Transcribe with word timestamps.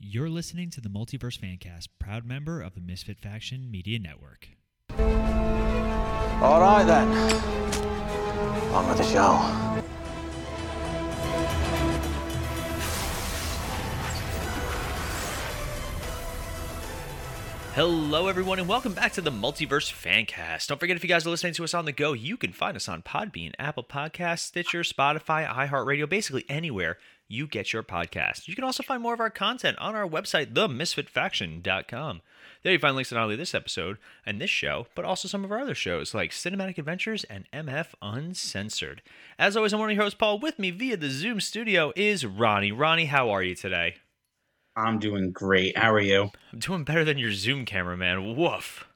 You're 0.00 0.28
listening 0.30 0.70
to 0.70 0.80
the 0.80 0.88
Multiverse 0.88 1.40
Fancast, 1.40 1.88
proud 1.98 2.24
member 2.24 2.62
of 2.62 2.76
the 2.76 2.80
Misfit 2.80 3.18
Faction 3.18 3.68
Media 3.68 3.98
Network. 3.98 4.50
All 6.40 6.60
right 6.60 6.84
then. 6.84 7.08
On 8.72 8.88
with 8.88 8.98
the 8.98 9.02
show. 9.02 9.67
Hello, 17.78 18.26
everyone, 18.26 18.58
and 18.58 18.66
welcome 18.66 18.92
back 18.92 19.12
to 19.12 19.20
the 19.20 19.30
Multiverse 19.30 19.92
Fancast. 19.92 20.66
Don't 20.66 20.80
forget, 20.80 20.96
if 20.96 21.04
you 21.04 21.08
guys 21.08 21.24
are 21.24 21.30
listening 21.30 21.52
to 21.52 21.62
us 21.62 21.74
on 21.74 21.84
the 21.84 21.92
go, 21.92 22.12
you 22.12 22.36
can 22.36 22.52
find 22.52 22.76
us 22.76 22.88
on 22.88 23.02
Podbean, 23.02 23.52
Apple 23.56 23.84
Podcasts, 23.84 24.40
Stitcher, 24.40 24.80
Spotify, 24.80 25.48
iHeartRadio, 25.48 26.08
basically 26.08 26.44
anywhere 26.48 26.98
you 27.28 27.46
get 27.46 27.72
your 27.72 27.84
podcast. 27.84 28.48
You 28.48 28.56
can 28.56 28.64
also 28.64 28.82
find 28.82 29.00
more 29.00 29.14
of 29.14 29.20
our 29.20 29.30
content 29.30 29.78
on 29.78 29.94
our 29.94 30.08
website, 30.08 30.54
themisfitfaction.com. 30.54 32.20
There 32.64 32.72
you 32.72 32.80
find 32.80 32.96
links 32.96 33.10
to 33.10 33.14
not 33.14 33.22
only 33.22 33.36
this 33.36 33.54
episode 33.54 33.98
and 34.26 34.40
this 34.40 34.50
show, 34.50 34.88
but 34.96 35.04
also 35.04 35.28
some 35.28 35.44
of 35.44 35.52
our 35.52 35.60
other 35.60 35.76
shows 35.76 36.12
like 36.14 36.32
Cinematic 36.32 36.78
Adventures 36.78 37.22
and 37.30 37.44
MF 37.52 37.90
Uncensored. 38.02 39.02
As 39.38 39.56
always, 39.56 39.72
I'm 39.72 39.78
one 39.78 39.90
of 39.90 39.94
your 39.94 40.02
hosts, 40.02 40.18
Paul. 40.18 40.40
With 40.40 40.58
me 40.58 40.72
via 40.72 40.96
the 40.96 41.10
Zoom 41.10 41.40
studio 41.40 41.92
is 41.94 42.26
Ronnie. 42.26 42.72
Ronnie, 42.72 43.04
how 43.04 43.30
are 43.30 43.44
you 43.44 43.54
today? 43.54 43.98
I'm 44.78 44.98
doing 44.98 45.32
great. 45.32 45.76
How 45.76 45.92
are 45.92 46.00
you? 46.00 46.30
I'm 46.52 46.58
doing 46.58 46.84
better 46.84 47.04
than 47.04 47.18
your 47.18 47.32
Zoom 47.32 47.64
cameraman. 47.64 48.36
Woof. 48.36 48.88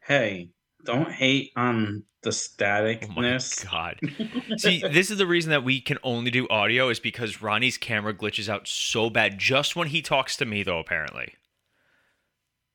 Hey, 0.00 0.50
don't 0.84 1.10
hate 1.12 1.52
on 1.56 2.04
the 2.22 2.30
Oh 3.02 3.06
staticness. 3.10 3.64
my 3.66 3.70
god. 3.70 4.00
See, 4.56 4.84
this 4.88 5.10
is 5.10 5.18
the 5.18 5.26
reason 5.26 5.50
that 5.50 5.64
we 5.64 5.80
can 5.80 5.98
only 6.02 6.30
do 6.30 6.48
audio 6.48 6.88
is 6.88 7.00
because 7.00 7.40
Ronnie's 7.42 7.78
camera 7.78 8.12
glitches 8.14 8.48
out 8.48 8.66
so 8.68 9.08
bad 9.10 9.38
just 9.38 9.76
when 9.76 9.88
he 9.88 10.02
talks 10.02 10.36
to 10.38 10.44
me 10.44 10.62
though 10.62 10.78
apparently. 10.78 11.34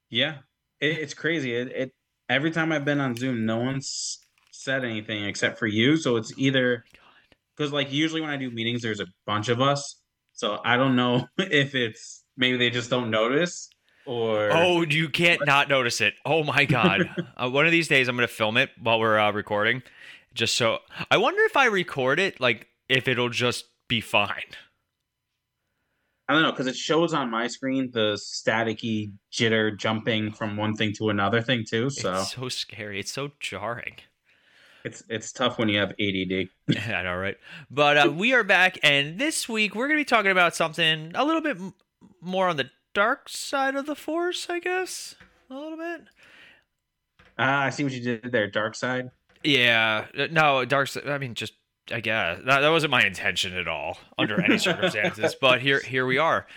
yeah, 0.09 0.37
it, 0.79 0.99
it's 0.99 1.13
crazy. 1.13 1.53
It, 1.55 1.67
it 1.69 1.91
every 2.29 2.51
time 2.51 2.71
I've 2.71 2.85
been 2.85 2.99
on 2.99 3.15
Zoom, 3.15 3.45
no 3.45 3.59
one's 3.59 4.19
said 4.51 4.85
anything 4.85 5.25
except 5.25 5.59
for 5.59 5.67
you. 5.67 5.97
So 5.97 6.15
it's 6.17 6.33
either 6.37 6.85
oh 6.95 6.99
because 7.55 7.71
like 7.73 7.91
usually 7.91 8.21
when 8.21 8.29
I 8.29 8.37
do 8.37 8.49
meetings, 8.51 8.81
there's 8.81 8.99
a 8.99 9.07
bunch 9.25 9.49
of 9.49 9.61
us. 9.61 9.99
So 10.33 10.59
I 10.63 10.77
don't 10.77 10.95
know 10.95 11.27
if 11.37 11.75
it's 11.75 12.22
maybe 12.37 12.57
they 12.57 12.69
just 12.69 12.89
don't 12.89 13.09
notice 13.09 13.69
or 14.05 14.49
Oh, 14.51 14.81
you 14.83 15.07
can't 15.09 15.45
not 15.45 15.69
notice 15.69 16.01
it. 16.01 16.13
Oh 16.25 16.43
my 16.43 16.65
god. 16.77 17.09
uh, 17.37 17.49
one 17.49 17.65
of 17.65 17.71
these 17.71 17.87
days 17.87 18.07
I'm 18.07 18.15
going 18.15 18.27
to 18.27 18.33
film 18.33 18.57
it 18.57 18.69
while 18.81 18.99
we're 18.99 19.17
uh, 19.19 19.31
recording 19.31 19.81
just 20.33 20.55
so 20.55 20.79
I 21.11 21.17
wonder 21.17 21.41
if 21.43 21.55
I 21.55 21.65
record 21.67 22.19
it 22.19 22.39
like 22.39 22.67
if 22.89 23.07
it'll 23.07 23.29
just 23.29 23.65
be 23.87 24.01
fine. 24.01 24.43
I 26.27 26.33
don't 26.33 26.41
know 26.43 26.51
because 26.51 26.67
it 26.67 26.75
shows 26.75 27.13
on 27.13 27.29
my 27.29 27.47
screen 27.47 27.91
the 27.91 28.13
staticky 28.15 29.11
jitter 29.31 29.77
jumping 29.77 30.31
from 30.31 30.55
one 30.57 30.73
thing 30.75 30.93
to 30.93 31.09
another 31.09 31.41
thing 31.41 31.65
too. 31.69 31.89
So 31.89 32.13
It's 32.21 32.31
so 32.33 32.49
scary. 32.49 32.99
It's 32.99 33.11
so 33.11 33.31
jarring. 33.39 33.97
it's 34.85 35.03
it's 35.09 35.31
tough 35.33 35.57
when 35.59 35.67
you 35.69 35.79
have 35.79 35.91
ADD. 35.99 36.49
I 36.89 37.03
know, 37.03 37.15
right? 37.15 37.35
But 37.69 37.97
uh, 37.97 38.11
we 38.11 38.33
are 38.33 38.43
back, 38.43 38.79
and 38.83 39.19
this 39.19 39.47
week 39.49 39.75
we're 39.75 39.87
going 39.87 39.97
to 39.97 40.01
be 40.01 40.05
talking 40.05 40.31
about 40.31 40.55
something 40.55 41.11
a 41.13 41.25
little 41.25 41.41
bit 41.41 41.57
more 42.21 42.47
on 42.49 42.57
the 42.57 42.69
dark 42.93 43.29
side 43.29 43.75
of 43.75 43.85
the 43.85 43.95
force, 43.95 44.47
I 44.49 44.59
guess. 44.59 45.15
A 45.49 45.53
little 45.53 45.77
bit. 45.77 46.01
Ah, 47.37 47.63
I 47.63 47.69
see 47.69 47.83
what 47.83 47.93
you 47.93 47.99
did 48.01 48.31
there, 48.31 48.47
Dark 48.49 48.75
Side. 48.75 49.09
Yeah. 49.43 50.05
uh, 50.17 50.27
No, 50.31 50.63
dark 50.65 50.87
side. 50.87 51.07
I 51.07 51.17
mean, 51.17 51.33
just 51.33 51.53
I 51.91 51.99
guess 51.99 52.39
that, 52.45 52.61
that 52.61 52.69
wasn't 52.69 52.91
my 52.91 53.03
intention 53.03 53.57
at 53.57 53.67
all 53.67 53.97
under 54.17 54.41
any 54.41 54.57
circumstances. 54.59 55.35
but 55.39 55.61
here, 55.61 55.79
here 55.81 56.05
we 56.05 56.17
are. 56.17 56.47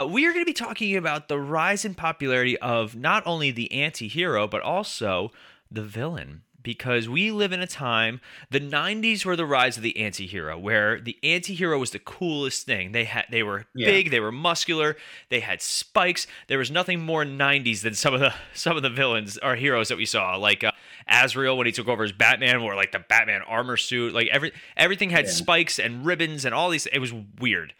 Uh, 0.00 0.06
we 0.06 0.26
are 0.26 0.32
going 0.32 0.44
to 0.44 0.48
be 0.48 0.52
talking 0.52 0.96
about 0.96 1.28
the 1.28 1.38
rise 1.38 1.84
in 1.84 1.94
popularity 1.94 2.58
of 2.58 2.94
not 2.96 3.22
only 3.26 3.50
the 3.50 3.70
anti-hero 3.72 4.46
but 4.46 4.60
also 4.60 5.30
the 5.70 5.82
villain 5.82 6.42
because 6.64 7.08
we 7.08 7.30
live 7.30 7.52
in 7.52 7.60
a 7.60 7.66
time 7.68 8.20
the 8.50 8.58
90s 8.58 9.24
were 9.24 9.36
the 9.36 9.46
rise 9.46 9.76
of 9.76 9.84
the 9.84 9.96
anti-hero 9.98 10.58
where 10.58 10.98
the 11.00 11.16
anti-hero 11.22 11.78
was 11.78 11.92
the 11.92 11.98
coolest 12.00 12.66
thing 12.66 12.90
they 12.90 13.04
had 13.04 13.26
they 13.30 13.44
were 13.44 13.66
Yeah. 13.76 13.86
big 13.86 14.10
they 14.10 14.18
were 14.18 14.32
muscular 14.32 14.96
they 15.28 15.38
had 15.40 15.62
spikes 15.62 16.26
there 16.48 16.58
was 16.58 16.70
nothing 16.72 17.00
more 17.00 17.24
90s 17.24 17.82
than 17.82 17.94
some 17.94 18.14
of 18.14 18.18
the 18.20 18.34
some 18.54 18.76
of 18.76 18.82
the 18.82 18.90
villains 18.90 19.38
or 19.42 19.54
heroes 19.54 19.88
that 19.88 19.98
we 19.98 20.06
saw 20.06 20.34
like 20.36 20.64
uh, 20.64 20.72
Azrael 21.06 21.56
when 21.56 21.66
he 21.66 21.72
took 21.72 21.86
over 21.86 22.02
as 22.02 22.12
Batman 22.12 22.62
wore 22.62 22.74
like 22.74 22.90
the 22.92 22.98
Batman 22.98 23.42
armor 23.42 23.76
suit 23.76 24.12
like 24.14 24.26
every 24.28 24.50
everything 24.76 25.10
had 25.10 25.26
Yeah. 25.26 25.30
spikes 25.32 25.78
and 25.78 26.04
ribbons 26.04 26.44
and 26.44 26.54
all 26.54 26.70
these 26.70 26.86
it 26.86 26.98
was 26.98 27.12
weird 27.38 27.74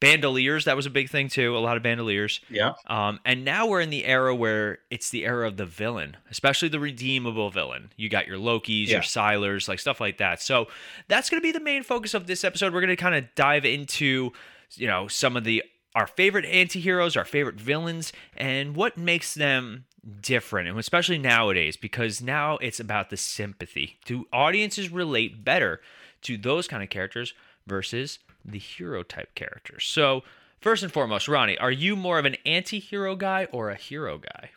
bandoliers 0.00 0.64
that 0.64 0.74
was 0.76 0.86
a 0.86 0.90
big 0.90 1.10
thing 1.10 1.28
too 1.28 1.56
a 1.56 1.58
lot 1.60 1.76
of 1.76 1.82
bandoliers 1.82 2.40
Yeah. 2.48 2.72
um, 2.86 3.20
and 3.24 3.44
now 3.44 3.66
we're 3.66 3.80
in 3.82 3.90
the 3.90 4.04
era 4.06 4.34
where 4.34 4.78
it's 4.90 5.10
the 5.10 5.24
era 5.26 5.46
of 5.46 5.56
the 5.58 5.66
villain, 5.66 6.16
especially 6.30 6.68
the 6.68 6.80
redeemable 6.80 7.50
villain. 7.50 7.92
You 7.96 8.08
got 8.08 8.26
your 8.26 8.38
Lokis, 8.38 8.86
Yeah. 8.86 8.94
your 8.94 9.02
Sylars, 9.02 9.68
like 9.68 9.78
stuff 9.78 10.00
like 10.00 10.18
that. 10.18 10.40
So 10.42 10.68
that's 11.08 11.28
going 11.30 11.40
to 11.40 11.46
be 11.46 11.52
the 11.52 11.60
main 11.60 11.82
focus 11.82 12.14
of 12.14 12.26
this 12.26 12.44
episode. 12.44 12.72
We're 12.72 12.80
going 12.80 12.88
to 12.88 12.96
kind 12.96 13.14
of 13.14 13.26
dive 13.34 13.64
into, 13.64 14.32
you 14.74 14.86
know, 14.86 15.06
some 15.06 15.36
of 15.36 15.44
the 15.44 15.62
our 15.94 16.06
favorite 16.06 16.44
anti-heroes, 16.44 17.16
our 17.16 17.24
favorite 17.24 17.56
villains, 17.60 18.12
and 18.36 18.76
what 18.76 18.96
makes 18.96 19.34
them 19.34 19.84
different, 20.22 20.68
and 20.68 20.78
especially 20.78 21.18
nowadays, 21.18 21.76
because 21.76 22.22
now 22.22 22.56
it's 22.58 22.78
about 22.80 23.10
the 23.10 23.16
sympathy. 23.16 23.98
Do 24.04 24.26
audiences 24.32 24.88
relate 24.90 25.44
better 25.44 25.80
to 26.22 26.38
those 26.38 26.68
kind 26.68 26.82
of 26.82 26.88
characters 26.90 27.34
versus 27.66 28.18
the 28.44 28.58
hero 28.58 29.02
type 29.02 29.34
characters? 29.34 29.84
So 29.84 30.22
First 30.60 30.82
and 30.82 30.92
foremost, 30.92 31.26
Ronnie, 31.26 31.56
are 31.56 31.70
you 31.70 31.96
more 31.96 32.18
of 32.18 32.26
an 32.26 32.36
anti-hero 32.44 33.16
guy 33.16 33.46
or 33.50 33.70
a 33.70 33.76
hero 33.76 34.18
guy? 34.18 34.50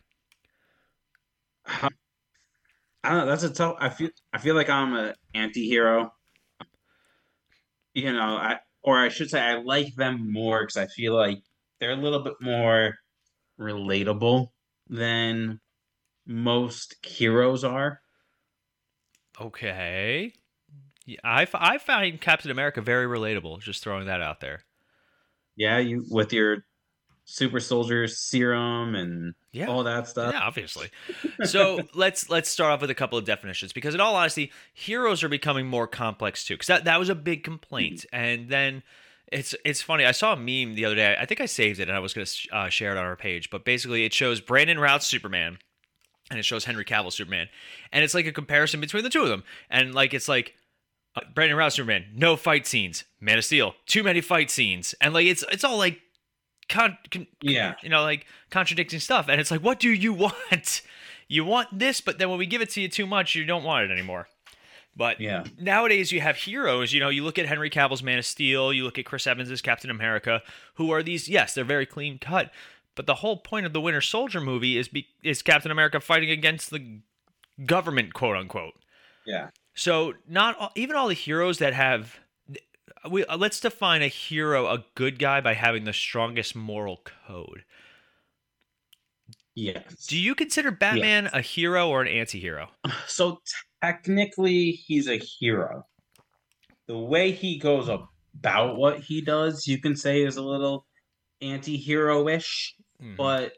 I 1.66 1.88
don't 3.08 3.18
know. 3.20 3.26
That's 3.26 3.42
a 3.42 3.50
tough. 3.50 3.76
I 3.80 3.88
feel. 3.88 4.10
I 4.32 4.38
feel 4.38 4.54
like 4.54 4.68
I'm 4.68 4.94
an 4.94 5.14
anti-hero. 5.32 6.12
You 7.94 8.12
know, 8.12 8.36
I 8.36 8.58
or 8.82 8.98
I 8.98 9.08
should 9.08 9.30
say, 9.30 9.40
I 9.40 9.62
like 9.62 9.94
them 9.94 10.30
more 10.30 10.60
because 10.60 10.76
I 10.76 10.86
feel 10.88 11.14
like 11.14 11.42
they're 11.80 11.92
a 11.92 11.96
little 11.96 12.22
bit 12.22 12.34
more 12.38 12.96
relatable 13.58 14.48
than 14.90 15.58
most 16.26 16.96
heroes 17.02 17.64
are. 17.64 18.00
Okay. 19.40 20.34
Yeah, 21.06 21.18
I, 21.22 21.42
f- 21.42 21.54
I 21.54 21.78
find 21.78 22.20
Captain 22.20 22.50
America 22.50 22.80
very 22.80 23.06
relatable. 23.06 23.60
Just 23.60 23.82
throwing 23.82 24.06
that 24.06 24.22
out 24.22 24.40
there. 24.40 24.62
Yeah, 25.56 25.78
you 25.78 26.04
with 26.10 26.32
your 26.32 26.64
super 27.26 27.60
soldier 27.60 28.06
serum 28.06 28.94
and 28.94 29.34
Yeah. 29.52 29.66
all 29.66 29.84
that 29.84 30.08
stuff. 30.08 30.32
Yeah, 30.34 30.40
obviously. 30.40 30.88
So 31.44 31.80
let's 31.94 32.28
let's 32.30 32.48
start 32.48 32.72
off 32.72 32.80
with 32.80 32.90
a 32.90 32.94
couple 32.94 33.18
of 33.18 33.24
definitions 33.24 33.72
because, 33.72 33.94
in 33.94 34.00
all 34.00 34.16
honesty, 34.16 34.50
heroes 34.72 35.22
are 35.22 35.28
becoming 35.28 35.66
more 35.66 35.86
complex 35.86 36.44
too. 36.44 36.54
Because 36.54 36.66
that, 36.68 36.84
that 36.84 36.98
was 36.98 37.08
a 37.08 37.14
big 37.14 37.44
complaint, 37.44 38.04
and 38.12 38.48
then 38.48 38.82
it's 39.30 39.54
it's 39.64 39.82
funny. 39.82 40.04
I 40.04 40.12
saw 40.12 40.32
a 40.32 40.36
meme 40.36 40.74
the 40.74 40.84
other 40.86 40.94
day. 40.96 41.16
I 41.20 41.24
think 41.26 41.40
I 41.40 41.46
saved 41.46 41.80
it 41.80 41.88
and 41.88 41.96
I 41.96 42.00
was 42.00 42.14
going 42.14 42.26
to 42.26 42.48
uh, 42.56 42.68
share 42.68 42.92
it 42.92 42.98
on 42.98 43.04
our 43.04 43.16
page. 43.16 43.50
But 43.50 43.64
basically, 43.64 44.04
it 44.04 44.12
shows 44.12 44.40
Brandon 44.40 44.78
Routh's 44.78 45.06
Superman, 45.06 45.58
and 46.30 46.38
it 46.38 46.44
shows 46.44 46.64
Henry 46.64 46.84
Cavill 46.84 47.12
Superman, 47.12 47.48
and 47.92 48.02
it's 48.04 48.14
like 48.14 48.26
a 48.26 48.32
comparison 48.32 48.80
between 48.80 49.04
the 49.04 49.10
two 49.10 49.22
of 49.22 49.28
them, 49.28 49.44
and 49.70 49.94
like 49.94 50.14
it's 50.14 50.28
like. 50.28 50.54
Uh, 51.16 51.20
Brandon 51.34 51.56
Routh 51.56 51.74
Superman, 51.74 52.06
no 52.14 52.36
fight 52.36 52.66
scenes. 52.66 53.04
Man 53.20 53.38
of 53.38 53.44
Steel, 53.44 53.74
too 53.86 54.02
many 54.02 54.20
fight 54.20 54.50
scenes, 54.50 54.94
and 55.00 55.14
like 55.14 55.26
it's 55.26 55.44
it's 55.50 55.64
all 55.64 55.78
like, 55.78 56.00
con, 56.68 56.98
con, 57.10 57.26
Yeah. 57.40 57.74
you 57.82 57.88
know, 57.88 58.02
like 58.02 58.26
contradicting 58.50 59.00
stuff. 59.00 59.28
And 59.28 59.40
it's 59.40 59.50
like, 59.50 59.62
what 59.62 59.78
do 59.80 59.90
you 59.90 60.12
want? 60.52 60.82
You 61.28 61.44
want 61.44 61.78
this, 61.78 62.00
but 62.00 62.18
then 62.18 62.28
when 62.28 62.38
we 62.38 62.46
give 62.46 62.60
it 62.60 62.70
to 62.70 62.80
you 62.80 62.88
too 62.88 63.06
much, 63.06 63.34
you 63.34 63.44
don't 63.46 63.64
want 63.64 63.84
it 63.84 63.92
anymore. 63.92 64.28
But 64.96 65.20
Yeah. 65.20 65.44
nowadays 65.58 66.12
you 66.12 66.20
have 66.20 66.36
heroes. 66.36 66.92
You 66.92 67.00
know, 67.00 67.08
you 67.08 67.24
look 67.24 67.38
at 67.38 67.46
Henry 67.46 67.70
Cavill's 67.70 68.02
Man 68.02 68.18
of 68.18 68.26
Steel, 68.26 68.72
you 68.72 68.84
look 68.84 68.98
at 68.98 69.06
Chris 69.06 69.26
Evans' 69.26 69.62
Captain 69.62 69.90
America, 69.90 70.42
who 70.74 70.90
are 70.92 71.02
these? 71.02 71.28
Yes, 71.28 71.54
they're 71.54 71.64
very 71.64 71.86
clean 71.86 72.18
cut. 72.18 72.52
But 72.94 73.06
the 73.06 73.16
whole 73.16 73.38
point 73.38 73.66
of 73.66 73.72
the 73.72 73.80
Winter 73.80 74.00
Soldier 74.00 74.40
movie 74.40 74.76
is 74.78 74.88
be, 74.88 75.08
is 75.22 75.42
Captain 75.42 75.70
America 75.72 75.98
fighting 76.00 76.30
against 76.30 76.70
the 76.70 77.00
government, 77.64 78.14
quote 78.14 78.36
unquote. 78.36 78.74
Yeah. 79.26 79.48
So 79.74 80.14
not 80.28 80.56
all, 80.58 80.72
even 80.74 80.96
all 80.96 81.08
the 81.08 81.14
heroes 81.14 81.58
that 81.58 81.74
have. 81.74 82.18
We, 83.10 83.24
uh, 83.26 83.36
let's 83.36 83.60
define 83.60 84.00
a 84.00 84.08
hero, 84.08 84.66
a 84.66 84.84
good 84.94 85.18
guy, 85.18 85.42
by 85.42 85.52
having 85.52 85.84
the 85.84 85.92
strongest 85.92 86.56
moral 86.56 87.02
code. 87.26 87.64
Yes. 89.54 90.06
Do 90.06 90.18
you 90.18 90.34
consider 90.34 90.70
Batman 90.70 91.28
a 91.32 91.40
hero 91.40 91.88
or 91.88 92.02
an 92.02 92.08
anti-hero? 92.08 92.70
So 93.06 93.40
technically, 93.82 94.70
he's 94.70 95.08
a 95.08 95.18
hero. 95.18 95.86
The 96.86 96.98
way 96.98 97.30
he 97.32 97.58
goes 97.58 97.88
about 97.88 98.76
what 98.76 99.00
he 99.00 99.20
does, 99.20 99.66
you 99.66 99.80
can 99.80 99.96
say, 99.96 100.22
is 100.22 100.36
a 100.36 100.42
little 100.42 100.86
anti-hero-ish. 101.40 102.74
Mhm. 103.02 103.16
But 103.16 103.52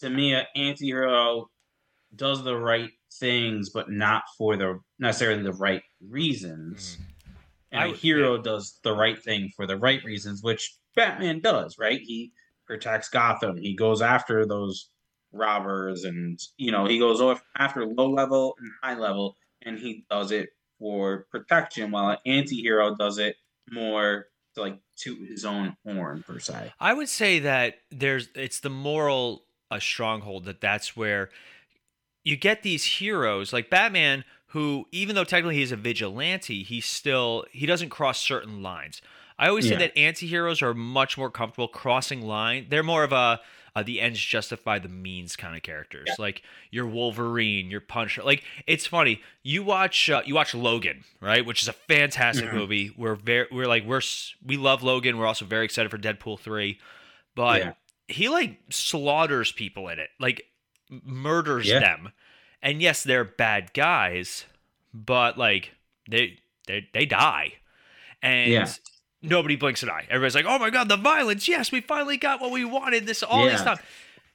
to 0.00 0.10
me, 0.10 0.34
an 0.34 0.44
anti-hero 0.54 1.50
does 2.14 2.44
the 2.44 2.56
right 2.56 2.90
things, 3.18 3.70
but 3.70 3.90
not 3.90 4.24
for 4.36 4.56
the 4.56 4.78
necessarily 4.98 5.42
the 5.42 5.52
right 5.52 5.82
reasons. 6.08 6.94
Mm-hmm. 6.94 7.02
And 7.72 7.82
I 7.82 7.84
a 7.86 7.88
would- 7.90 7.98
hero 7.98 8.38
does 8.38 8.78
the 8.82 8.94
right 8.94 9.20
thing 9.20 9.50
for 9.56 9.66
the 9.66 9.76
right 9.76 10.02
reasons, 10.04 10.42
which 10.42 10.76
Batman 10.94 11.40
does, 11.40 11.78
right? 11.78 12.00
He 12.00 12.32
protects 12.66 13.08
Gotham. 13.08 13.56
He 13.56 13.74
goes 13.74 14.00
after 14.00 14.46
those 14.46 14.90
robbers 15.32 16.04
and 16.04 16.38
you 16.56 16.70
know, 16.70 16.86
he 16.86 16.98
goes 16.98 17.20
off 17.20 17.42
after 17.56 17.84
low 17.84 18.08
level 18.10 18.54
and 18.60 18.70
high 18.82 18.98
level 18.98 19.36
and 19.62 19.78
he 19.78 20.04
does 20.08 20.30
it 20.30 20.50
for 20.78 21.26
protection 21.30 21.90
while 21.90 22.10
an 22.10 22.18
anti-hero 22.26 22.94
does 22.94 23.18
it 23.18 23.36
more 23.70 24.26
to 24.54 24.60
like 24.60 24.78
toot 24.96 25.28
his 25.28 25.44
own 25.44 25.76
horn 25.84 26.22
per 26.24 26.38
se. 26.38 26.72
I 26.78 26.94
would 26.94 27.08
say 27.08 27.40
that 27.40 27.78
there's 27.90 28.28
it's 28.34 28.60
the 28.60 28.70
moral 28.70 29.44
a 29.70 29.80
stronghold 29.80 30.44
that 30.44 30.60
that's 30.60 30.96
where 30.96 31.30
you 32.22 32.36
get 32.36 32.62
these 32.62 32.84
heroes 32.84 33.52
like 33.52 33.70
Batman 33.70 34.24
who 34.54 34.86
even 34.92 35.14
though 35.14 35.24
technically 35.24 35.56
he's 35.56 35.72
a 35.72 35.76
vigilante, 35.76 36.62
he 36.62 36.80
still 36.80 37.44
he 37.52 37.66
doesn't 37.66 37.90
cross 37.90 38.20
certain 38.20 38.62
lines. 38.62 39.02
I 39.38 39.48
always 39.48 39.66
Yeah. 39.66 39.72
say 39.72 39.88
that 39.88 39.98
anti-heroes 39.98 40.62
are 40.62 40.72
much 40.72 41.18
more 41.18 41.28
comfortable 41.30 41.66
crossing 41.68 42.22
line. 42.22 42.66
They're 42.70 42.82
more 42.84 43.04
of 43.04 43.12
a 43.12 43.40
uh, 43.76 43.82
the 43.82 44.00
ends 44.00 44.20
justify 44.20 44.78
the 44.78 44.88
means 44.88 45.34
kind 45.34 45.56
of 45.56 45.62
characters. 45.64 46.08
Like 46.16 46.42
your 46.70 46.86
Wolverine, 46.86 47.68
your 47.72 47.80
Punisher. 47.80 48.22
Like 48.22 48.44
it's 48.68 48.86
funny. 48.86 49.20
You 49.42 49.64
watch 49.64 50.08
uh, 50.08 50.22
you 50.24 50.36
watch 50.36 50.54
Logan, 50.54 51.02
right? 51.20 51.44
Which 51.44 51.60
is 51.60 51.66
a 51.68 51.72
fantastic 51.72 52.50
Mhm. 52.50 52.54
movie. 52.54 52.92
We're 52.96 53.16
very 53.16 53.48
we're 53.50 53.66
like 53.66 53.84
we're 53.84 54.02
we 54.46 54.56
love 54.56 54.84
Logan. 54.84 55.18
We're 55.18 55.26
also 55.26 55.44
very 55.44 55.64
excited 55.64 55.90
for 55.90 55.98
Deadpool 55.98 56.38
3. 56.38 56.78
But 57.34 57.60
Yeah. 57.60 57.72
he 58.06 58.28
like 58.28 58.60
slaughters 58.70 59.50
people 59.50 59.88
in 59.88 59.98
it. 59.98 60.10
Like 60.20 60.44
murders 60.88 61.66
Yeah. 61.66 61.80
them. 61.80 62.12
And 62.64 62.80
yes, 62.82 63.04
they're 63.04 63.24
bad 63.24 63.72
guys, 63.74 64.46
but 64.92 65.38
like 65.38 65.72
they 66.10 66.38
they 66.66 66.88
they 66.92 67.04
die. 67.06 67.52
And 68.22 68.50
Yeah. 68.50 68.68
nobody 69.22 69.54
blinks 69.56 69.82
an 69.82 69.90
eye. 69.90 70.06
Everybody's 70.08 70.34
like, 70.34 70.46
"Oh 70.48 70.58
my 70.58 70.70
god, 70.70 70.88
the 70.88 70.96
violence! 70.96 71.46
Yes, 71.46 71.70
we 71.70 71.80
finally 71.82 72.16
got 72.16 72.40
what 72.40 72.50
we 72.50 72.64
wanted. 72.64 73.06
This 73.06 73.22
all 73.22 73.44
this 73.44 73.62
time." 73.62 73.78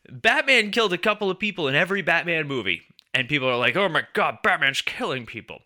Batman 0.10 0.72
killed 0.72 0.94
a 0.94 0.98
couple 0.98 1.30
of 1.30 1.40
people 1.40 1.68
in 1.68 1.76
every 1.76 2.02
Batman 2.02 2.48
movie, 2.48 2.84
and 3.14 3.28
people 3.28 3.48
are 3.50 3.58
like, 3.58 3.76
"Oh 3.76 3.90
my 3.90 4.06
god, 4.14 4.38
Batman's 4.44 4.82
killing 4.82 5.26
people." 5.26 5.62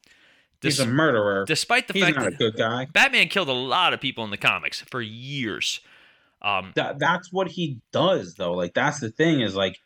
He's 0.61 0.77
Des- 0.77 0.83
a 0.83 0.87
murderer. 0.87 1.43
despite 1.45 1.87
the 1.89 1.93
He's 1.93 2.03
fact 2.03 2.15
not 2.17 2.27
a 2.27 2.31
good 2.31 2.55
guy. 2.55 2.85
Batman 2.85 3.27
killed 3.27 3.49
a 3.49 3.53
lot 3.53 3.93
of 3.93 3.99
people 3.99 4.23
in 4.23 4.31
the 4.31 4.37
comics 4.37 4.79
for 4.89 5.01
years. 5.01 5.81
Um, 6.41 6.71
That 6.75 6.97
that's 6.99 7.31
what 7.33 7.49
he 7.49 7.81
does 7.91 8.35
though. 8.35 8.53
Like 8.53 8.73
that's 8.73 9.01
the 9.01 9.09
thing 9.11 9.41
is 9.41 9.55
like 9.55 9.79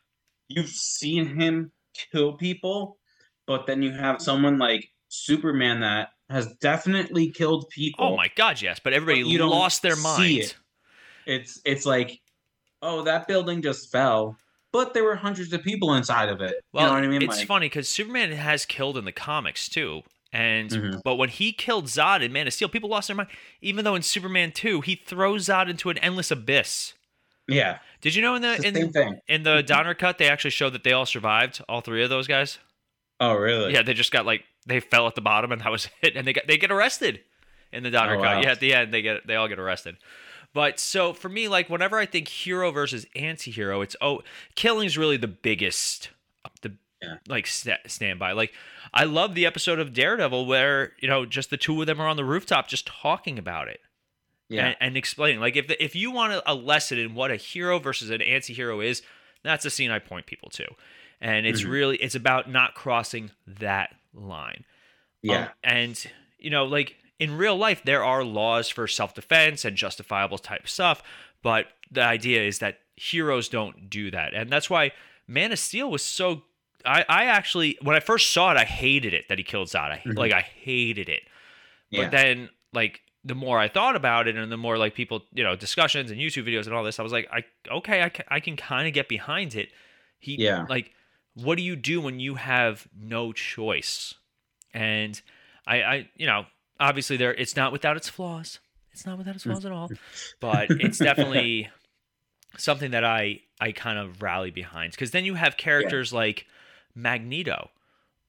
you've 0.48 0.70
seen 0.70 1.40
him 1.40 1.72
kill 2.12 2.34
people, 2.34 2.98
but 3.46 3.66
then 3.68 3.82
you 3.82 3.92
have 3.92 4.22
someone 4.22 4.58
like 4.58 4.90
Superman 5.10 5.80
that 5.82 6.10
has 6.30 6.54
definitely 6.58 7.32
killed 7.32 7.70
people. 7.70 8.06
oh 8.06 8.16
my 8.18 8.30
god, 8.36 8.62
yes, 8.62 8.80
but 8.84 8.94
everybody 8.94 9.28
you 9.30 9.38
don't 9.38 9.50
lost 9.50 9.82
their 9.82 9.96
mind. 9.96 10.38
it. 10.38 10.56
It's 11.26 11.60
it's 11.66 11.86
like, 11.86 12.20
oh, 12.82 13.04
that 13.04 13.28
building 13.28 13.62
just 13.62 13.92
fell, 13.92 14.38
but 14.72 14.94
there 14.94 15.04
were 15.04 15.16
hundreds 15.16 15.54
of 15.54 15.64
people 15.64 15.94
inside 15.94 16.30
of 16.30 16.42
it. 16.42 16.56
Well, 16.74 16.84
you 16.84 16.88
know 16.90 16.94
what 16.96 17.04
I 17.04 17.08
mean? 17.08 17.22
it's 17.22 17.38
Like, 17.40 17.48
funny 17.48 17.66
because 17.68 17.88
Superman 17.90 18.32
has 18.32 18.66
killed 18.66 18.98
in 18.98 19.06
the 19.06 19.12
comics 19.12 19.68
too, 19.70 20.04
and 20.34 20.70
Mhm. 20.70 21.02
but 21.04 21.16
when 21.16 21.30
he 21.30 21.54
killed 21.54 21.86
Zod 21.86 22.22
in 22.22 22.32
Man 22.34 22.48
of 22.48 22.54
Steel, 22.54 22.70
people 22.70 22.90
lost 22.90 23.08
their 23.08 23.16
mind. 23.16 23.30
Even 23.62 23.86
though 23.86 23.96
in 23.96 24.02
Superman 24.02 24.52
two, 24.52 24.82
he 24.82 24.96
throws 24.96 25.48
Zod 25.48 25.70
into 25.70 25.90
an 25.90 25.98
endless 26.00 26.32
abyss. 26.32 26.94
Yeah, 27.48 27.80
Did 28.02 28.14
you 28.16 28.22
know 28.22 28.36
in 28.36 28.42
the 28.42 28.58
the 28.60 28.68
in 28.68 28.76
same 28.76 28.92
thing. 28.92 29.20
in 29.28 29.44
the 29.44 29.58
mm-hmm. 29.58 29.66
Donner 29.66 29.94
cut 29.94 30.18
they 30.18 30.28
actually 30.30 30.52
showed 30.52 30.74
that 30.74 30.84
they 30.84 30.92
all 30.92 31.06
survived, 31.06 31.62
all 31.70 31.82
three 31.82 32.04
of 32.04 32.10
those 32.10 32.28
guys? 32.28 32.60
Oh, 33.20 33.34
really? 33.36 33.74
Yeah, 33.74 33.82
they 33.84 33.94
just 33.94 34.12
got 34.12 34.26
like 34.26 34.44
they 34.66 34.80
fell 34.80 35.08
at 35.08 35.16
the 35.16 35.22
bottom 35.22 35.52
and 35.52 35.62
that 35.62 35.72
was 35.72 35.90
it, 36.02 36.16
and 36.16 36.28
they 36.28 36.34
got 36.34 36.46
they 36.48 36.58
get 36.58 36.72
arrested 36.72 37.22
in 37.72 37.84
the 37.84 37.90
Donner 37.92 38.16
Oh, 38.16 38.22
cut. 38.22 38.36
wow. 38.38 38.42
Yeah, 38.42 38.52
at 38.52 38.60
the 38.60 38.74
end 38.74 38.94
they 38.94 39.02
get 39.02 39.26
they 39.26 39.36
all 39.36 39.48
get 39.48 39.60
arrested. 39.60 39.98
But 40.54 40.80
so 40.80 41.14
for 41.14 41.30
me, 41.30 41.48
like 41.48 41.70
whenever 41.70 41.98
I 41.98 42.06
think 42.06 42.28
hero 42.28 42.72
versus 42.72 43.06
anti-hero, 43.16 43.82
it's 43.82 43.96
oh, 44.02 44.22
killing's 44.56 44.98
really 44.98 45.18
the 45.18 45.28
biggest 45.28 46.10
the 46.62 46.74
Yeah. 47.02 47.16
like 47.28 47.46
sta 47.48 47.78
standby. 47.86 48.32
Like 48.34 48.54
I 48.94 49.04
love 49.06 49.36
the 49.36 49.46
episode 49.46 49.80
of 49.80 49.94
Daredevil 49.94 50.46
where 50.46 50.94
you 51.00 51.08
know 51.08 51.26
just 51.26 51.50
the 51.50 51.58
two 51.58 51.80
of 51.80 51.88
them 51.88 52.02
are 52.02 52.08
on 52.08 52.18
the 52.18 52.26
rooftop 52.26 52.68
just 52.68 52.88
talking 52.88 53.38
about 53.40 53.68
it 53.68 53.80
Yeah. 54.50 54.68
and, 54.68 54.78
and 54.80 54.98
explaining. 54.98 55.40
Like 55.42 55.56
if 55.58 55.68
the, 55.68 55.84
if 55.84 55.96
you 55.96 56.12
want 56.12 56.34
a, 56.34 56.52
a 56.52 56.54
lesson 56.54 56.98
in 56.98 57.14
what 57.16 57.32
a 57.32 57.36
hero 57.36 57.80
versus 57.80 58.10
an 58.10 58.22
anti-hero 58.22 58.80
is, 58.82 59.02
that's 59.44 59.64
the 59.64 59.70
scene 59.70 59.92
I 59.92 60.00
point 60.00 60.26
people 60.26 60.50
to. 60.52 60.66
And 61.20 61.46
it's 61.46 61.64
Mhm. 61.64 61.70
really 61.72 61.98
it's 61.98 62.16
about 62.16 62.50
not 62.50 62.74
crossing 62.76 63.32
that 63.48 63.96
line. 64.14 64.64
yeah. 65.22 65.44
Um, 65.46 65.50
and 65.64 66.06
you 66.40 66.50
know, 66.50 66.66
like 66.66 66.96
in 67.20 67.36
real 67.36 67.58
life 67.58 67.82
there 67.84 68.04
are 68.04 68.24
laws 68.24 68.70
for 68.70 68.88
self-defense 68.88 69.66
and 69.66 69.76
justifiable 69.76 70.38
type 70.38 70.68
stuff, 70.68 71.02
but 71.44 71.66
the 71.92 72.04
idea 72.04 72.44
is 72.44 72.60
that 72.60 72.80
heroes 72.96 73.50
don't 73.50 73.90
do 73.90 74.12
that. 74.12 74.34
And 74.34 74.50
that's 74.50 74.70
why 74.70 74.92
Man 75.28 75.52
of 75.52 75.60
Steel 75.60 75.90
was 75.92 76.04
so 76.04 76.44
I, 76.86 77.04
I 77.10 77.26
actually 77.26 77.78
when 77.82 77.96
I 77.96 78.00
first 78.00 78.32
saw 78.32 78.52
it 78.52 78.58
I 78.58 78.64
hated 78.64 79.14
it 79.14 79.28
that 79.30 79.38
he 79.40 79.44
killed 79.44 79.68
Zod. 79.68 79.92
I, 79.92 79.98
Mhm. 80.06 80.18
Like 80.18 80.32
I 80.32 80.42
hated 80.42 81.10
it. 81.10 81.24
yeah. 81.90 82.04
But 82.04 82.12
then, 82.12 82.50
like, 82.74 83.02
the 83.24 83.36
more 83.36 83.60
I 83.60 83.68
thought 83.68 83.96
about 83.96 84.28
it, 84.28 84.36
and 84.38 84.52
the 84.52 84.58
more 84.58 84.78
like 84.78 84.94
people, 84.94 85.24
you 85.34 85.44
know, 85.44 85.56
discussions 85.56 86.12
and 86.12 86.20
YouTube 86.20 86.48
videos 86.48 86.66
and 86.66 86.74
all 86.74 86.84
this, 86.84 87.00
I 87.00 87.04
was 87.04 87.12
like, 87.12 87.28
I 87.32 87.44
okay, 87.70 88.04
I 88.04 88.10
can, 88.10 88.26
I 88.30 88.40
can 88.40 88.56
kind 88.56 88.88
of 88.88 88.94
get 88.94 89.10
behind 89.10 89.56
it. 89.56 89.70
He, 90.20 90.36
Yeah. 90.42 90.66
like, 90.70 90.92
what 91.36 91.58
do 91.58 91.64
you 91.64 91.76
do 91.76 92.02
when 92.02 92.20
you 92.20 92.36
have 92.36 92.88
no 92.98 93.32
choice? 93.34 94.14
And 94.74 95.20
I, 95.66 95.82
I, 95.82 96.10
you 96.16 96.26
know, 96.26 96.46
obviously 96.80 97.18
there, 97.18 97.34
it's 97.34 97.56
not 97.56 97.72
without 97.72 97.98
its 97.98 98.10
flaws. 98.10 98.60
It's 98.92 99.06
not 99.06 99.18
without 99.18 99.36
its 99.36 99.44
flaws 99.44 99.66
at 99.66 99.72
all, 99.72 99.92
but 100.40 100.72
it's 100.72 100.98
definitely 100.98 101.70
something 102.58 102.92
that 102.92 103.04
I, 103.04 103.42
I 103.62 103.72
kind 103.74 104.00
of 104.00 104.22
rally 104.24 104.50
behind 104.52 104.92
because 104.92 105.12
then 105.12 105.26
you 105.26 105.36
have 105.36 105.58
characters 105.58 106.12
like 106.14 106.48
Magneto 106.96 107.70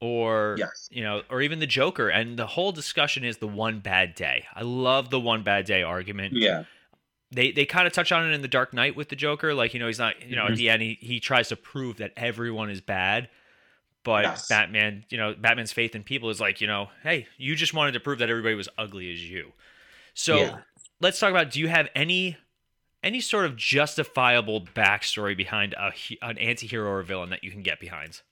or 0.01 0.55
Yes. 0.59 0.89
you 0.93 1.03
know 1.03 1.23
or 1.31 1.41
even 1.43 1.59
the 1.59 1.67
joker 1.67 2.09
and 2.09 2.39
the 2.39 2.47
whole 2.47 2.73
discussion 2.73 3.25
is 3.25 3.39
the 3.39 3.49
one 3.49 3.81
bad 3.81 4.15
day 4.15 4.45
i 4.55 4.63
love 4.63 5.11
the 5.11 5.19
one 5.21 5.43
bad 5.43 5.65
day 5.65 5.83
argument 5.83 6.35
yeah. 6.35 6.65
they 7.33 7.51
they 7.51 7.67
kind 7.67 7.87
of 7.87 7.93
touch 7.93 8.13
on 8.13 8.25
it 8.29 8.33
in 8.33 8.41
the 8.43 8.49
dark 8.49 8.73
knight 8.73 8.95
with 8.95 9.09
the 9.09 9.17
joker 9.17 9.55
like 9.55 9.75
you 9.75 9.81
know 9.81 9.87
he's 9.89 9.99
not 9.99 10.23
you 10.25 10.37
know 10.37 10.47
at 10.47 10.53
Mhm. 10.53 10.57
the 10.57 10.71
end 10.71 10.83
he, 10.83 10.99
he 11.01 11.19
tries 11.21 11.49
to 11.49 11.57
prove 11.57 11.97
that 11.97 12.13
everyone 12.17 12.71
is 12.71 12.81
bad 12.81 13.29
but 14.05 14.23
Yes. 14.23 14.49
batman 14.49 15.05
you 15.11 15.19
know 15.19 15.35
batman's 15.35 15.73
faith 15.73 15.95
in 15.97 16.05
people 16.05 16.31
is 16.31 16.41
like 16.41 16.61
you 16.61 16.67
know 16.69 16.91
hey 17.03 17.27
you 17.37 17.57
just 17.57 17.75
wanted 17.75 17.93
to 17.93 18.01
prove 18.01 18.19
that 18.21 18.31
everybody 18.31 18.55
was 18.55 18.69
ugly 18.79 19.13
as 19.13 19.29
you 19.29 19.53
so 20.15 20.37
Yeah. 20.37 20.57
let's 21.01 21.19
talk 21.19 21.31
about 21.31 21.51
do 21.51 21.59
you 21.59 21.67
have 21.69 21.89
any 21.97 22.37
any 23.03 23.21
sort 23.21 23.45
of 23.47 23.57
justifiable 23.57 24.61
backstory 24.75 25.37
behind 25.37 25.73
a 25.75 25.93
an 26.23 26.39
anti-hero 26.39 26.89
or 26.91 27.03
villain 27.03 27.31
that 27.31 27.43
you 27.43 27.51
can 27.51 27.63
get 27.63 27.81
behind 27.81 28.23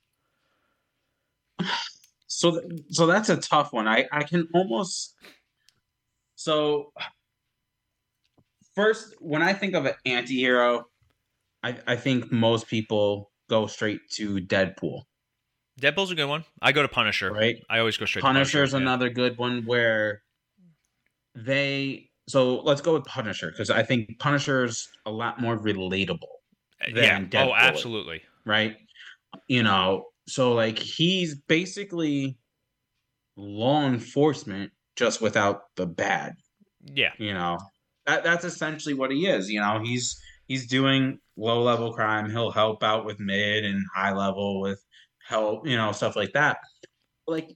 So, 2.29 2.61
th- 2.61 2.83
so 2.91 3.07
that's 3.07 3.29
a 3.29 3.37
tough 3.37 3.73
one. 3.73 3.89
I, 3.89 4.07
I 4.13 4.23
can 4.23 4.47
almost. 4.53 5.15
So, 6.35 6.93
first, 8.75 9.15
when 9.21 9.43
I 9.43 9.55
think 9.55 9.75
of 9.75 9.87
an 9.87 9.95
anti-hero, 10.05 10.85
I, 11.63 11.79
I 11.87 11.97
think 11.97 12.31
most 12.31 12.69
people 12.69 13.31
go 13.49 13.67
straight 13.67 14.01
to 14.17 14.37
Deadpool, 14.37 15.03
deadpool's 15.81 16.11
a 16.11 16.15
good 16.15 16.27
one 16.27 16.43
i 16.63 16.73
go 16.73 16.81
to 16.81 16.89
punisher 16.89 17.31
right? 17.31 17.63
i 17.69 17.79
always 17.79 17.99
go 17.99 18.07
straight 18.07 18.23
to 18.23 18.27
Punisher. 18.27 18.59
Punisher's 18.59 18.73
yeah. 18.73 18.79
another 18.79 19.11
good 19.11 19.37
one 19.37 19.63
where 19.67 20.23
they. 21.37 22.11
So 22.29 22.57
let's 22.63 22.81
go 22.81 22.95
with 22.95 23.05
Punisher 23.05 23.53
because 23.53 23.71
I 23.71 23.85
think 23.85 24.19
Punisher's 24.19 24.89
a 25.05 25.11
lot 25.11 25.41
more 25.41 25.57
relatable, 25.57 26.19
yeah 26.89 27.21
than 27.21 27.31
oh 27.37 27.55
absolutely 27.55 28.23
right? 28.45 28.77
You 29.47 29.63
know, 29.63 30.07
so 30.27 30.53
like 30.55 30.79
he's 30.79 31.35
basically 31.35 32.37
law 33.37 33.87
enforcement 33.87 34.73
just 34.97 35.21
without 35.21 35.63
the 35.77 35.87
bad. 35.87 36.35
yeah. 36.85 37.13
you 37.19 37.35
know? 37.35 37.59
That 38.07 38.23
that's 38.23 38.45
essentially 38.45 38.95
what 38.95 39.11
he 39.11 39.27
is 39.27 39.51
you 39.51 39.61
know? 39.61 39.81
He's 39.83 40.21
he's 40.47 40.67
doing 40.67 41.19
low 41.37 41.63
level 41.63 41.93
crime. 41.93 42.31
He'll 42.31 42.51
help 42.53 42.83
out 42.83 43.05
with 43.05 43.19
mid 43.21 43.65
and 43.65 43.85
high 43.95 44.13
level 44.15 44.61
with 44.61 44.83
help 45.27 45.67
you 45.67 45.77
know 45.77 45.93
stuff 45.93 46.17
like 46.17 46.33
that. 46.33 46.59
Like 47.27 47.51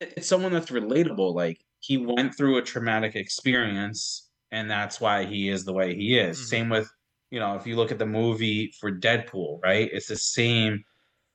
it's 0.00 0.26
someone 0.28 0.52
that's 0.52 0.70
relatable. 0.70 1.34
Like 1.34 1.58
he 1.80 1.96
went 1.96 2.36
through 2.36 2.58
a 2.58 2.62
traumatic 2.62 3.16
experience 3.16 4.28
and 4.52 4.70
that's 4.70 5.00
why 5.00 5.24
he 5.24 5.48
is 5.48 5.64
the 5.64 5.72
way 5.72 5.94
he 5.94 6.18
is. 6.18 6.38
Mhm. 6.38 6.44
same 6.44 6.68
with 6.68 6.90
you 7.30 7.40
know 7.40 7.56
if 7.56 7.66
you 7.66 7.76
look 7.76 7.90
at 7.90 7.98
the 7.98 8.06
movie 8.06 8.72
for 8.78 8.92
deadpool 8.92 9.60
right? 9.62 9.88
It's 9.92 10.08
the 10.08 10.16
same 10.16 10.84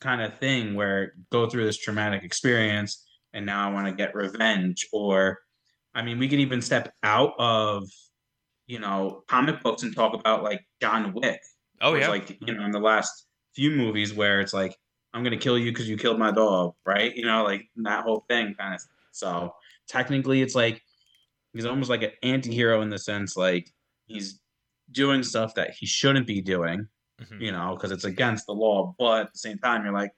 kind 0.01 0.21
of 0.21 0.37
thing 0.39 0.73
where 0.73 1.13
go 1.31 1.47
through 1.47 1.65
this 1.65 1.77
traumatic 1.77 2.23
experience 2.23 3.07
and 3.33 3.45
now 3.45 3.69
i 3.69 3.71
want 3.71 3.87
to 3.87 3.93
get 3.93 4.13
revenge 4.15 4.87
or 4.91 5.39
I 5.93 6.01
mean, 6.01 6.19
we 6.19 6.27
can 6.27 6.39
even 6.39 6.61
step 6.61 6.93
out 7.03 7.33
of, 7.37 7.89
you 8.67 8.79
know, 8.79 9.23
comic 9.27 9.61
books 9.61 9.83
and 9.83 9.95
talk 9.95 10.13
about 10.13 10.43
like 10.43 10.65
John 10.81 11.13
Wick. 11.13 11.41
oh 11.81 11.95
yeah 11.95 12.07
Like, 12.07 12.37
you 12.41 12.53
know, 12.53 12.65
in 12.65 12.71
the 12.71 12.79
last 12.79 13.27
few 13.53 13.71
movies 13.71 14.13
where 14.13 14.39
it's 14.39 14.53
like, 14.53 14.75
I'm 15.13 15.23
going 15.23 15.37
to 15.37 15.43
kill 15.43 15.57
you 15.57 15.71
because 15.71 15.89
you 15.89 15.97
killed 15.97 16.19
my 16.19 16.31
dog, 16.31 16.73
right? 16.85 17.13
You 17.13 17.25
know, 17.25 17.43
like 17.43 17.69
that 17.77 18.03
whole 18.03 18.23
thing 18.29 18.55
kind 18.57 18.73
of. 18.73 18.81
So 19.11 19.53
technically, 19.89 20.41
it's 20.41 20.55
like 20.55 20.81
he's 21.51 21.65
almost 21.65 21.89
like 21.89 22.03
an 22.03 22.11
anti 22.23 22.53
hero 22.53 22.81
in 22.81 22.89
the 22.89 22.97
sense 22.97 23.35
like 23.35 23.69
he's 24.05 24.39
doing 24.89 25.21
stuff 25.21 25.55
that 25.55 25.71
he 25.71 25.85
shouldn't 25.85 26.27
be 26.27 26.41
doing, 26.41 26.87
Mhm. 27.21 27.41
you 27.41 27.51
know, 27.51 27.75
because 27.75 27.91
it's 27.91 28.03
against 28.05 28.45
the 28.47 28.53
law. 28.53 28.95
But 28.97 29.21
at 29.27 29.31
the 29.33 29.37
same 29.39 29.57
time, 29.59 29.83
you're 29.83 29.93
like, 29.93 30.11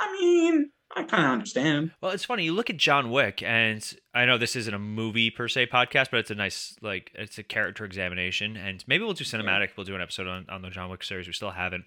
I 0.00 0.12
mean, 0.12 0.70
I 0.96 1.02
kind 1.02 1.24
of 1.24 1.30
understand. 1.32 1.90
Well, 2.00 2.12
it's 2.12 2.24
funny. 2.24 2.44
You 2.44 2.52
look 2.52 2.70
at 2.70 2.76
John 2.76 3.10
Wick, 3.10 3.42
and 3.42 3.84
I 4.14 4.24
know 4.26 4.38
this 4.38 4.54
isn't 4.54 4.72
a 4.74 4.78
movie 4.78 5.30
per 5.30 5.48
se 5.48 5.66
podcast, 5.68 6.10
but 6.10 6.20
it's 6.20 6.30
a 6.30 6.34
nice 6.36 6.76
like 6.82 7.10
it's 7.14 7.38
a 7.38 7.42
character 7.42 7.84
examination, 7.84 8.56
and 8.56 8.84
maybe 8.86 9.02
we'll 9.04 9.14
do 9.14 9.24
cinematic. 9.24 9.70
We'll 9.76 9.84
do 9.86 9.94
an 9.94 10.00
episode 10.02 10.26
on, 10.28 10.46
on 10.48 10.62
the 10.62 10.70
John 10.70 10.90
Wick 10.90 11.02
series. 11.02 11.26
We 11.26 11.32
still 11.32 11.50
haven't, 11.52 11.84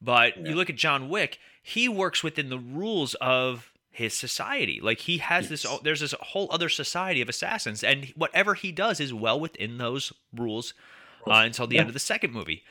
but 0.00 0.36
Yeah. 0.38 0.50
you 0.50 0.54
look 0.54 0.70
at 0.70 0.76
John 0.76 1.08
Wick. 1.08 1.38
He 1.62 1.88
works 1.88 2.22
within 2.22 2.48
the 2.48 2.58
rules 2.58 3.14
of 3.16 3.72
his 3.90 4.16
society. 4.16 4.80
Like 4.82 5.00
he 5.00 5.18
has 5.18 5.48
this. 5.50 5.66
There's 5.82 6.00
this 6.00 6.14
whole 6.20 6.48
other 6.50 6.68
society 6.70 7.20
of 7.20 7.28
assassins, 7.28 7.82
and 7.84 8.06
whatever 8.16 8.54
he 8.54 8.72
does 8.72 9.00
is 9.00 9.12
well 9.12 9.38
within 9.38 9.76
those 9.78 10.12
rules 10.34 10.72
uh, 11.26 11.42
until 11.44 11.66
the 11.66 11.74
Yeah. 11.74 11.80
end 11.82 11.90
of 11.90 11.94
the 11.94 12.00
second 12.00 12.32
movie. 12.32 12.62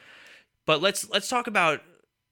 But 0.65 0.81
let's 0.81 1.10
let's 1.10 1.29
talk 1.29 1.48
about 1.48 1.81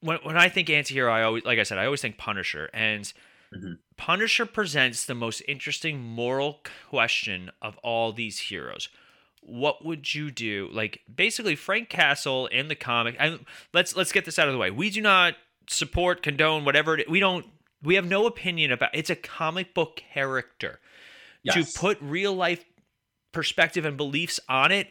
when 0.00 0.18
when 0.22 0.36
I 0.36 0.48
think 0.48 0.68
antihero, 0.68 1.10
I 1.10 1.22
always 1.22 1.44
like 1.44 1.58
I 1.58 1.62
said, 1.62 1.78
I 1.78 1.84
always 1.84 2.00
think 2.00 2.18
Punisher, 2.18 2.70
and 2.72 3.12
Mhm. 3.54 3.78
Punisher 3.96 4.46
presents 4.46 5.06
the 5.06 5.14
most 5.14 5.40
interesting 5.46 6.00
moral 6.00 6.60
question 6.88 7.52
of 7.62 7.76
all 7.78 8.12
these 8.12 8.38
heroes. 8.40 8.88
What 9.42 9.84
would 9.84 10.12
you 10.14 10.30
do? 10.32 10.68
Like 10.72 11.02
basically, 11.14 11.54
Frank 11.54 11.88
Castle 11.88 12.46
in 12.48 12.68
the 12.68 12.74
comic, 12.74 13.14
and 13.18 13.44
let's 13.72 13.94
let's 13.94 14.10
get 14.10 14.24
this 14.24 14.38
out 14.38 14.48
of 14.48 14.54
the 14.54 14.58
way. 14.58 14.70
We 14.70 14.90
do 14.90 15.00
not 15.00 15.36
support, 15.68 16.22
condone, 16.22 16.64
whatever. 16.64 16.98
It, 16.98 17.08
we 17.08 17.20
don't. 17.20 17.46
We 17.82 17.94
have 17.96 18.06
no 18.06 18.26
opinion 18.26 18.72
about. 18.72 18.90
It's 18.94 19.10
a 19.10 19.16
comic 19.16 19.74
book 19.74 19.96
character. 19.96 20.80
Yes. 21.42 21.72
To 21.74 21.78
put 21.78 21.98
real 22.00 22.32
life 22.34 22.64
perspective 23.32 23.84
and 23.84 23.96
beliefs 23.96 24.40
on 24.48 24.72
it, 24.72 24.88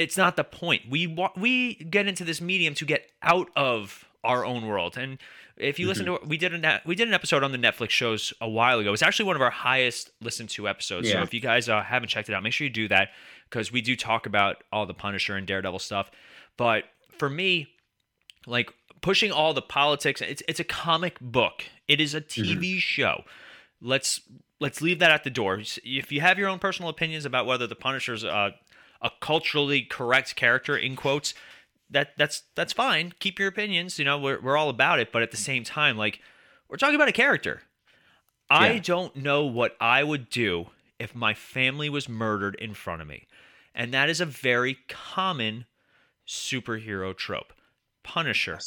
it's 0.00 0.16
not 0.16 0.36
the 0.36 0.44
point. 0.44 0.88
We 0.88 1.06
we 1.36 1.74
get 1.74 2.06
into 2.06 2.24
this 2.24 2.40
medium 2.40 2.74
to 2.74 2.86
get 2.86 3.10
out 3.22 3.50
of 3.54 4.06
our 4.24 4.46
own 4.46 4.66
world. 4.66 4.96
And 4.96 5.18
if 5.58 5.78
you 5.78 5.86
listen 5.86 6.06
mm-hmm. 6.06 6.24
to 6.24 6.28
we 6.28 6.38
did 6.38 6.54
an 6.54 6.80
we 6.86 6.94
did 6.94 7.06
an 7.06 7.12
episode 7.12 7.44
on 7.44 7.52
the 7.52 7.58
Netflix 7.58 7.90
shows 7.90 8.32
a 8.40 8.48
while 8.48 8.78
ago. 8.78 8.94
It's 8.94 9.02
actually 9.02 9.26
one 9.26 9.36
of 9.36 9.42
our 9.42 9.50
highest 9.50 10.10
listened 10.22 10.48
to 10.50 10.68
episodes. 10.68 11.10
So 11.10 11.20
if 11.20 11.34
you 11.34 11.40
guys 11.40 11.68
uh, 11.68 11.82
haven't 11.82 12.08
checked 12.08 12.30
it 12.30 12.34
out, 12.34 12.42
make 12.42 12.54
sure 12.54 12.66
you 12.66 12.72
do 12.72 12.88
that 12.88 13.10
because 13.48 13.70
we 13.70 13.82
do 13.82 13.94
talk 13.94 14.24
about 14.24 14.64
all 14.72 14.86
the 14.86 14.94
Punisher 14.94 15.36
and 15.36 15.46
Daredevil 15.46 15.80
stuff. 15.80 16.10
But 16.56 16.84
for 17.10 17.28
me, 17.28 17.68
like 18.46 18.72
pushing 19.02 19.30
all 19.30 19.52
the 19.52 19.62
politics, 19.62 20.22
it's 20.22 20.42
it's 20.48 20.60
a 20.60 20.64
comic 20.64 21.18
book. 21.20 21.64
It 21.88 22.00
is 22.00 22.14
a 22.14 22.22
TV 22.22 22.56
mm-hmm. 22.56 22.78
show. 22.78 23.24
Let's 23.82 24.22
let's 24.60 24.80
leave 24.80 24.98
that 25.00 25.10
at 25.10 25.24
the 25.24 25.30
door. 25.30 25.60
If 25.84 26.10
you 26.10 26.22
have 26.22 26.38
your 26.38 26.48
own 26.48 26.58
personal 26.58 26.88
opinions 26.88 27.26
about 27.26 27.44
whether 27.44 27.66
the 27.66 27.74
Punisher's 27.74 28.24
a, 28.24 28.54
a 29.02 29.10
culturally 29.20 29.82
correct 29.82 30.36
character 30.36 30.76
in 30.76 30.96
quotes, 30.96 31.34
that 31.90 32.16
that's 32.16 32.42
that's 32.54 32.72
fine. 32.72 33.14
Keep 33.18 33.38
your 33.38 33.48
opinions. 33.48 33.98
You 33.98 34.04
know, 34.04 34.18
we're 34.18 34.40
we're 34.40 34.56
all 34.56 34.68
about 34.68 35.00
it. 35.00 35.12
But 35.12 35.22
at 35.22 35.30
the 35.30 35.36
same 35.36 35.64
time, 35.64 35.96
like 35.96 36.20
we're 36.68 36.76
talking 36.76 36.94
about 36.96 37.08
a 37.08 37.12
character. 37.12 37.62
I 38.48 38.74
Yeah. 38.74 38.80
don't 38.80 39.16
know 39.16 39.44
what 39.44 39.76
I 39.80 40.02
would 40.02 40.28
do 40.28 40.70
if 40.98 41.14
my 41.14 41.34
family 41.34 41.88
was 41.88 42.08
murdered 42.08 42.56
in 42.56 42.74
front 42.74 43.00
of 43.00 43.08
me, 43.08 43.26
and 43.74 43.92
that 43.94 44.10
is 44.10 44.20
a 44.20 44.26
very 44.26 44.78
common 44.88 45.66
superhero 46.26 47.16
trope. 47.16 47.52
Punisher, 48.02 48.58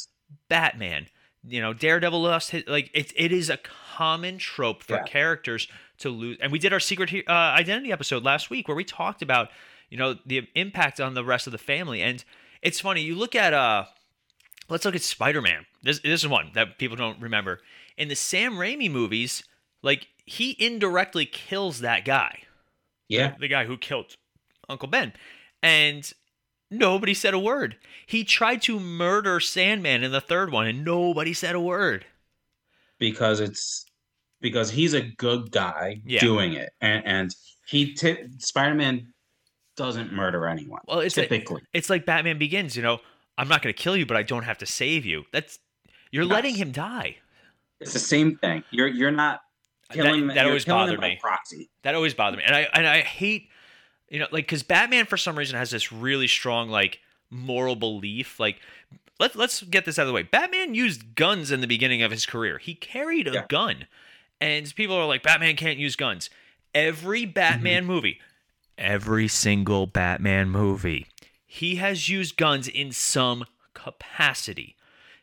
Batman, 0.48 1.08
you 1.46 1.60
know, 1.60 1.72
Daredevil 1.72 2.22
lost 2.22 2.50
his, 2.50 2.64
like 2.66 2.90
it, 2.94 3.12
it 3.16 3.32
is 3.32 3.50
a 3.50 3.58
common 3.96 4.38
trope 4.38 4.82
for 4.82 4.94
Yeah. 4.94 5.02
characters 5.04 5.68
to 5.98 6.08
lose. 6.08 6.38
And 6.40 6.50
we 6.50 6.58
did 6.58 6.72
our 6.72 6.80
secret 6.80 7.12
uh, 7.28 7.32
identity 7.32 7.92
episode 7.92 8.24
last 8.24 8.50
week 8.50 8.68
where 8.68 8.76
we 8.76 8.84
talked 8.84 9.22
about, 9.22 9.50
you 9.94 9.98
know, 10.00 10.16
the 10.26 10.48
impact 10.56 11.00
on 11.00 11.14
the 11.14 11.24
rest 11.24 11.46
of 11.46 11.52
the 11.52 11.58
family. 11.58 12.02
And 12.02 12.24
it's 12.62 12.80
funny, 12.80 13.02
you 13.02 13.14
look 13.14 13.36
at 13.36 13.52
uh 13.54 13.84
let's 14.68 14.84
look 14.84 14.96
at 14.96 15.02
Spider-Man. 15.02 15.66
This 15.84 16.00
this 16.00 16.22
is 16.24 16.28
one 16.28 16.50
that 16.54 16.78
people 16.78 16.96
don't 16.96 17.20
remember. 17.20 17.60
In 17.96 18.08
the 18.08 18.16
Sam 18.16 18.54
Raimi 18.54 18.90
movies, 18.90 19.44
like 19.84 20.08
he 20.26 20.56
indirectly 20.58 21.26
kills 21.26 21.78
that 21.78 22.04
guy 22.04 22.40
Yeah. 23.08 23.36
the 23.38 23.46
guy 23.46 23.66
who 23.66 23.76
killed 23.78 24.16
Uncle 24.68 24.88
Ben. 24.88 25.12
And 25.62 26.12
nobody 26.72 27.14
said 27.14 27.32
a 27.34 27.38
word. 27.38 27.76
He 28.04 28.24
tried 28.24 28.62
to 28.62 28.80
murder 28.80 29.38
Sandman 29.38 30.02
in 30.02 30.10
the 30.10 30.20
third 30.20 30.50
one, 30.50 30.66
and 30.66 30.84
nobody 30.84 31.32
said 31.34 31.54
a 31.54 31.60
word. 31.60 32.04
because 32.98 33.38
it's 33.38 33.86
because 34.40 34.70
he's 34.72 34.92
a 34.94 35.02
good 35.02 35.52
guy 35.52 36.00
Yeah. 36.04 36.18
doing 36.18 36.54
it, 36.54 36.70
and 36.80 37.06
and 37.06 37.30
he 37.68 37.94
t- 37.94 38.24
Spider 38.38 38.74
Man 38.74 39.13
doesn't 39.76 40.12
murder 40.12 40.46
anyone. 40.46 40.80
Well, 40.86 41.00
it's 41.00 41.16
like, 41.16 41.28
typically 41.28 41.62
it's 41.72 41.90
like 41.90 42.06
Batman 42.06 42.38
Begins. 42.38 42.76
You 42.76 42.82
know, 42.82 43.00
I'm 43.38 43.48
not 43.48 43.62
going 43.62 43.74
to 43.74 43.80
kill 43.82 43.96
you, 43.96 44.06
but 44.06 44.16
I 44.16 44.22
don't 44.22 44.44
have 44.44 44.58
to 44.58 44.66
save 44.66 45.04
you. 45.04 45.24
That's 45.32 45.58
you're 46.10 46.24
letting 46.24 46.54
him 46.54 46.70
die. 46.72 47.16
it's 47.80 47.92
the 47.92 47.98
same 47.98 48.36
thing. 48.36 48.62
You're 48.70 48.88
you're 48.88 49.10
not 49.10 49.42
That- 49.90 49.94
killing 49.96 50.26
that 50.28 50.36
you're 50.36 50.46
always 50.46 50.64
bothered 50.64 51.00
me. 51.00 51.18
Proxy. 51.20 51.68
That 51.82 51.94
always 51.94 52.14
bothered 52.14 52.38
me, 52.38 52.44
and 52.44 52.54
I 52.54 52.68
and 52.72 52.86
I 52.86 53.00
hate, 53.00 53.48
you 54.08 54.18
know, 54.20 54.26
like 54.30 54.44
because 54.46 54.62
Batman 54.62 55.06
for 55.06 55.16
some 55.16 55.36
reason 55.36 55.56
has 55.56 55.70
this 55.70 55.90
really 55.92 56.28
strong 56.28 56.68
like 56.68 57.00
moral 57.30 57.74
belief. 57.74 58.38
Like, 58.38 58.60
let's 59.18 59.34
let's 59.34 59.62
get 59.62 59.84
this 59.84 59.98
out 59.98 60.02
of 60.02 60.08
the 60.08 60.12
way. 60.14 60.22
Batman 60.22 60.74
used 60.74 61.14
guns 61.16 61.50
in 61.50 61.60
the 61.60 61.66
beginning 61.66 62.02
of 62.02 62.10
his 62.12 62.26
career. 62.26 62.58
He 62.58 62.74
carried 62.74 63.26
a 63.26 63.32
Yeah. 63.32 63.44
gun, 63.48 63.86
and 64.40 64.72
people 64.76 64.94
are 64.94 65.06
like, 65.06 65.22
Batman 65.24 65.56
can't 65.56 65.78
use 65.78 65.96
guns. 65.96 66.30
Every 66.74 67.24
Batman 67.24 67.82
Mm-hmm. 67.82 67.92
movie, 67.92 68.20
every 68.78 69.28
single 69.28 69.86
Batman 69.86 70.50
movie, 70.50 71.06
he 71.46 71.76
has 71.76 72.08
used 72.08 72.36
guns 72.36 72.68
in 72.68 72.92
some 72.92 73.44
capacity. 73.74 74.76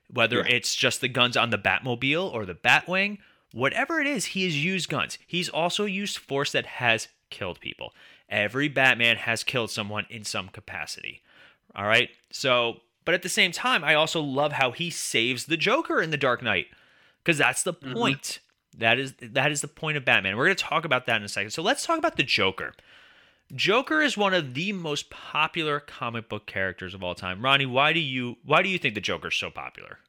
Whether 0.10 0.38
Yeah. 0.38 0.56
it's 0.56 0.76
just 0.76 1.02
the 1.02 1.08
guns 1.08 1.38
on 1.38 1.50
the 1.52 1.58
Batmobile 1.58 2.32
or 2.34 2.46
the 2.46 2.56
Batwing, 2.56 3.20
whatever 3.52 4.00
it 4.02 4.08
is, 4.08 4.26
he 4.28 4.44
has 4.46 4.64
used 4.64 4.90
guns. 4.90 5.18
He's 5.26 5.50
also 5.50 5.86
used 5.86 6.18
force 6.18 6.52
that 6.52 6.66
has 6.66 7.08
killed 7.30 7.60
people. 7.62 7.94
Every 8.30 8.68
Batman 8.68 9.18
has 9.18 9.44
killed 9.44 9.72
someone 9.72 10.06
in 10.10 10.24
some 10.24 10.50
capacity. 10.50 11.22
All 11.76 11.86
right. 11.86 12.10
So, 12.32 12.82
but 13.06 13.14
at 13.16 13.24
the 13.24 13.30
same 13.30 13.52
time, 13.52 13.84
I 13.84 13.94
also 13.94 14.22
love 14.22 14.54
how 14.54 14.72
he 14.72 14.90
saves 14.90 15.46
the 15.46 15.58
Joker 15.58 16.02
in 16.02 16.12
the 16.12 16.18
Dark 16.18 16.42
Knight 16.44 16.68
because 17.24 17.38
that's 17.38 17.64
the 17.64 17.74
Mhm. 17.74 17.94
point. 17.94 18.40
That 18.78 19.00
is 19.00 19.14
that 19.22 19.52
is 19.52 19.62
the 19.62 19.68
point 19.68 19.98
of 19.98 20.06
Batman. 20.06 20.38
We're 20.38 20.46
going 20.46 20.56
to 20.56 20.64
talk 20.64 20.86
about 20.86 21.06
that 21.08 21.18
in 21.18 21.24
a 21.24 21.30
second. 21.30 21.52
So 21.52 21.62
let's 21.62 21.86
talk 21.86 21.98
about 21.98 22.16
the 22.16 22.24
Joker. 22.24 22.74
Joker 23.56 24.02
is 24.02 24.18
one 24.18 24.34
of 24.34 24.54
the 24.54 24.72
most 24.72 25.10
popular 25.10 25.80
comic 25.80 26.30
book 26.30 26.46
characters 26.46 26.94
of 26.94 27.04
all 27.04 27.16
time. 27.16 27.44
Ronnie, 27.44 27.66
why 27.66 27.94
do 27.94 28.00
you 28.00 28.38
why 28.44 28.62
do 28.62 28.70
you 28.70 28.78
think 28.78 28.96
the 28.96 29.02
Joker's 29.02 29.36
so 29.36 29.50
popular? 29.50 30.00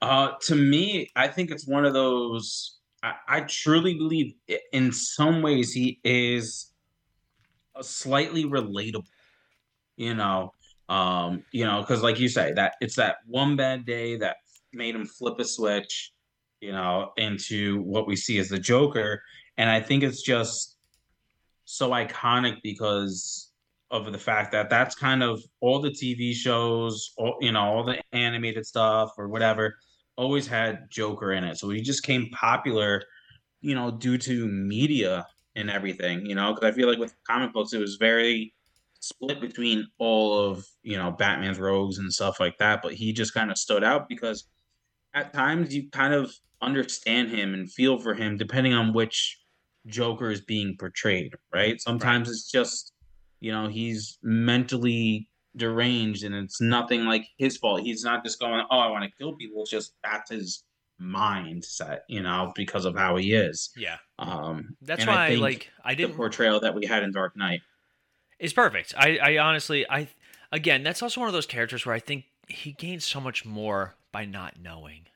Uh, 0.00 0.32
to 0.42 0.56
me, 0.56 1.10
I 1.14 1.28
think 1.28 1.50
it's 1.50 1.66
one 1.66 1.84
of 1.84 1.92
those. 1.92 2.78
I, 3.02 3.14
I 3.28 3.40
truly 3.42 3.94
believe, 3.94 4.34
in 4.72 4.92
some 4.92 5.42
ways, 5.42 5.72
he 5.72 6.00
is 6.04 6.72
a 7.76 7.84
slightly 7.84 8.44
relatable. 8.44 9.06
You 9.96 10.14
know, 10.14 10.52
um, 10.88 11.44
you 11.52 11.64
know, 11.64 11.80
because 11.80 12.02
like 12.02 12.18
you 12.18 12.28
say, 12.28 12.52
that 12.54 12.74
it's 12.80 12.96
that 12.96 13.16
one 13.26 13.56
bad 13.56 13.84
day 13.84 14.16
that 14.16 14.36
made 14.72 14.94
him 14.94 15.04
flip 15.04 15.38
a 15.38 15.44
switch, 15.44 16.12
you 16.60 16.72
know, 16.72 17.12
into 17.16 17.82
what 17.82 18.06
we 18.06 18.16
see 18.16 18.38
as 18.38 18.48
the 18.48 18.58
Joker, 18.58 19.22
and 19.56 19.68
I 19.68 19.80
think 19.80 20.02
it's 20.02 20.22
just 20.22 20.76
so 21.72 21.88
iconic 21.90 22.60
because 22.62 23.50
of 23.90 24.12
the 24.12 24.18
fact 24.18 24.52
that 24.52 24.68
that's 24.68 24.94
kind 24.94 25.22
of 25.22 25.42
all 25.60 25.80
the 25.80 25.88
TV 25.88 26.34
shows, 26.34 27.14
all, 27.16 27.38
you 27.40 27.50
know, 27.50 27.62
all 27.62 27.82
the 27.82 27.98
animated 28.12 28.66
stuff 28.66 29.12
or 29.16 29.28
whatever 29.28 29.76
always 30.16 30.46
had 30.46 30.90
Joker 30.90 31.32
in 31.32 31.44
it. 31.44 31.56
So 31.56 31.70
he 31.70 31.80
just 31.80 32.02
came 32.02 32.28
popular, 32.28 33.02
you 33.62 33.74
know, 33.74 33.90
due 33.90 34.18
to 34.18 34.46
media 34.48 35.26
and 35.56 35.70
everything, 35.70 36.26
you 36.26 36.34
know, 36.34 36.52
because 36.52 36.70
I 36.70 36.76
feel 36.76 36.90
like 36.90 36.98
with 36.98 37.14
comic 37.26 37.54
books, 37.54 37.72
it 37.72 37.78
was 37.78 37.96
very 37.96 38.52
split 39.00 39.40
between 39.40 39.86
all 39.98 40.38
of, 40.38 40.66
you 40.82 40.98
know, 40.98 41.10
Batman's 41.10 41.58
rogues 41.58 41.96
and 41.96 42.12
stuff 42.12 42.38
like 42.38 42.58
that. 42.58 42.82
But 42.82 42.92
he 42.92 43.14
just 43.14 43.32
kind 43.32 43.50
of 43.50 43.56
stood 43.56 43.82
out 43.82 44.10
because 44.10 44.44
at 45.14 45.32
times 45.32 45.74
you 45.74 45.88
kind 45.88 46.12
of 46.12 46.34
understand 46.60 47.30
him 47.30 47.54
and 47.54 47.72
feel 47.72 47.98
for 47.98 48.12
him 48.12 48.36
depending 48.36 48.74
on 48.74 48.92
which 48.92 49.41
Joker 49.86 50.30
is 50.30 50.40
being 50.40 50.76
portrayed, 50.78 51.34
right? 51.52 51.80
Sometimes 51.80 52.30
it's 52.30 52.50
just, 52.50 52.92
you 53.40 53.52
know, 53.52 53.68
he's 53.68 54.18
mentally 54.22 55.28
deranged 55.56 56.24
and 56.24 56.34
it's 56.34 56.60
nothing 56.60 57.04
like 57.04 57.26
his 57.36 57.56
fault. 57.56 57.82
He's 57.82 58.04
not 58.04 58.24
just 58.24 58.40
going, 58.40 58.64
Oh, 58.70 58.78
I 58.78 58.88
want 58.88 59.04
to 59.04 59.10
kill 59.18 59.34
people. 59.34 59.62
It's 59.62 59.70
just 59.70 59.94
that's 60.02 60.30
his 60.30 60.64
mindset, 61.00 62.00
you 62.08 62.22
know, 62.22 62.52
because 62.54 62.84
of 62.84 62.96
how 62.96 63.16
he 63.16 63.34
is. 63.34 63.70
Yeah. 63.76 63.96
Um 64.18 64.76
That's 64.80 65.04
I 65.04 65.06
why 65.06 65.28
think 65.28 65.42
like 65.42 65.70
I 65.84 65.94
didn't 65.94 66.16
portrayal 66.16 66.60
that 66.60 66.74
we 66.74 66.86
had 66.86 67.02
in 67.02 67.12
Dark 67.12 67.36
Knight. 67.36 67.60
is 68.38 68.52
perfect. 68.52 68.94
I, 68.96 69.18
I 69.18 69.38
honestly, 69.38 69.88
I 69.90 70.08
again, 70.52 70.82
that's 70.82 71.02
also 71.02 71.20
one 71.20 71.28
of 71.28 71.32
those 71.34 71.46
characters 71.46 71.84
where 71.84 71.94
I 71.94 71.98
think 71.98 72.26
he 72.48 72.72
gains 72.72 73.04
so 73.04 73.20
much 73.20 73.44
more 73.44 73.94
by 74.12 74.24
not 74.24 74.60
knowing. 74.60 75.06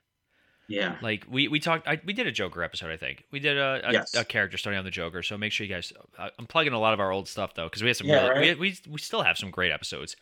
Yeah. 0.69 0.97
Like 1.01 1.25
we 1.31 1.49
we 1.49 1.61
talked, 1.61 1.87
I, 1.87 2.01
we 2.05 2.13
did 2.13 2.27
a 2.27 2.33
Joker 2.33 2.63
episode. 2.65 2.91
I 2.91 2.97
think 2.97 3.25
we 3.31 3.39
did 3.41 3.57
a 3.57 3.81
a, 3.89 3.93
Yes. 3.93 4.15
a 4.15 4.25
character 4.25 4.59
study 4.59 4.77
on 4.77 4.85
the 4.85 4.91
Joker. 4.91 5.23
So 5.23 5.39
make 5.39 5.53
sure 5.53 5.67
you 5.67 5.73
guys. 5.73 5.93
I- 6.19 6.31
I'm 6.39 6.47
plugging 6.47 6.73
a 6.73 6.79
lot 6.81 6.93
of 6.95 7.01
our 7.01 7.13
old 7.13 7.29
stuff 7.29 7.55
though, 7.55 7.65
because 7.67 7.83
we 7.83 7.89
have 7.89 7.97
some. 7.97 8.07
Yeah, 8.09 8.27
really, 8.29 8.49
right. 8.49 8.59
we, 8.59 8.71
we 8.87 8.93
we 8.93 8.99
still 8.99 9.23
have 9.23 9.39
some 9.39 9.51
great 9.51 9.71
episodes. 9.73 10.17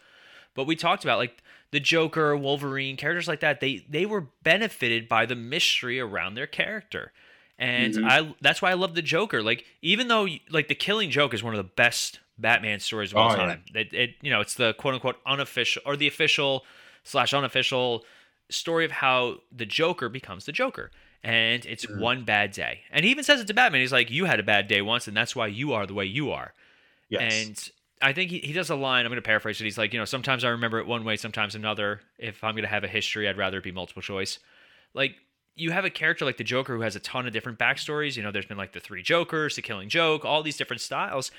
But 0.55 0.65
we 0.67 0.77
talked 0.77 1.03
about 1.03 1.19
like 1.19 1.43
the 1.73 1.81
Joker, 1.81 2.37
Wolverine, 2.37 2.97
characters 2.97 3.27
like 3.27 3.41
that. 3.41 3.61
They 3.61 3.85
they 3.89 4.07
were 4.07 4.27
benefited 4.43 5.09
by 5.09 5.27
the 5.27 5.35
mystery 5.35 5.99
around 5.99 6.35
their 6.35 6.47
character, 6.47 7.13
and 7.59 7.95
Mhm. 7.95 8.09
I 8.09 8.35
that's 8.41 8.61
why 8.63 8.71
I 8.71 8.75
love 8.75 8.95
the 8.95 9.03
Joker. 9.03 9.43
Like 9.43 9.65
even 9.83 10.09
though 10.09 10.29
like 10.51 10.69
the 10.69 10.75
Killing 10.75 11.11
Joke 11.11 11.35
is 11.35 11.43
one 11.43 11.55
of 11.55 11.59
the 11.59 11.73
best 11.75 12.21
Batman 12.39 12.81
stories 12.81 13.13
of 13.13 13.17
all 13.17 13.31
Oh, 13.33 13.35
yeah. 13.37 13.37
time. 13.47 13.63
It, 13.75 13.93
it 13.95 14.11
you 14.21 14.31
know 14.31 14.41
it's 14.41 14.55
the 14.55 14.75
quote 14.75 14.95
unquote 14.95 15.17
unofficial 15.27 15.83
or 15.87 15.97
the 15.97 16.07
official 16.07 16.65
slash 17.03 17.33
unofficial 17.35 18.05
story 18.51 18.85
of 18.85 18.91
how 18.91 19.39
the 19.51 19.67
Joker 19.67 20.09
becomes 20.09 20.45
the 20.47 20.53
Joker. 20.53 20.91
And 21.23 21.65
it's 21.65 21.87
Mhm. 21.87 21.99
one 22.01 22.25
bad 22.25 22.51
day. 22.53 22.83
And 22.91 23.05
he 23.05 23.11
even 23.11 23.25
says 23.25 23.41
it 23.41 23.47
to 23.47 23.55
Batman. 23.55 23.81
He's 23.81 23.93
like, 23.93 24.11
You 24.11 24.27
had 24.27 24.39
a 24.41 24.43
bad 24.43 24.69
day 24.69 24.83
once, 24.83 25.09
and 25.09 25.17
that's 25.17 25.35
why 25.35 25.47
you 25.47 25.73
are 25.73 25.87
the 25.87 25.95
way 25.95 26.05
you 26.05 26.31
are. 26.31 26.53
Yes. 27.09 27.33
And 27.47 27.71
I 28.03 28.13
think 28.13 28.31
he, 28.31 28.41
he 28.41 28.53
does 28.53 28.69
a 28.69 28.75
line, 28.75 29.07
I'm 29.07 29.11
going 29.11 29.17
to 29.23 29.27
paraphrase 29.27 29.59
it. 29.61 29.65
He's 29.65 29.79
like, 29.79 29.93
You 29.95 29.99
know, 29.99 30.05
sometimes 30.05 30.45
I 30.45 30.51
remember 30.51 30.79
it 30.79 30.87
one 30.87 31.05
way, 31.05 31.17
sometimes 31.17 31.55
another. 31.55 32.03
If 32.19 32.45
I'm 32.45 32.53
going 32.55 32.65
to 32.65 32.69
have 32.69 32.85
a 32.85 32.89
history, 32.89 33.27
I'd 33.29 33.39
rather 33.39 33.59
it 33.59 33.65
be 33.65 33.73
multiple 33.73 34.03
choice. 34.03 34.39
Like, 34.93 35.17
you 35.57 35.71
have 35.71 35.85
a 35.87 35.91
character 35.91 36.25
like 36.27 36.37
the 36.37 36.45
Joker 36.45 36.75
who 36.77 36.83
has 36.83 36.97
a 36.97 37.01
ton 37.01 37.27
of 37.27 37.33
different 37.33 37.59
backstories. 37.59 38.17
You 38.17 38.23
know, 38.23 38.31
there's 38.33 38.45
been 38.47 38.59
like 38.59 38.73
the 38.73 38.81
three 38.81 39.03
Jokers, 39.03 39.57
the 39.57 39.63
Killing 39.63 39.89
Joke, 39.89 40.25
all 40.25 40.43
these 40.43 40.57
different 40.57 40.83
styles. 40.83 41.31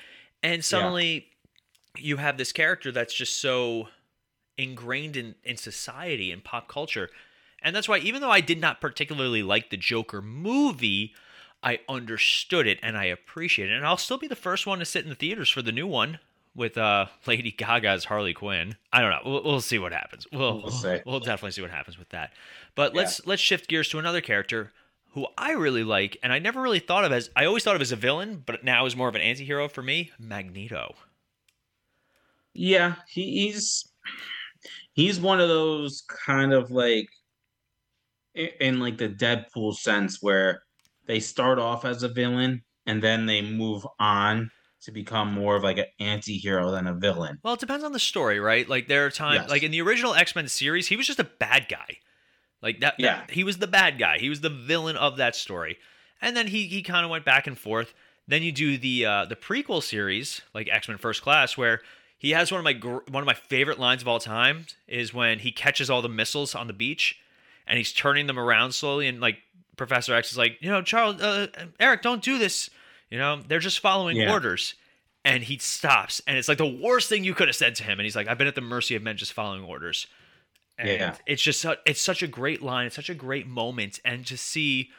And 0.42 0.64
suddenly 0.66 1.28
you 1.98 2.18
have 2.18 2.38
this 2.38 2.52
character 2.52 2.92
that's 2.92 3.14
just 3.14 3.40
so 3.42 3.90
ingrained 4.58 5.18
in, 5.18 5.36
in 5.44 5.58
society 5.58 6.32
and 6.32 6.44
pop 6.44 6.68
culture. 6.68 7.10
And 7.62 7.76
that's 7.76 7.90
why, 7.90 7.98
even 8.00 8.22
though 8.22 8.32
I 8.32 8.42
did 8.42 8.62
not 8.62 8.82
particularly 8.82 9.44
like 9.44 9.70
the 9.70 9.78
Joker 9.78 10.22
movie, 10.22 11.14
I 11.64 11.80
understood 11.90 12.68
it 12.68 12.80
and 12.84 12.98
I 12.98 13.06
appreciate 13.06 13.72
it. 13.72 13.74
And 13.76 13.86
I'll 13.86 13.98
still 13.98 14.18
be 14.18 14.28
the 14.28 14.36
first 14.36 14.68
one 14.68 14.80
to 14.80 14.86
sit 14.86 15.04
in 15.04 15.10
the 15.10 15.16
theaters 15.16 15.50
for 15.50 15.62
the 15.62 15.72
new 15.72 15.88
one 15.88 16.20
with 16.56 16.78
uh, 16.78 17.08
Lady 17.26 17.52
Gaga's 17.52 18.06
Harley 18.06 18.34
Quinn. 18.34 18.76
I 18.94 19.02
don't 19.02 19.12
know. 19.12 19.22
We'll, 19.26 19.44
we'll 19.44 19.62
see 19.62 19.80
what 19.80 19.92
happens. 19.92 20.28
We'll, 20.32 20.62
We'll 20.62 20.72
see. 20.72 21.00
we'll 21.06 21.20
definitely 21.20 21.52
see 21.52 21.62
what 21.62 21.72
happens 21.72 21.98
with 21.98 22.10
that. 22.10 22.34
But 22.76 22.94
let's 22.94 23.26
let's 23.26 23.42
shift 23.42 23.70
gears 23.70 23.90
to 23.90 24.00
another 24.00 24.22
character 24.22 24.72
who 25.14 25.26
I 25.38 25.52
really 25.52 25.86
like, 25.86 26.18
and 26.22 26.34
I 26.34 26.40
never 26.40 26.62
really 26.62 26.80
thought 26.80 27.06
of 27.06 27.14
as 27.14 27.30
I 27.36 27.46
always 27.46 27.64
thought 27.64 27.76
of 27.78 27.82
as 27.82 27.94
a 27.94 27.96
villain, 27.96 28.44
but 28.46 28.66
now 28.66 28.86
is 28.86 28.98
more 28.98 29.08
of 29.08 29.16
an 29.16 29.22
anti-hero 29.22 29.70
for 29.70 29.82
me. 29.82 30.12
Magneto. 30.20 30.94
Yeah, 32.54 32.96
he, 33.08 33.48
he's 33.48 33.88
he's 34.96 35.20
one 35.20 35.40
of 35.40 35.48
those 35.48 36.04
kind 36.26 36.52
of 36.54 36.72
like 36.72 37.08
in 38.60 38.80
like 38.80 38.98
the 38.98 39.10
Deadpool 39.10 39.76
sense 39.76 40.18
where 40.22 40.62
they 41.06 41.20
start 41.20 41.60
off 41.60 41.86
as 41.86 42.04
a 42.04 42.10
villain 42.10 42.64
and 42.86 43.02
then 43.02 43.26
they 43.26 43.42
move 43.42 43.86
on 44.00 44.52
to 44.82 44.92
become 44.92 45.32
more 45.32 45.56
of 45.56 45.64
like 45.64 45.78
an 45.78 45.86
anti-hero 46.00 46.70
than 46.72 46.86
a 46.88 46.94
villain. 46.94 47.40
Well, 47.44 47.54
it 47.56 47.60
depends 47.60 47.84
on 47.84 47.92
the 47.94 48.00
story, 48.00 48.40
right? 48.40 48.68
Like 48.68 48.88
there 48.88 49.06
are 49.06 49.10
times, 49.12 49.42
Yes. 49.44 49.50
like 49.50 49.64
in 49.64 49.72
the 49.72 49.82
original 49.82 50.14
X 50.14 50.36
Men 50.36 50.48
series, 50.48 50.88
he 50.88 50.96
was 50.98 51.08
just 51.08 51.20
a 51.20 51.24
bad 51.24 51.68
guy. 51.70 51.98
Like 52.62 52.80
that, 52.82 52.96
Yeah. 52.98 53.18
that- 53.26 53.32
he 53.32 53.44
was 53.44 53.58
the 53.58 53.68
bad 53.68 53.98
guy. 53.98 54.18
He 54.20 54.30
was 54.30 54.42
the 54.42 54.50
villain 54.50 54.98
of 54.98 55.18
that 55.18 55.36
story, 55.36 55.78
and 56.22 56.36
then 56.36 56.48
he 56.48 56.68
he 56.68 56.82
kind 56.84 57.04
of 57.06 57.10
went 57.12 57.26
back 57.26 57.48
and 57.48 57.58
forth. 57.58 57.94
Then 58.28 58.44
you 58.44 58.52
do 58.52 58.78
the 58.78 59.06
uh, 59.06 59.26
the 59.26 59.36
prequel 59.36 59.82
series, 59.84 60.42
like 60.54 60.68
X 60.72 60.88
Men 60.88 60.98
First 60.98 61.22
Class, 61.22 61.58
where 61.58 61.82
he 62.26 62.32
has 62.32 62.52
one 62.52 62.58
of 62.60 62.64
my 62.64 62.74
gr- 62.74 63.06
one 63.10 63.22
of 63.22 63.28
my 63.28 63.36
favorite 63.36 63.80
lines 63.80 64.02
of 64.02 64.08
all 64.08 64.20
time 64.20 64.66
is 64.88 65.14
when 65.14 65.38
he 65.40 65.52
catches 65.52 65.90
all 65.92 66.02
the 66.02 66.10
missiles 66.10 66.56
on 66.56 66.66
the 66.66 66.74
beach, 66.74 67.20
and 67.68 67.78
he's 67.78 67.94
turning 67.94 68.26
them 68.26 68.40
around 68.40 68.72
slowly, 68.72 69.08
and 69.08 69.20
like 69.22 69.38
Professor 69.78 70.16
X 70.16 70.32
is 70.32 70.38
like, 70.38 70.58
you 70.60 70.70
know, 70.72 70.82
Charles, 70.82 71.22
uh, 71.22 71.48
Eric, 71.80 72.02
don't 72.02 72.24
do 72.24 72.38
this. 72.40 72.70
You 73.12 73.20
know, 73.20 73.42
they're 73.48 73.60
just 73.60 73.80
following 73.80 74.18
Yeah. 74.18 74.32
orders 74.32 74.74
and 75.24 75.44
he 75.44 75.58
stops 75.58 76.22
and 76.28 76.38
it's 76.38 76.48
like 76.48 76.58
the 76.60 76.66
worst 76.84 77.10
thing 77.10 77.24
you 77.24 77.34
could 77.34 77.48
have 77.48 77.56
said 77.56 77.74
to 77.76 77.84
him 77.84 77.98
and 78.00 78.06
he's 78.06 78.16
like 78.16 78.28
i've 78.28 78.38
been 78.38 78.46
at 78.48 78.54
the 78.54 78.62
mercy 78.62 78.96
of 78.96 79.02
men 79.02 79.18
just 79.18 79.34
following 79.34 79.64
orders 79.64 80.06
and 80.78 80.88
Yeah. 80.88 81.16
it's 81.26 81.42
just 81.42 81.66
it's 81.86 82.00
such 82.02 82.22
a 82.22 82.28
great 82.28 82.62
line 82.62 82.86
it's 82.86 82.96
such 82.96 83.10
a 83.10 83.16
great 83.16 83.48
moment 83.48 84.00
and 84.06 84.24
to 84.28 84.38
see 84.38 84.92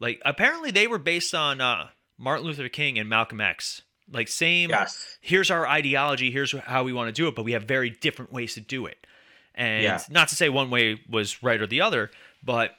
like 0.00 0.22
apparently 0.24 0.70
they 0.70 0.86
were 0.86 0.96
based 0.98 1.34
on 1.34 1.60
uh 1.60 1.88
martin 2.16 2.46
luther 2.46 2.66
king 2.70 2.98
and 2.98 3.10
malcolm 3.10 3.42
x 3.42 3.82
like 4.12 4.28
same 4.28 4.70
Yes. 4.70 5.18
here's 5.20 5.50
our 5.50 5.66
ideology 5.66 6.30
here's 6.30 6.52
how 6.52 6.82
we 6.84 6.92
want 6.92 7.08
to 7.08 7.12
do 7.12 7.28
it 7.28 7.34
but 7.34 7.44
we 7.44 7.52
have 7.52 7.64
very 7.64 7.90
different 7.90 8.32
ways 8.32 8.54
to 8.54 8.60
do 8.60 8.86
it 8.86 9.06
and 9.54 9.82
Yeah. 9.82 10.00
not 10.10 10.28
to 10.28 10.36
say 10.36 10.48
one 10.48 10.70
way 10.70 11.00
was 11.08 11.42
right 11.42 11.60
or 11.60 11.66
the 11.66 11.80
other 11.80 12.10
but 12.42 12.74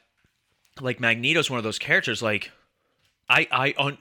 like 0.81 0.99
magneto's 0.99 1.49
one 1.49 1.57
of 1.57 1.63
those 1.63 1.79
characters 1.79 2.21
like 2.21 2.51
i 3.29 3.47
i 3.51 3.73
un- 3.77 3.97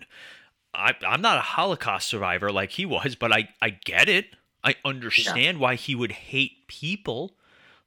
I, 0.75 0.95
I'm 1.07 1.23
not 1.23 1.39
a 1.39 1.41
Holocaust 1.41 2.07
survivor 2.09 2.53
like 2.53 2.73
he 2.73 2.85
was, 2.85 3.15
but 3.17 3.33
I, 3.33 3.49
I 3.61 3.71
get 3.71 4.09
it. 4.09 4.27
I 4.63 4.75
understand 4.85 5.59
why 5.59 5.77
he 5.77 5.95
would 5.95 6.13
hate 6.13 6.69
people, 6.69 7.33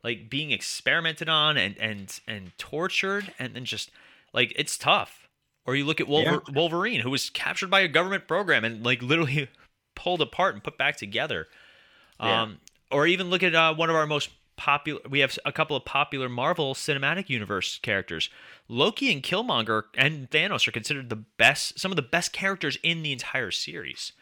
like 0.03 0.31
being 0.31 0.49
experimented 0.51 1.29
on 1.29 1.57
and 1.57 1.77
and 1.77 2.19
and 2.27 2.51
tortured, 2.57 3.33
and 3.37 3.53
then 3.55 3.65
just 3.65 3.91
like 4.33 4.51
it's 4.55 4.79
tough. 4.79 5.20
Or 5.65 5.75
you 5.75 5.85
look 5.85 6.01
at 6.01 6.07
Wolver- 6.07 6.41
Wolverine, 6.53 7.01
who 7.01 7.11
was 7.11 7.29
captured 7.29 7.69
by 7.69 7.81
a 7.81 7.87
government 7.87 8.27
program 8.27 8.65
and 8.65 8.83
like 8.83 9.01
literally 9.01 9.49
pulled 9.95 10.21
apart 10.21 10.55
and 10.55 10.63
put 10.63 10.77
back 10.77 10.97
together. 10.97 11.47
Yeah. 12.19 12.43
Um, 12.43 12.59
or 12.91 13.07
even 13.07 13.29
look 13.29 13.43
at 13.43 13.55
uh, 13.55 13.73
one 13.73 13.89
of 13.89 13.95
our 13.95 14.07
most 14.07 14.29
popular. 14.57 15.01
We 15.09 15.19
have 15.19 15.37
a 15.45 15.51
couple 15.51 15.75
of 15.75 15.85
popular 15.85 16.29
Marvel 16.29 16.73
Cinematic 16.73 17.29
Universe 17.29 17.79
characters. 17.79 18.29
Loki 18.67 19.11
and 19.11 19.23
Killmonger 19.23 19.83
and 19.95 20.29
Thanos 20.29 20.67
are 20.67 20.71
considered 20.71 21.09
the 21.09 21.23
best, 21.37 21.79
some 21.79 21.91
of 21.91 21.95
the 21.95 22.01
best 22.01 22.33
characters 22.33 22.77
in 22.83 23.01
the 23.01 23.11
entire 23.11 23.51
series. 23.51 24.13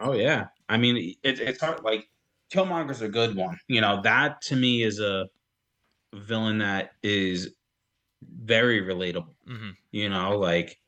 Oh 0.00 0.12
yeah. 0.12 0.48
I 0.68 0.76
mean, 0.76 0.96
it, 1.22 1.40
it's 1.40 1.60
hard. 1.60 1.82
Like 1.82 2.08
Killmonger's 2.52 3.02
a 3.02 3.08
good 3.08 3.34
one. 3.34 3.58
You 3.66 3.80
know, 3.80 4.00
that 4.02 4.42
to 4.42 4.56
me 4.56 4.82
is 4.82 5.00
a 5.00 5.28
villain 6.14 6.58
that 6.58 6.92
is 7.02 7.54
very 8.22 8.82
relatable. 8.82 9.34
hmm 9.46 9.70
You 9.90 10.08
know, 10.08 10.38
like 10.38 10.78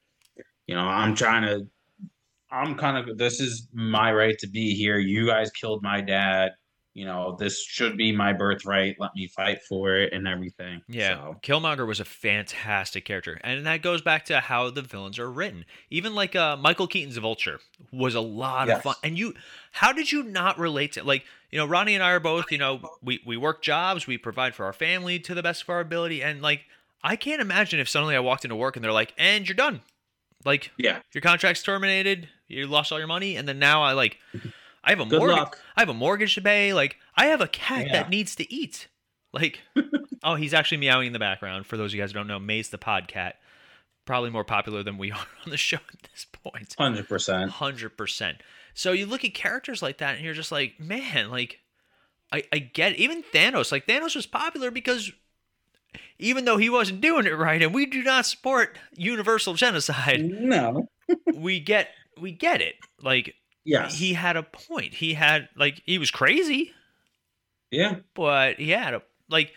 you 0.67 0.75
know, 0.75 0.83
I'm 0.83 1.15
trying 1.15 1.43
to. 1.43 1.67
I'm 2.51 2.77
kind 2.77 2.97
of. 2.97 3.19
This 3.19 3.41
is 3.41 3.69
my 3.73 4.13
right 4.13 4.37
to 4.39 4.49
be 4.49 4.75
here. 4.75 4.99
You 4.99 5.27
guys 5.27 5.51
killed 5.51 5.83
my 5.83 6.01
dad. 6.01 6.53
You 6.93 7.05
know, 7.07 7.37
this 7.39 7.63
should 7.63 7.97
be 7.97 8.11
my 8.11 8.33
birthright. 8.33 8.97
Let 8.99 9.13
me 9.15 9.29
fight 9.29 9.63
for 9.69 9.97
it 9.97 10.13
and 10.13 10.27
everything. 10.27 10.83
Yeah, 10.89 11.15
So, 11.15 11.37
Killmonger 11.41 11.87
was 11.87 12.01
a 12.01 12.05
fantastic 12.05 13.05
character, 13.05 13.41
and 13.45 13.65
that 13.67 13.81
goes 13.83 14.03
back 14.03 14.25
to 14.27 14.41
how 14.41 14.71
the 14.71 14.83
villains 14.83 15.17
are 15.19 15.31
written. 15.31 15.65
Even 15.91 16.17
like 16.17 16.35
uh, 16.35 16.57
Michael 16.57 16.89
Keaton's 16.89 17.17
Vulture 17.17 17.61
was 17.93 18.17
a 18.17 18.21
lot 18.21 18.69
of 18.69 18.83
fun. 18.83 18.97
And 19.05 19.17
you, 19.17 19.35
how 19.71 19.93
did 19.93 20.11
you 20.11 20.25
not 20.25 20.59
relate 20.59 20.93
to 20.93 21.05
like 21.05 21.25
you 21.51 21.59
know 21.59 21.67
Ronnie 21.67 21.95
and 21.95 22.03
I 22.03 22.11
are 22.11 22.21
both 22.21 22.51
you 22.51 22.59
know 22.59 22.81
we 23.01 23.21
we 23.25 23.37
work 23.37 23.63
jobs, 23.63 24.09
we 24.09 24.19
provide 24.19 24.57
for 24.57 24.65
our 24.65 24.73
family 24.73 25.21
to 25.21 25.35
the 25.35 25.43
best 25.43 25.63
of 25.63 25.69
our 25.71 25.81
ability, 25.81 26.23
and 26.25 26.43
like 26.43 26.63
I 27.03 27.17
can't 27.17 27.41
imagine 27.41 27.81
if 27.81 27.89
suddenly 27.89 28.15
I 28.17 28.21
walked 28.21 28.45
into 28.45 28.57
work 28.57 28.77
and 28.77 28.85
they're 28.85 28.93
like, 28.93 29.15
and 29.17 29.49
you're 29.49 29.55
done, 29.55 29.81
like 30.45 30.71
yeah. 30.77 31.01
your 31.13 31.23
contract's 31.23 31.63
terminated, 31.63 32.29
you 32.49 32.67
lost 32.67 32.93
all 32.93 32.99
your 32.99 33.07
money, 33.09 33.37
and 33.37 33.49
then 33.49 33.59
now 33.59 33.83
I 33.83 33.93
like 33.93 34.19
I 34.85 34.91
have 34.91 35.01
a 35.01 35.05
Good 35.07 35.19
mortgage. 35.19 35.37
luck. 35.37 35.59
I 35.77 35.81
have 35.81 35.89
a 35.89 35.95
mortgage 35.95 36.35
to 36.35 36.41
pay. 36.43 36.73
Like 36.73 36.97
I 37.17 37.27
have 37.27 37.41
a 37.41 37.49
cat 37.49 37.87
Yeah. 37.87 37.93
that 37.93 38.11
needs 38.11 38.35
to 38.37 38.53
eat. 38.53 38.89
Like 39.33 39.61
oh, 40.23 40.35
he's 40.35 40.53
actually 40.55 40.79
meowing 40.79 41.09
in 41.09 41.13
the 41.13 41.19
background. 41.19 41.67
For 41.67 41.77
those 41.77 41.91
of 41.93 41.95
you 41.95 42.03
guys 42.03 42.11
who 42.11 42.15
don't 42.19 42.27
know, 42.27 42.39
Maze 42.39 42.69
the 42.71 42.79
podcat, 42.79 43.35
probably 44.07 44.31
more 44.31 44.45
popular 44.45 44.83
than 44.83 44.99
we 44.99 45.11
are 45.13 45.27
on 45.45 45.51
the 45.51 45.57
show 45.57 45.79
at 45.93 46.03
this 46.11 46.27
point. 46.33 46.75
Hundred 46.79 47.09
percent. 47.09 47.51
Hundred 47.53 47.97
percent. 47.97 48.39
So 48.75 48.93
you 48.93 49.07
look 49.07 49.25
at 49.25 49.35
characters 49.35 49.83
like 49.83 49.99
that, 49.99 50.17
and 50.17 50.25
you're 50.25 50.35
just 50.35 50.53
like, 50.53 50.79
man, 50.81 51.31
like 51.31 51.61
I 52.33 52.43
I 52.53 52.59
get 52.59 52.97
even 52.97 53.23
Thanos. 53.23 53.73
Like 53.73 53.87
Thanos 53.87 54.15
was 54.17 54.27
popular 54.27 54.71
because 54.71 55.13
even 56.19 56.45
though 56.45 56.57
he 56.57 56.71
wasn't 56.71 57.01
doing 57.01 57.27
it 57.27 57.37
right, 57.37 57.63
and 57.63 57.75
we 57.75 57.87
do 57.87 58.03
not 58.03 58.27
support 58.27 58.79
universal 58.97 59.55
genocide, 59.55 60.21
No. 60.25 60.89
we 61.35 61.61
get 61.61 61.89
we 62.21 62.33
get 62.33 62.61
it. 62.61 62.75
Like 63.03 63.35
Yes. 63.65 63.95
he 63.99 64.15
had 64.15 64.37
a 64.37 64.43
point. 64.43 64.95
He 64.95 65.15
had 65.15 65.49
like 65.57 65.83
he 65.85 65.99
was 65.99 66.11
crazy, 66.11 66.73
yeah. 67.71 67.97
but 68.15 68.57
he 68.59 68.71
had 68.71 68.95
a 68.95 69.03
like 69.29 69.53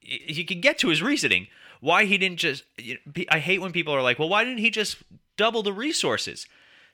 you 0.00 0.44
could 0.44 0.60
get 0.62 0.78
to 0.78 0.88
his 0.88 1.02
reasoning. 1.02 1.46
Why 1.80 2.04
he 2.04 2.18
didn't 2.18 2.38
just 2.38 2.64
I 3.30 3.38
hate 3.38 3.60
when 3.60 3.72
people 3.72 3.94
are 3.94 4.02
like, 4.02 4.18
"Well, 4.18 4.28
why 4.28 4.44
didn't 4.44 4.58
he 4.60 4.70
just 4.70 4.98
double 5.36 5.62
the 5.62 5.72
resources?" 5.72 6.46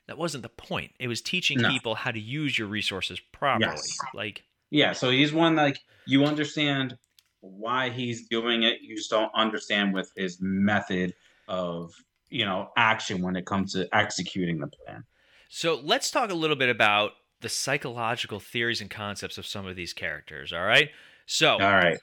That 0.07 0.17
wasn't 0.17 0.41
the 0.41 0.49
point. 0.49 0.93
It 0.99 1.07
was 1.07 1.21
teaching 1.21 1.59
No. 1.59 1.69
people 1.69 1.93
how 1.95 2.09
to 2.11 2.19
use 2.19 2.57
your 2.57 2.67
resources 2.67 3.19
properly. 3.31 3.67
Yes. 3.71 3.97
Like 4.15 4.43
Yeah. 4.71 4.93
So 4.93 5.09
he's 5.11 5.31
one 5.33 5.55
like 5.55 5.77
you 6.07 6.25
understand 6.25 6.97
why 7.41 7.89
he's 7.89 8.27
doing 8.27 8.63
it. 8.63 8.79
You 8.81 8.95
just 8.95 9.09
don't 9.09 9.31
understand 9.35 9.93
with 9.93 10.11
his 10.15 10.37
method 10.41 11.13
of 11.47 11.93
you 12.29 12.45
know 12.45 12.69
action 12.77 13.21
when 13.21 13.35
it 13.35 13.45
comes 13.45 13.73
to 13.73 13.87
executing 13.95 14.59
the 14.59 14.67
plan. 14.67 15.03
So 15.49 15.79
let's 15.83 16.11
talk 16.11 16.29
a 16.29 16.35
little 16.35 16.55
bit 16.55 16.69
about 16.69 17.13
the 17.41 17.49
psychological 17.49 18.39
theories 18.39 18.81
and 18.81 18.89
concepts 18.89 19.37
of 19.37 19.45
some 19.45 19.65
of 19.65 19.75
these 19.75 19.93
characters. 19.93 20.51
All 20.53 20.63
right. 20.65 20.89
So 21.25 21.53
All 21.53 21.59
right. 21.59 21.97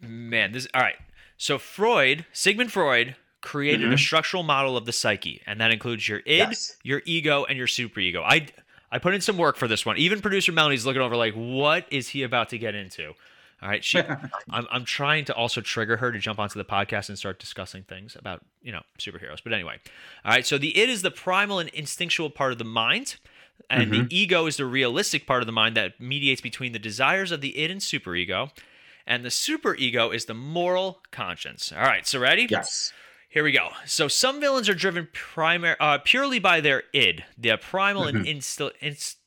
Man, 0.00 0.52
this 0.52 0.66
all 0.74 0.80
right. 0.82 0.96
So 1.36 1.58
Freud, 1.58 2.24
Sigmund 2.32 2.72
Freud, 2.72 3.14
created 3.40 3.92
a 3.92 3.94
Mhm. 3.94 3.98
structural 3.98 4.42
model 4.42 4.76
of 4.76 4.84
the 4.86 4.92
psyche, 4.92 5.42
and 5.46 5.60
that 5.60 5.70
includes 5.70 6.08
your 6.08 6.18
id, 6.20 6.38
Yes. 6.38 6.76
your 6.82 7.02
ego, 7.04 7.44
and 7.44 7.56
your 7.58 7.66
superego. 7.68 8.22
I 8.24 8.46
I 8.90 8.98
put 8.98 9.12
in 9.14 9.20
some 9.20 9.36
work 9.36 9.56
for 9.56 9.68
this 9.68 9.84
one. 9.84 9.98
Even 9.98 10.20
producer 10.22 10.50
Melanie's 10.50 10.86
looking 10.86 11.02
over 11.02 11.14
like, 11.14 11.34
what 11.34 11.86
is 11.90 12.08
he 12.08 12.22
about 12.22 12.48
to 12.48 12.58
get 12.58 12.74
into? 12.74 13.12
All 13.62 13.68
right, 13.68 13.82
she. 13.84 13.98
I'm 14.50 14.66
I'm 14.70 14.84
trying 14.84 15.24
to 15.26 15.34
also 15.34 15.60
trigger 15.60 15.96
her 15.96 16.12
to 16.12 16.18
jump 16.18 16.38
onto 16.38 16.58
the 16.58 16.64
podcast 16.64 17.08
and 17.08 17.18
start 17.18 17.38
discussing 17.40 17.82
things 17.82 18.16
about 18.16 18.44
you 18.62 18.72
know 18.72 18.82
superheroes. 18.98 19.38
But 19.42 19.52
anyway, 19.52 19.78
all 20.24 20.32
right. 20.32 20.46
So 20.46 20.58
the 20.58 20.76
id 20.78 20.88
is 20.90 21.02
the 21.02 21.10
primal 21.10 21.58
and 21.58 21.68
instinctual 21.70 22.30
part 22.30 22.52
of 22.52 22.58
the 22.58 22.64
mind, 22.64 23.16
and 23.68 23.90
Mhm. 23.92 24.08
the 24.08 24.16
ego 24.16 24.46
is 24.46 24.56
the 24.58 24.64
realistic 24.66 25.26
part 25.26 25.42
of 25.42 25.46
the 25.46 25.52
mind 25.52 25.76
that 25.76 26.00
mediates 26.00 26.40
between 26.40 26.72
the 26.72 26.78
desires 26.78 27.32
of 27.32 27.40
the 27.40 27.56
id 27.58 27.70
and 27.72 27.80
superego, 27.80 28.50
and 29.06 29.24
the 29.24 29.28
superego 29.30 30.14
is 30.14 30.26
the 30.26 30.34
moral 30.34 31.02
conscience. 31.10 31.72
All 31.72 31.82
right. 31.82 32.06
So 32.06 32.18
ready? 32.20 32.46
Yes. 32.48 32.92
Here 33.30 33.44
we 33.44 33.52
go. 33.52 33.70
So 33.84 34.08
some 34.08 34.40
villains 34.40 34.68
are 34.70 34.74
driven 34.74 35.06
primar- 35.12 35.76
uh, 35.80 35.98
purely 35.98 36.38
by 36.38 36.60
their 36.62 36.84
id, 36.94 37.24
their 37.36 37.58
primal 37.58 38.06
and 38.06 38.26
inst 38.26 38.60
inst 38.80 39.18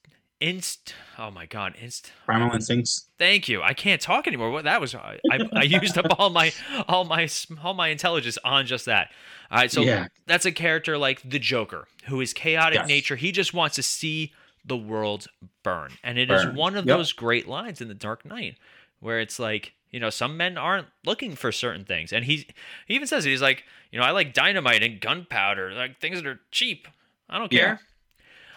inst. 0.42 0.94
Oh 1.18 1.32
my 1.32 1.46
god, 1.46 1.76
inst. 1.80 2.12
Primal 2.26 2.54
instincts. 2.54 3.08
Thank 3.18 3.48
you. 3.48 3.62
I 3.62 3.74
can't 3.74 4.02
talk 4.02 4.28
anymore. 4.28 4.50
What 4.52 4.66
that 4.66 4.82
was, 4.82 4.94
I, 4.96 5.20
I, 5.32 5.62
used 5.64 5.98
up 5.98 6.20
all 6.20 6.30
my 6.32 6.52
all 6.88 7.06
my 7.06 7.30
all 7.64 7.74
my 7.74 7.88
intelligence 7.90 8.38
on 8.44 8.66
just 8.66 8.86
that. 8.86 9.10
All 9.52 9.60
right, 9.60 9.72
so 9.72 9.82
Yeah. 9.82 10.08
that's 10.26 10.46
a 10.46 10.52
character 10.52 10.98
like 10.98 11.22
the 11.30 11.40
Joker, 11.40 11.88
who 12.06 12.20
is 12.20 12.34
chaotic 12.34 12.80
Yes. 12.80 12.88
nature. 12.88 13.16
He 13.16 13.32
just 13.32 13.54
wants 13.54 13.76
to 13.76 13.84
see 13.84 14.34
the 14.66 14.78
world 14.78 15.28
burn, 15.64 15.92
and 16.04 16.18
it 16.18 16.30
is 16.32 16.44
Burn. 16.46 16.56
one 16.56 16.76
of 16.76 16.86
Yep. 16.86 16.98
those 16.98 17.14
great 17.14 17.48
lines 17.48 17.80
in 17.82 17.88
the 17.88 17.94
Dark 17.94 18.26
Knight, 18.26 18.58
where 19.00 19.20
it's 19.20 19.40
like 19.40 19.74
you 19.92 20.00
know 20.00 20.10
some 20.10 20.38
men 20.38 20.58
aren't 20.58 20.88
looking 21.06 21.36
for 21.36 21.52
certain 21.52 21.86
things, 21.86 22.12
and 22.14 22.26
he, 22.26 22.48
he 22.88 22.96
even 22.96 23.08
says 23.08 23.26
it, 23.26 23.30
he's 23.30 23.42
like 23.42 23.64
you 23.92 24.00
know 24.00 24.06
I 24.06 24.12
like 24.12 24.34
dynamite 24.34 24.84
and 24.84 25.00
gunpowder, 25.02 25.74
like 25.74 26.00
things 26.00 26.18
that 26.22 26.28
are 26.28 26.40
cheap. 26.52 26.88
I 27.30 27.38
don't 27.38 27.52
Yeah. 27.54 27.78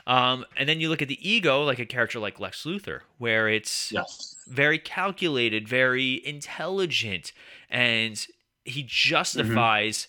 Um, 0.07 0.45
and 0.57 0.69
then 0.69 0.81
you 0.81 0.91
look 0.91 1.01
at 1.01 1.09
the 1.09 1.29
ego, 1.29 1.63
like 1.65 1.79
a 1.79 1.87
character 1.87 2.19
like 2.19 2.39
Lex 2.39 2.65
Luthor, 2.65 3.01
where 3.19 3.49
it's 3.49 3.91
Yes. 3.91 4.37
very 4.47 4.79
calculated, 4.79 5.67
very 5.67 6.25
intelligent, 6.27 7.33
and 7.71 8.27
he 8.65 8.83
justifies 8.87 10.09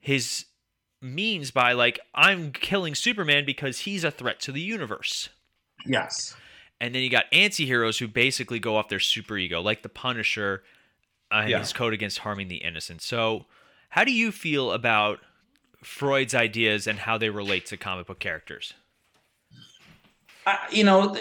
his 0.00 0.44
means 1.00 1.50
by 1.50 1.72
like 1.72 1.98
I'm 2.14 2.52
killing 2.52 2.94
Superman 2.94 3.44
because 3.46 3.80
he's 3.80 4.04
a 4.04 4.10
threat 4.10 4.38
to 4.40 4.52
the 4.52 4.60
universe. 4.60 5.30
Yes. 5.86 6.36
And 6.80 6.94
then 6.94 7.02
you 7.02 7.10
got 7.10 7.24
anti-heroes 7.32 7.98
who 7.98 8.08
basically 8.08 8.58
go 8.58 8.76
off 8.76 8.88
their 8.88 9.00
super 9.00 9.38
ego, 9.38 9.60
like 9.62 9.82
the 9.82 9.88
Punisher 9.88 10.62
uh, 11.30 11.36
and 11.42 11.50
Yeah. 11.50 11.58
his 11.60 11.72
code 11.72 11.92
against 11.94 12.18
harming 12.18 12.48
the 12.48 12.56
innocent. 12.56 13.00
So, 13.02 13.46
how 13.90 14.04
do 14.04 14.12
you 14.12 14.30
feel 14.32 14.72
about 14.72 15.20
Freud's 15.82 16.34
ideas 16.34 16.86
and 16.86 16.98
how 17.00 17.16
they 17.18 17.30
relate 17.30 17.66
to 17.66 17.76
comic 17.76 18.06
book 18.06 18.18
characters? 18.20 18.74
I, 20.46 20.58
you 20.70 20.84
know, 20.84 21.16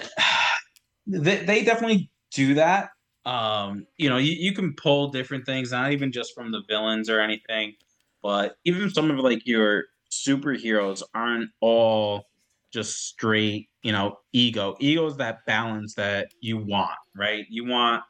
they, 1.08 1.44
they 1.44 1.64
definitely 1.64 2.10
do 2.32 2.56
that. 2.56 2.90
Um, 3.26 3.86
you 3.98 4.10
know, 4.10 4.18
you, 4.18 4.34
you 4.34 4.54
can 4.54 4.74
pull 4.74 5.10
different 5.10 5.46
things, 5.46 5.72
not 5.72 5.92
even 5.92 6.12
just 6.12 6.34
from 6.34 6.52
the 6.52 6.64
villains 6.68 7.10
or 7.10 7.20
anything, 7.20 7.76
but 8.24 8.56
even 8.66 8.90
some 8.90 9.12
of 9.12 9.20
like 9.20 9.46
your 9.46 9.86
superheroes 10.12 11.04
aren't 11.14 11.50
all 11.60 12.26
just 12.72 13.08
straight, 13.08 13.70
you 13.84 13.92
know, 13.92 14.18
ego. 14.34 14.76
Ego 14.80 15.06
is 15.06 15.18
that 15.18 15.46
balance 15.46 15.94
that 15.96 16.30
you 16.40 16.58
want, 16.58 16.98
right? 17.16 17.46
You 17.50 17.66
want 17.66 18.04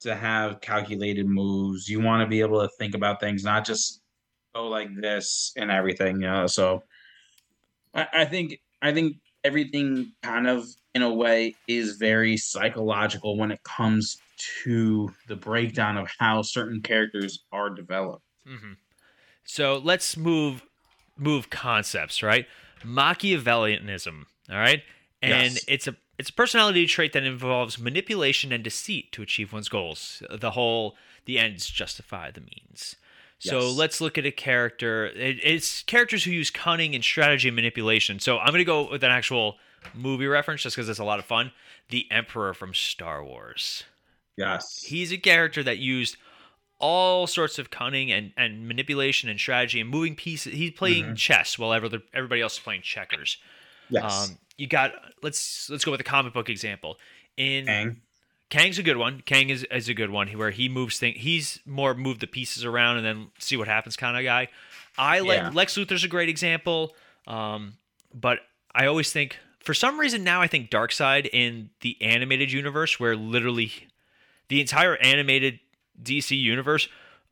to 0.00 0.14
have 0.14 0.60
calculated 0.60 1.26
moves. 1.26 1.88
You 1.88 2.00
want 2.00 2.22
to 2.22 2.26
be 2.26 2.40
able 2.40 2.60
to 2.60 2.68
think 2.78 2.94
about 2.94 3.20
things, 3.20 3.44
not 3.44 3.64
just 3.64 4.02
go 4.54 4.68
like 4.68 4.88
this 5.00 5.52
and 5.56 5.70
everything, 5.70 6.16
you 6.20 6.28
know. 6.28 6.46
So 6.46 6.82
I, 7.94 8.06
I 8.12 8.24
think 8.24 8.60
I 8.82 8.92
think 8.92 9.16
everything 9.44 10.12
kind 10.22 10.48
of 10.48 10.66
in 10.94 11.02
a 11.02 11.12
way 11.12 11.58
is 11.66 11.96
very 11.96 12.36
psychological 12.36 13.36
when 13.38 13.50
it 13.50 13.62
comes 13.64 14.22
to 14.64 15.10
the 15.26 15.36
breakdown 15.36 15.96
of 15.96 16.08
how 16.18 16.42
certain 16.42 16.80
characters 16.82 17.44
are 17.52 17.70
developed. 17.70 18.24
hmm 18.46 18.72
So 19.44 19.78
let's 19.78 20.16
move 20.16 20.66
move 21.16 21.50
concepts, 21.50 22.22
right? 22.22 22.46
Machiavellianism, 22.84 24.26
all 24.50 24.56
right, 24.58 24.82
and 25.22 25.60
Yes. 25.60 25.68
it's 25.68 25.88
a 25.88 25.96
it's 26.18 26.30
a 26.30 26.34
personality 26.34 26.86
trait 26.86 27.12
that 27.14 27.24
involves 27.24 27.78
manipulation 27.78 28.52
and 28.52 28.64
deceit 28.64 29.12
to 29.12 29.22
achieve 29.22 29.52
one's 29.52 29.68
goals. 29.70 30.22
The 30.30 30.52
whole 30.52 30.96
the 31.26 31.38
ends 31.38 31.68
justify 31.68 32.30
the 32.32 32.42
means. 32.42 32.96
So 33.40 33.60
Yes. 33.68 33.76
let's 33.76 34.00
look 34.00 34.18
at 34.18 34.26
a 34.26 34.32
character. 34.32 35.06
It, 35.06 35.38
it's 35.42 35.82
characters 35.84 36.24
who 36.24 36.30
use 36.32 36.50
cunning 36.50 36.94
and 36.94 37.04
strategy 37.04 37.48
and 37.48 37.54
manipulation. 37.56 38.18
So 38.18 38.38
I'm 38.38 38.48
going 38.48 38.58
to 38.58 38.64
go 38.64 38.90
with 38.90 39.04
an 39.04 39.10
actual 39.12 39.58
movie 39.94 40.26
reference 40.26 40.62
just 40.62 40.74
because 40.76 40.88
it's 40.88 40.98
a 40.98 41.04
lot 41.04 41.18
of 41.20 41.24
fun. 41.24 41.52
The 41.90 42.06
Emperor 42.10 42.52
from 42.52 42.74
Star 42.74 43.24
Wars. 43.24 43.84
Yes. 44.36 44.82
He's 44.82 45.12
a 45.12 45.18
character 45.18 45.62
that 45.62 45.78
used 45.78 46.16
all 46.80 47.26
sorts 47.26 47.58
of 47.58 47.70
cunning 47.70 48.10
and, 48.12 48.32
and 48.36 48.66
manipulation 48.68 49.28
and 49.28 49.38
strategy 49.38 49.80
and 49.80 49.88
moving 49.90 50.14
pieces. 50.16 50.52
He's 50.54 50.72
playing 50.72 51.04
Mhm. 51.06 51.16
chess 51.16 51.58
while 51.58 51.72
everybody 51.72 52.40
else 52.40 52.54
is 52.54 52.58
playing 52.60 52.82
checkers. 52.82 53.38
yes. 53.90 54.30
Um, 54.30 54.38
you 54.56 54.66
got 54.66 54.92
let's 55.22 55.70
let's 55.70 55.84
go 55.84 55.92
with 55.92 56.00
a 56.00 56.04
comic 56.04 56.32
book 56.32 56.48
example. 56.50 56.98
In 57.36 57.66
Kang. 57.66 58.00
Kang's 58.50 58.78
a 58.78 58.82
good 58.82 58.96
one. 58.96 59.22
Kang 59.26 59.50
is, 59.50 59.64
is 59.70 59.88
a 59.88 59.94
good 59.94 60.10
one 60.10 60.28
where 60.28 60.50
he 60.50 60.68
moves 60.68 60.98
things. 60.98 61.18
He's 61.20 61.60
more 61.66 61.94
move 61.94 62.18
the 62.18 62.26
pieces 62.26 62.64
around 62.64 62.96
and 62.96 63.04
then 63.06 63.26
see 63.38 63.56
what 63.56 63.68
happens 63.68 63.96
kind 63.96 64.16
of 64.16 64.24
guy. 64.24 64.48
I 64.96 65.20
like 65.20 65.38
Yeah. 65.38 65.50
Lex 65.52 65.76
Luthor's 65.76 66.02
a 66.04 66.08
great 66.08 66.28
example. 66.28 66.94
Um, 67.26 67.74
but 68.14 68.38
I 68.74 68.86
always 68.86 69.12
think 69.12 69.38
for 69.60 69.74
some 69.74 70.00
reason 70.00 70.24
now 70.24 70.40
I 70.40 70.46
think 70.46 70.70
Darkseid 70.70 71.28
in 71.30 71.70
the 71.82 71.96
animated 72.00 72.50
universe 72.50 72.98
where 72.98 73.14
literally 73.16 73.70
the 74.48 74.60
entire 74.62 74.96
animated 74.96 75.60
DC 76.02 76.38
universe 76.40 76.88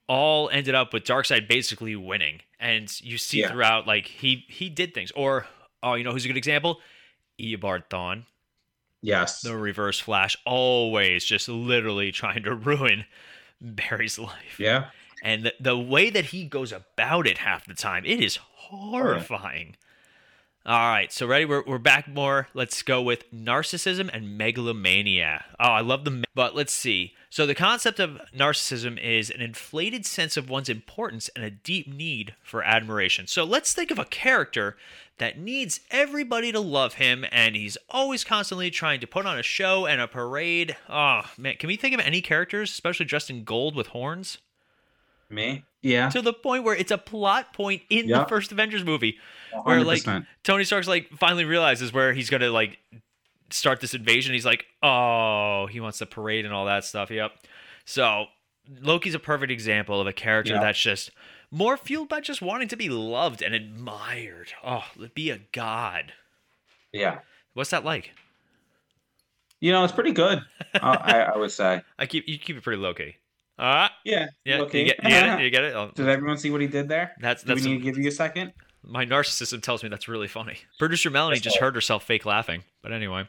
all 0.09 0.51
ended 0.51 0.75
up 0.75 0.93
with 0.93 1.05
Darkseid 1.05 1.49
basically 1.49 1.97
winning. 1.97 2.41
And 2.61 2.93
you 3.01 3.17
see 3.17 3.41
Yeah. 3.41 3.51
throughout 3.53 3.87
like 3.87 4.07
he 4.07 4.45
he 4.49 4.69
did 4.69 4.93
things. 4.93 5.11
Or 5.13 5.47
oh, 5.83 5.95
you 5.95 6.05
know 6.05 6.13
who's 6.13 6.25
a 6.27 6.29
good 6.29 6.37
example? 6.37 6.81
Eobard 7.41 7.85
Thawne 7.91 8.25
Yes. 9.07 9.41
the 9.41 9.57
reverse 9.57 10.01
flash 10.01 10.37
always 10.45 11.25
just 11.25 11.49
literally 11.49 12.13
trying 12.13 12.43
to 12.45 12.55
ruin 12.71 13.05
barry's 13.61 14.19
life. 14.19 14.59
Yeah. 14.59 14.87
and 15.23 15.45
the, 15.45 15.55
the 15.61 15.79
way 15.79 16.11
that 16.11 16.27
he 16.27 16.45
goes 16.45 16.73
about 16.73 17.27
it 17.27 17.39
half 17.39 17.67
the 17.67 17.75
time 17.75 18.05
it 18.05 18.21
is 18.21 18.37
horrifying. 18.37 19.77
All 20.65 20.89
right 20.91 21.13
so 21.13 21.27
ready? 21.27 21.45
We're, 21.45 21.63
we're 21.65 21.79
back 21.79 22.09
more. 22.09 22.49
Let's 22.53 22.83
go 22.83 23.01
with 23.01 23.31
narcissism 23.33 24.11
and 24.13 24.37
megalomania. 24.37 25.45
Oh 25.61 25.65
i 25.69 25.81
love 25.81 26.05
the 26.05 26.25
but 26.35 26.55
let's 26.57 26.73
see. 26.73 27.15
So 27.31 27.47
the 27.47 27.55
concept 27.55 27.99
of 28.01 28.21
narcissism 28.37 29.03
is 29.03 29.31
an 29.31 29.41
inflated 29.41 30.05
sense 30.05 30.37
of 30.37 30.51
one's 30.51 30.69
importance 30.69 31.31
and 31.37 31.45
a 31.45 31.51
deep 31.51 31.87
need 31.87 32.35
for 32.43 32.63
admiration. 32.63 33.27
So 33.27 33.45
let's 33.45 33.73
think 33.73 33.91
of 33.91 33.99
a 33.99 34.05
character 34.05 34.77
that 35.19 35.39
needs 35.39 35.81
everybody 35.91 36.53
to 36.53 36.61
love 36.61 36.95
him 36.95 37.25
and 37.33 37.57
he's 37.57 37.79
always 37.89 38.23
constantly 38.25 38.71
trying 38.71 39.01
to 39.01 39.07
put 39.07 39.25
on 39.27 39.39
a 39.39 39.43
show 39.43 39.87
and 39.87 40.01
a 40.01 40.07
parade 40.09 40.77
oh 40.89 41.23
man 41.39 41.57
can 41.57 41.69
we 41.69 41.77
think 41.77 41.95
of 41.95 42.01
any 42.01 42.21
characters 42.21 42.71
especially 42.71 43.07
dressed 43.07 43.31
in 43.31 43.43
gold 43.45 43.75
with 43.75 43.89
horns 43.89 44.39
Me. 45.31 45.65
Yeah. 45.83 46.09
to 46.11 46.23
the 46.23 46.33
point 46.33 46.65
where 46.65 46.75
it's 46.75 46.91
a 46.91 46.99
plot 46.99 47.53
point 47.53 47.83
in 47.91 48.09
the 48.09 48.25
first 48.29 48.53
Avengers 48.53 48.85
movie 48.85 49.19
where 49.65 49.83
like 49.83 50.03
100%. 50.03 50.27
Tony 50.45 50.65
Stark's 50.65 50.87
like 50.89 51.09
finally 51.19 51.45
realizes 51.45 51.93
where 51.93 52.13
he's 52.13 52.29
gonna 52.31 52.51
like 52.51 52.79
start 53.51 53.81
this 53.81 53.95
invasion. 53.95 54.35
He's 54.35 54.45
like, 54.45 54.67
oh, 54.83 55.67
he 55.71 55.81
wants 55.81 55.99
the 56.01 56.07
parade 56.07 56.45
and 56.45 56.53
all 56.53 56.67
that 56.67 56.85
stuff. 56.85 57.11
Yep. 57.11 57.33
So 57.85 58.27
Loki's 58.81 59.15
a 59.15 59.19
perfect 59.21 59.53
example 59.53 60.01
of 60.01 60.07
a 60.07 60.13
character 60.13 60.55
Yeah. 60.55 60.61
that's 60.61 60.79
just 60.81 61.11
more 61.51 61.77
fueled 61.77 62.09
by 62.09 62.21
just 62.21 62.43
wanting 62.43 62.69
to 62.69 62.77
be 62.77 62.89
loved 62.89 63.43
and 63.43 63.55
admired. 63.55 64.53
Oh, 64.65 64.85
be 65.15 65.31
a 65.31 65.39
god. 65.53 66.13
Yeah. 66.93 67.19
What's 67.55 67.71
that 67.71 67.85
like? 67.85 68.13
You 69.61 69.73
know, 69.73 69.85
it's 69.85 69.93
pretty 69.93 70.13
good. 70.13 70.39
uh, 70.75 70.79
I, 71.01 71.21
I 71.35 71.37
would 71.37 71.51
say. 71.51 71.83
I 71.99 72.07
keep 72.07 72.29
you 72.29 72.39
keep 72.39 72.57
it 72.57 72.63
pretty 72.63 72.81
low 72.81 72.95
key. 72.95 73.17
Ah, 73.59 73.91
Yeah. 74.05 74.27
yeah, 74.45 74.61
Okay. 74.63 74.81
you, 74.81 74.85
get, 74.87 74.97
you 75.03 75.09
get 75.11 75.29
it. 75.41 75.43
You 75.45 75.51
get 75.51 75.65
it. 75.65 75.95
Did 75.95 76.09
everyone 76.09 76.37
see 76.37 76.51
what 76.51 76.61
he 76.61 76.67
did 76.67 76.89
there? 76.89 77.13
that's 77.21 77.43
Do 77.43 77.55
we 77.55 77.63
need 77.63 77.79
to 77.79 77.85
give 77.85 77.97
you 77.99 78.09
a 78.09 78.13
second? 78.13 78.53
my 78.89 79.05
narcissism 79.05 79.61
tells 79.63 79.83
me 79.83 79.89
that's 79.89 80.07
really 80.07 80.29
funny. 80.29 80.59
Producer 80.79 81.11
Melanie 81.11 81.37
That's 81.37 81.43
just 81.45 81.57
all. 81.57 81.63
heard 81.63 81.75
herself 81.75 82.05
fake 82.05 82.25
laughing, 82.25 82.63
but 82.83 82.93
anyway. 82.93 83.29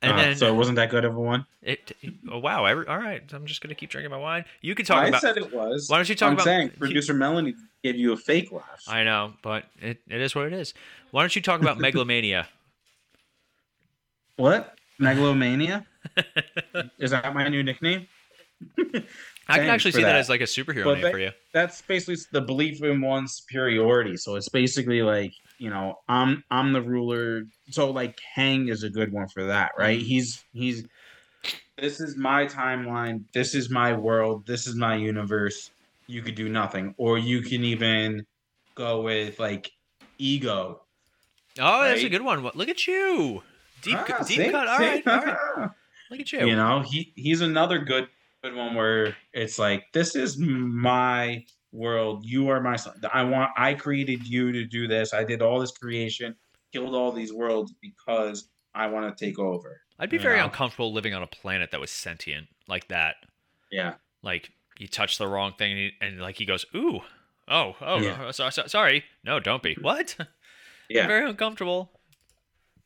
And 0.00 0.12
Uh, 0.12 0.16
then 0.16 0.36
so 0.36 0.46
it 0.46 0.54
wasn't 0.56 0.76
that 0.76 0.90
good 0.90 1.04
of 1.04 1.16
a 1.16 1.20
one. 1.20 1.44
it, 1.60 1.90
oh 2.30 2.38
wow, 2.38 2.64
every, 2.66 2.86
all 2.86 2.98
right. 2.98 3.20
I'm 3.32 3.46
just 3.46 3.60
gonna 3.60 3.74
keep 3.74 3.90
drinking 3.90 4.12
my 4.12 4.16
wine. 4.16 4.44
You 4.60 4.74
can 4.76 4.86
talk 4.86 5.02
I 5.04 5.08
about. 5.08 5.20
said 5.20 5.36
it 5.36 5.52
was. 5.52 5.88
Why 5.88 5.96
don't 5.98 6.08
you 6.08 6.14
talk 6.14 6.28
I'm 6.28 6.34
about- 6.34 6.44
saying 6.44 6.70
producer 6.78 7.14
Melanie 7.14 7.54
gave 7.82 7.96
you 7.96 8.12
a 8.12 8.16
fake 8.16 8.52
laugh. 8.52 8.82
I 8.86 9.02
know, 9.02 9.34
but 9.42 9.64
it, 9.80 9.98
it 10.08 10.20
is 10.20 10.34
what 10.36 10.46
it 10.46 10.52
is. 10.52 10.72
Why 11.10 11.22
don't 11.22 11.34
you 11.34 11.42
talk 11.42 11.60
about 11.60 11.78
megalomania? 11.80 12.46
What? 14.36 14.74
Megalomania? 15.00 15.84
Is 16.98 17.10
that 17.10 17.32
my 17.34 17.48
new 17.48 17.62
nickname? 17.62 18.06
I 19.48 19.58
can 19.58 19.68
actually 19.68 19.92
see 19.92 20.02
that. 20.02 20.12
that. 20.12 20.16
as 20.16 20.28
like 20.28 20.40
a 20.40 20.44
superhero 20.44 20.84
But 20.84 20.94
name 20.94 21.02
they- 21.02 21.10
for 21.10 21.18
you. 21.18 21.30
That's 21.52 21.82
basically 21.82 22.16
the 22.32 22.40
belief 22.40 22.82
in 22.82 23.00
one's 23.00 23.34
superiority. 23.34 24.16
So 24.16 24.36
it's 24.36 24.48
basically 24.48 25.02
like 25.02 25.32
you 25.58 25.70
know, 25.70 25.98
I'm 26.08 26.42
I'm 26.50 26.72
the 26.72 26.82
ruler. 26.82 27.42
So 27.70 27.90
like 27.90 28.18
Kang 28.34 28.68
is 28.68 28.82
a 28.82 28.90
good 28.90 29.12
one 29.12 29.28
for 29.28 29.44
that, 29.46 29.72
right? 29.78 30.00
He's 30.00 30.44
he's 30.52 30.86
this 31.76 32.00
is 32.00 32.16
my 32.16 32.46
timeline, 32.46 33.22
this 33.32 33.54
is 33.54 33.70
my 33.70 33.92
world, 33.92 34.46
this 34.46 34.66
is 34.66 34.74
my 34.74 34.96
universe. 34.96 35.70
You 36.06 36.22
could 36.22 36.34
do 36.34 36.48
nothing. 36.48 36.94
Or 36.96 37.18
you 37.18 37.42
can 37.42 37.62
even 37.64 38.26
go 38.74 39.02
with 39.02 39.38
like 39.38 39.70
ego. 40.18 40.82
Oh, 41.60 41.82
that's 41.84 42.02
a 42.02 42.08
good 42.08 42.22
one. 42.22 42.42
What- 42.42 42.56
Look 42.56 42.68
at 42.68 42.86
you. 42.86 43.42
Deep, 43.82 43.96
Ah, 43.96 44.04
cut- 44.04 44.26
deep 44.26 44.38
see? 44.38 44.50
cut. 44.50 44.78
See? 44.78 44.84
right, 44.84 45.06
all 45.06 45.20
right. 45.20 45.70
Look 46.10 46.20
at 46.20 46.32
you. 46.32 46.46
you 46.46 46.56
know 46.56 46.80
he 46.80 47.12
he's 47.16 47.42
another 47.42 47.78
good 47.78 48.08
good 48.42 48.54
one 48.54 48.74
where 48.74 49.14
it's 49.32 49.58
like 49.58 49.84
this 49.92 50.14
is 50.16 50.38
my 50.38 51.44
world 51.78 52.24
you 52.24 52.48
are 52.48 52.60
my 52.60 52.76
son 52.76 52.94
i 53.12 53.22
want 53.22 53.50
i 53.56 53.72
created 53.72 54.26
you 54.26 54.52
to 54.52 54.64
do 54.64 54.86
this 54.88 55.14
i 55.14 55.22
did 55.24 55.40
all 55.42 55.58
this 55.60 55.70
creation 55.70 56.34
killed 56.72 56.94
all 56.94 57.12
these 57.12 57.32
worlds 57.32 57.72
because 57.80 58.48
i 58.74 58.86
want 58.86 59.16
to 59.16 59.24
take 59.24 59.38
over 59.38 59.80
I'd 60.00 60.10
be 60.10 60.18
very 60.18 60.38
know? 60.38 60.44
uncomfortable 60.44 60.92
living 60.92 61.12
on 61.14 61.22
a 61.22 61.26
planet 61.26 61.70
that 61.72 61.80
was 61.80 61.90
sentient 61.90 62.46
like 62.68 62.86
that. 62.88 63.16
yeah 63.72 63.94
Like 64.22 64.50
you 64.78 64.86
touch 64.86 65.18
the 65.18 65.26
wrong 65.26 65.54
thing 65.58 65.72
and, 65.72 65.80
he- 65.80 65.92
and 66.00 66.20
like 66.20 66.36
he 66.36 66.44
goes, 66.44 66.64
"Ooh, 66.72 67.00
oh, 67.48 67.74
oh, 67.80 68.00
Yeah. 68.00 68.26
uh, 68.28 68.30
so, 68.32 68.48
so- 68.50 68.66
sorry, 68.68 69.02
no, 69.24 69.40
don't 69.40 69.60
be." 69.62 69.76
What? 69.80 70.14
yeah 70.88 71.08
very 71.08 71.28
uncomfortable. 71.28 71.97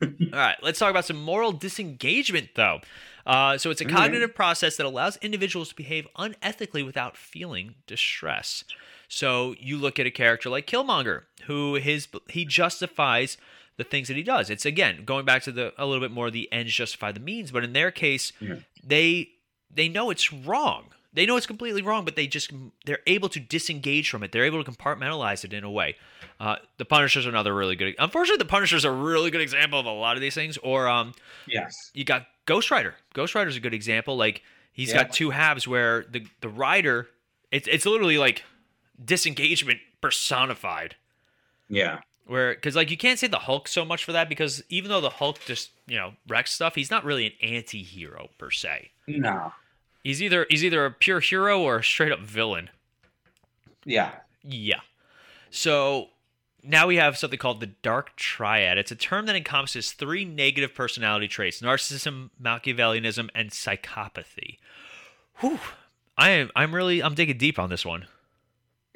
All 0.03 0.39
right, 0.39 0.57
let's 0.61 0.79
talk 0.79 0.89
about 0.91 1.05
some 1.05 1.21
moral 1.21 1.51
disengagement, 1.51 2.49
though. 2.55 2.79
Uh, 3.25 3.57
so 3.57 3.69
it's 3.69 3.79
a 3.81 3.85
right. 3.85 3.93
cognitive 3.93 4.35
process 4.35 4.75
that 4.77 4.85
allows 4.85 5.17
individuals 5.17 5.69
to 5.69 5.75
behave 5.75 6.07
unethically 6.17 6.85
without 6.85 7.15
feeling 7.15 7.75
distress. 7.87 8.63
So 9.07 9.55
you 9.59 9.77
look 9.77 9.99
at 9.99 10.05
a 10.05 10.11
character 10.11 10.49
like 10.49 10.67
Killmonger, 10.67 11.23
who 11.45 11.75
his 11.75 12.07
he 12.29 12.43
justifies 12.45 13.37
the 13.77 13.83
things 13.83 14.07
that 14.07 14.17
he 14.17 14.23
does. 14.23 14.49
It's 14.49 14.65
again 14.65 15.03
going 15.05 15.25
back 15.25 15.43
to 15.43 15.51
the 15.51 15.73
a 15.77 15.85
little 15.85 16.01
bit 16.01 16.11
more 16.11 16.29
the 16.31 16.51
ends 16.51 16.73
justify 16.73 17.11
the 17.11 17.19
means, 17.19 17.51
but 17.51 17.63
in 17.63 17.73
their 17.73 17.91
case, 17.91 18.33
Yeah. 18.41 18.55
they 18.83 19.29
they 19.71 19.87
know 19.87 20.09
it's 20.09 20.33
wrong. 20.33 20.89
They 21.13 21.25
know 21.25 21.37
it's 21.37 21.45
completely 21.45 21.81
wrong, 21.81 22.05
but 22.05 22.15
they 22.15 22.25
just 22.27 22.51
they're 22.85 22.99
able 23.07 23.29
to 23.29 23.39
disengage 23.39 24.09
from 24.09 24.23
it. 24.23 24.31
They're 24.31 24.45
able 24.45 24.63
to 24.63 24.71
compartmentalize 24.71 25.43
it 25.45 25.53
in 25.53 25.63
a 25.63 25.69
way. 25.71 25.95
Uh, 26.39 26.55
the 26.77 26.85
Punisher's 26.85 27.25
are 27.25 27.29
another 27.29 27.53
really 27.53 27.75
good. 27.75 27.93
Unfortunately, 27.99 28.39
the 28.39 28.49
Punisher's 28.49 28.83
a 28.85 28.91
really 28.91 29.29
good 29.31 29.41
example 29.41 29.79
of 29.79 29.85
a 29.85 29.91
lot 29.91 30.15
of 30.17 30.21
these 30.21 30.33
things. 30.33 30.57
Or 30.57 30.87
um, 30.87 31.13
yes 31.47 31.91
you 31.93 32.03
got 32.03 32.25
Ghost 32.45 32.71
Rider. 32.71 32.95
Ghost 33.13 33.35
Rider's 33.35 33.55
a 33.55 33.59
good 33.59 33.73
example. 33.73 34.17
Like 34.17 34.41
he's 34.71 34.89
Yeah. 34.89 35.03
got 35.03 35.13
two 35.13 35.29
halves 35.29 35.67
where 35.67 36.05
the 36.09 36.25
the 36.41 36.49
rider, 36.49 37.07
it's 37.51 37.67
it's 37.67 37.85
literally 37.85 38.17
like 38.17 38.43
disengagement 39.03 39.79
personified. 40.01 40.95
yeah 41.69 41.99
Where 42.25 42.53
because 42.55 42.75
like 42.75 42.89
you 42.91 42.97
can't 42.97 43.19
say 43.19 43.27
the 43.27 43.39
Hulk 43.39 43.67
so 43.67 43.85
much 43.85 44.03
for 44.03 44.11
that 44.13 44.29
because 44.29 44.63
even 44.69 44.89
though 44.89 45.01
the 45.01 45.09
Hulk 45.11 45.39
just 45.45 45.71
you 45.87 45.97
know 45.97 46.13
wrecks 46.27 46.51
stuff, 46.53 46.75
he's 46.75 46.91
not 46.91 47.03
really 47.05 47.25
an 47.27 47.33
anti-hero 47.41 48.29
per 48.37 48.49
se. 48.51 48.91
no 49.07 49.51
He's 50.03 50.21
either 50.21 50.45
he's 50.49 50.63
either 50.63 50.85
a 50.85 50.91
pure 50.91 51.21
hero 51.21 51.61
or 51.61 51.77
a 51.77 51.83
straight 51.83 52.11
up 52.11 52.19
villain. 52.19 52.69
yeah 53.85 54.11
Yeah. 54.43 54.81
So 55.49 56.09
now 56.63 56.87
we 56.87 56.97
have 56.97 57.17
something 57.17 57.39
called 57.39 57.59
the 57.59 57.67
dark 57.67 58.15
triad. 58.15 58.77
It's 58.77 58.91
a 58.91 58.95
term 58.95 59.25
that 59.27 59.35
encompasses 59.35 59.91
three 59.91 60.25
negative 60.25 60.75
personality 60.75 61.27
traits: 61.27 61.61
narcissism, 61.61 62.31
Machiavellianism, 62.41 63.29
and 63.33 63.51
psychopathy. 63.51 64.57
Whew. 65.37 65.59
I 66.17 66.29
am 66.29 66.51
I'm 66.55 66.75
really 66.75 67.01
I'm 67.01 67.15
digging 67.15 67.37
deep 67.37 67.57
on 67.57 67.69
this 67.69 67.85
one. 67.85 68.07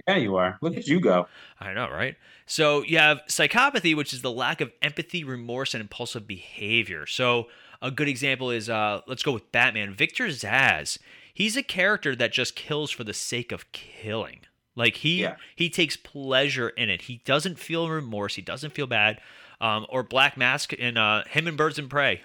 yeah 0.07 0.17
you 0.17 0.35
are 0.35 0.57
look 0.61 0.75
at 0.77 0.87
you 0.87 0.99
go 0.99 1.27
I 1.59 1.73
know, 1.73 1.89
right? 1.89 2.15
So 2.45 2.83
you 2.83 2.97
have 2.99 3.21
psychopathy, 3.27 3.95
which 3.95 4.13
is 4.13 4.21
the 4.21 4.31
lack 4.31 4.61
of 4.61 4.71
empathy, 4.81 5.23
remorse, 5.23 5.73
and 5.73 5.81
impulsive 5.81 6.27
behavior. 6.27 7.05
So 7.05 7.47
a 7.81 7.91
good 7.91 8.07
example 8.07 8.49
is 8.51 8.69
uh, 8.69 9.01
let's 9.07 9.23
go 9.23 9.31
with 9.31 9.51
Batman. 9.51 9.93
Victor 9.93 10.27
Zsasz. 10.27 10.97
He's 11.33 11.55
a 11.55 11.63
character 11.63 12.15
that 12.15 12.31
just 12.31 12.55
kills 12.55 12.89
for 12.91 13.03
the 13.03 13.13
sake 13.13 13.51
of 13.51 13.71
killing. 13.71 14.39
Like 14.75 14.97
he 14.97 15.21
Yeah. 15.21 15.35
he 15.55 15.69
takes 15.69 15.95
pleasure 15.97 16.69
in 16.69 16.89
it. 16.89 17.03
He 17.03 17.21
doesn't 17.25 17.59
feel 17.59 17.89
remorse. 17.89 18.35
He 18.35 18.41
doesn't 18.41 18.73
feel 18.73 18.87
bad. 18.87 19.19
Um, 19.59 19.85
or 19.89 20.03
Black 20.03 20.37
Mask 20.37 20.71
in 20.73 20.97
uh, 20.97 21.23
him 21.27 21.47
and 21.47 21.57
Birds 21.57 21.79
and 21.79 21.89
Prey, 21.89 22.21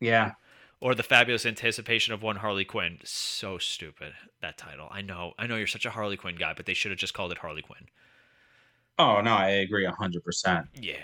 yeah 0.00 0.32
or 0.80 0.94
the 0.94 1.02
fabulous 1.02 1.44
anticipation 1.44 2.14
of 2.14 2.22
one 2.22 2.36
Harley 2.36 2.64
Quinn. 2.64 2.98
So 3.02 3.58
stupid 3.58 4.12
that 4.42 4.56
title. 4.58 4.86
I 4.92 5.00
know. 5.02 5.32
I 5.38 5.46
know 5.48 5.56
you're 5.56 5.66
such 5.66 5.86
a 5.86 5.90
Harley 5.90 6.16
Quinn 6.16 6.36
guy, 6.36 6.52
but 6.54 6.66
they 6.66 6.74
should 6.74 6.92
have 6.92 7.00
just 7.00 7.14
called 7.14 7.32
it 7.32 7.38
Harley 7.38 7.62
Quinn. 7.62 7.86
oh 8.98 9.20
no 9.20 9.32
i 9.34 9.48
agree 9.48 9.86
100% 9.86 10.68
Yeah. 10.74 10.94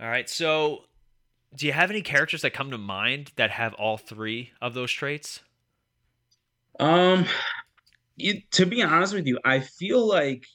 All 0.00 0.08
right. 0.08 0.28
So, 0.28 0.84
do 1.54 1.66
you 1.66 1.72
have 1.72 1.90
any 1.90 2.02
characters 2.02 2.42
that 2.42 2.54
come 2.54 2.70
to 2.70 2.78
mind 2.78 3.32
that 3.36 3.50
have 3.50 3.74
all 3.74 3.98
three 3.98 4.50
of 4.60 4.74
those 4.74 4.90
traits? 4.90 5.40
Um, 6.80 7.26
you, 8.16 8.40
to 8.52 8.66
be 8.66 8.82
honest 8.82 9.14
with 9.14 9.26
you, 9.26 9.38
I 9.44 9.60
feel 9.60 10.06
like 10.06 10.46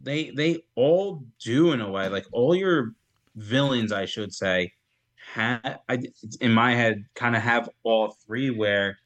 they 0.00 0.30
they 0.30 0.62
all 0.74 1.24
do 1.42 1.72
in 1.72 1.80
a 1.80 1.90
way. 1.90 2.08
Like 2.08 2.26
all 2.32 2.54
your 2.54 2.92
villains, 3.36 3.92
I 3.92 4.04
should 4.04 4.34
say, 4.34 4.72
ha 5.34 5.60
I 5.88 5.98
in 6.40 6.52
my 6.52 6.74
head 6.74 7.04
kind 7.14 7.34
of 7.34 7.42
have 7.42 7.70
all 7.82 8.16
three. 8.26 8.50
Where 8.50 8.98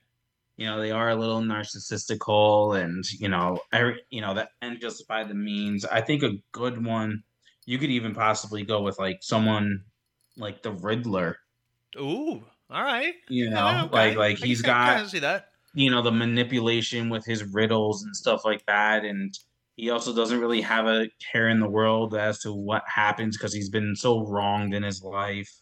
you 0.56 0.66
know 0.66 0.80
they 0.80 0.90
are 0.90 1.10
a 1.10 1.16
little 1.16 1.40
narcissistical, 1.40 2.82
and 2.82 3.04
you 3.12 3.28
know 3.28 3.60
every 3.72 4.02
you 4.10 4.20
know 4.20 4.34
that 4.34 4.50
and 4.60 4.80
justify 4.80 5.22
the 5.22 5.34
means. 5.34 5.84
I 5.84 6.00
think 6.00 6.22
a 6.22 6.38
good 6.52 6.84
one. 6.84 7.22
You 7.64 7.78
could 7.78 7.90
even 7.90 8.14
possibly 8.14 8.64
go 8.64 8.80
with 8.82 8.98
like 8.98 9.18
someone 9.22 9.82
like 10.36 10.62
the 10.62 10.72
Riddler. 10.72 11.38
Ooh. 11.98 12.44
All 12.70 12.82
right. 12.82 13.14
You 13.28 13.50
know, 13.50 13.56
Yeah, 13.66 13.84
okay. 13.84 13.92
like 14.08 14.16
like 14.16 14.38
he's 14.38 14.62
got 14.62 15.08
see 15.08 15.20
that. 15.20 15.48
you 15.74 15.90
know 15.90 16.02
the 16.02 16.10
manipulation 16.12 17.08
with 17.10 17.24
his 17.24 17.44
riddles 17.44 18.02
and 18.02 18.14
stuff 18.16 18.44
like 18.44 18.64
that 18.66 19.04
and 19.04 19.38
he 19.76 19.90
also 19.90 20.14
doesn't 20.14 20.40
really 20.40 20.62
have 20.62 20.86
a 20.86 21.08
care 21.32 21.48
in 21.48 21.60
the 21.60 21.68
world 21.68 22.14
as 22.14 22.38
to 22.40 22.52
what 22.52 22.82
happens 22.86 23.36
because 23.36 23.52
he's 23.54 23.68
been 23.68 23.94
so 23.94 24.26
wronged 24.26 24.74
in 24.74 24.82
his 24.82 25.02
life 25.02 25.52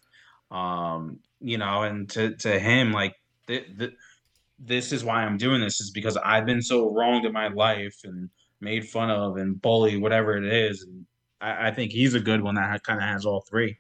um 0.51 1.19
you 1.41 1.59
know 1.59 1.83
and 1.83 2.09
to 2.11 2.35
to 2.37 2.59
him 2.59 2.93
like 2.93 3.15
th- 3.49 3.67
th- 3.79 3.93
this 4.59 4.93
is 4.93 5.03
why 5.05 5.25
i'm 5.25 5.37
doing 5.37 5.61
this 5.61 5.81
is 5.81 5.91
because 5.91 6.17
i've 6.19 6.47
been 6.47 6.63
so 6.63 6.93
wronged 6.95 7.27
in 7.27 7.33
my 7.33 7.49
life 7.49 7.97
and 8.05 8.31
made 8.61 8.89
fun 8.89 9.11
of 9.11 9.37
and 9.37 9.61
bullied 9.61 10.01
whatever 10.01 10.37
it 10.37 10.45
is 10.45 10.83
and 10.83 11.07
i, 11.41 11.69
I 11.69 11.71
think 11.73 11.91
he's 11.93 12.15
a 12.15 12.21
good 12.21 12.43
one 12.43 12.55
that 12.55 12.83
kind 12.85 12.99
of 13.01 13.05
has 13.09 13.27
all 13.27 13.41
three 13.49 13.79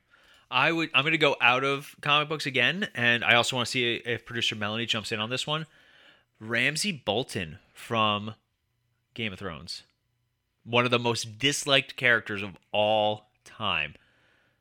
I 0.54 0.70
would. 0.72 0.88
I'm 0.94 1.02
going 1.02 1.12
to 1.12 1.18
go 1.18 1.36
out 1.40 1.64
of 1.64 1.96
comic 2.00 2.28
books 2.28 2.46
again, 2.46 2.88
and 2.94 3.24
I 3.24 3.34
also 3.34 3.56
want 3.56 3.66
to 3.66 3.70
see 3.72 3.94
if 3.96 4.24
producer 4.24 4.54
Melanie 4.54 4.86
jumps 4.86 5.10
in 5.10 5.18
on 5.18 5.28
this 5.28 5.46
one. 5.46 5.66
Ramsay 6.38 6.92
Bolton 7.04 7.58
from 7.72 8.34
Game 9.14 9.32
of 9.32 9.40
Thrones, 9.40 9.82
one 10.64 10.84
of 10.84 10.90
the 10.92 10.98
most 10.98 11.38
disliked 11.38 11.96
characters 11.96 12.42
of 12.42 12.56
all 12.72 13.30
time. 13.44 13.94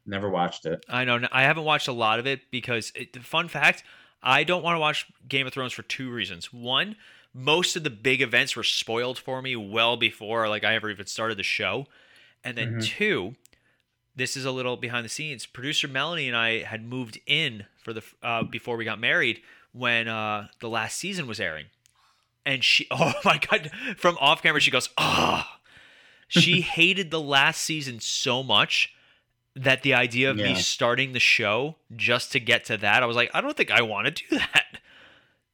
never 0.06 0.30
watched 0.30 0.66
it 0.66 0.84
I 0.90 1.06
know. 1.06 1.20
I 1.32 1.44
haven't 1.44 1.64
watched 1.64 1.88
a 1.88 1.94
lot 1.94 2.20
of 2.20 2.26
it 2.28 2.50
because, 2.52 2.92
it, 2.96 3.16
fun 3.24 3.48
fact, 3.48 3.84
I 4.22 4.44
don't 4.44 4.64
want 4.64 4.76
to 4.76 4.80
watch 4.80 5.06
Game 5.28 5.46
of 5.48 5.54
Thrones 5.54 5.74
for 5.74 5.84
two 5.84 6.10
reasons. 6.12 6.52
One, 6.52 6.96
most 7.34 7.76
of 7.76 7.84
the 7.84 7.90
big 7.90 8.22
events 8.22 8.56
were 8.56 8.64
spoiled 8.64 9.18
for 9.20 9.42
me 9.42 9.56
well 9.56 9.96
before 9.98 10.48
like 10.50 10.64
I 10.64 10.74
ever 10.76 10.90
even 10.90 11.06
started 11.06 11.38
the 11.38 11.44
show, 11.44 11.86
and 12.44 12.58
then 12.58 12.76
Mhm. 12.76 12.84
two, 12.84 13.36
this 14.16 14.38
is 14.38 14.46
a 14.46 14.52
little 14.52 14.78
behind 14.78 15.06
the 15.06 15.10
scenes. 15.10 15.46
Producer 15.46 15.88
Melanie 15.88 16.28
and 16.28 16.38
I 16.38 16.64
had 16.64 16.86
moved 16.86 17.20
in 17.26 17.66
for 17.84 17.94
the 17.94 18.04
uh, 18.22 18.44
before 18.44 18.78
we 18.78 18.86
got 18.86 19.00
married 19.00 19.42
when 19.72 20.08
uh, 20.08 20.48
the 20.60 20.70
last 20.70 20.98
season 20.98 21.28
was 21.28 21.40
airing, 21.40 21.66
and 22.46 22.64
she, 22.64 22.88
oh 22.92 23.14
my 23.26 23.38
god, 23.38 23.72
from 23.98 24.18
off 24.20 24.42
camera 24.42 24.62
she 24.62 24.72
goes, 24.72 24.90
ah. 24.98 25.60
She 26.28 26.62
hated 26.62 27.12
the 27.12 27.22
last 27.22 27.62
season 27.62 28.00
so 28.00 28.42
much 28.44 28.94
that 29.56 29.84
the 29.84 29.94
idea 29.94 30.32
of 30.32 30.38
me 30.38 30.56
starting 30.56 31.14
the 31.14 31.20
show 31.20 31.76
just 31.96 32.32
to 32.32 32.40
get 32.40 32.66
to 32.66 32.78
that, 32.78 33.04
I 33.04 33.06
was 33.06 33.16
like, 33.16 33.30
I 33.34 33.42
don't 33.42 33.56
think 33.56 33.70
I 33.70 33.84
want 33.84 34.08
to 34.08 34.12
do 34.12 34.38
that. 34.38 34.80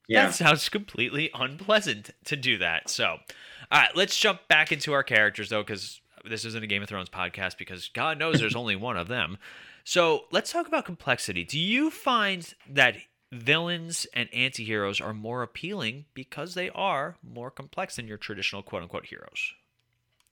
yeah 0.08 0.28
That 0.28 0.36
sounds 0.36 0.69
completely 0.69 1.30
unpleasant 1.34 2.12
to 2.26 2.38
do 2.38 2.58
that. 2.60 2.89
So, 2.89 3.06
all 3.06 3.82
right, 3.82 3.95
let's 3.95 4.17
jump 4.17 4.48
back 4.48 4.72
into 4.72 4.93
our 4.93 5.04
characters 5.04 5.50
though, 5.50 5.63
because 5.63 5.99
this 6.27 6.45
isn't 6.45 6.63
a 6.63 6.67
Game 6.67 6.82
of 6.84 6.89
Thrones 6.89 7.10
podcast, 7.10 7.58
because 7.58 7.89
God 7.89 8.17
knows 8.17 8.39
there's 8.39 8.55
only 8.55 8.75
one 8.75 8.97
of 8.97 9.08
them. 9.08 9.38
So 9.84 10.25
let's 10.32 10.51
talk 10.51 10.67
about 10.67 10.86
complexity. 10.86 11.43
Do 11.43 11.60
you 11.60 11.89
find 11.89 12.53
that 12.69 12.95
villains 13.32 14.08
and 14.13 14.27
anti-heroes 14.34 14.99
are 14.99 15.13
more 15.13 15.43
appealing 15.43 16.05
because 16.13 16.53
they 16.55 16.69
are 16.71 17.15
more 17.23 17.51
complex 17.51 17.95
than 17.95 18.08
your 18.08 18.17
traditional 18.17 18.62
quote 18.63 18.84
unquote 18.84 19.05
heroes? 19.05 19.53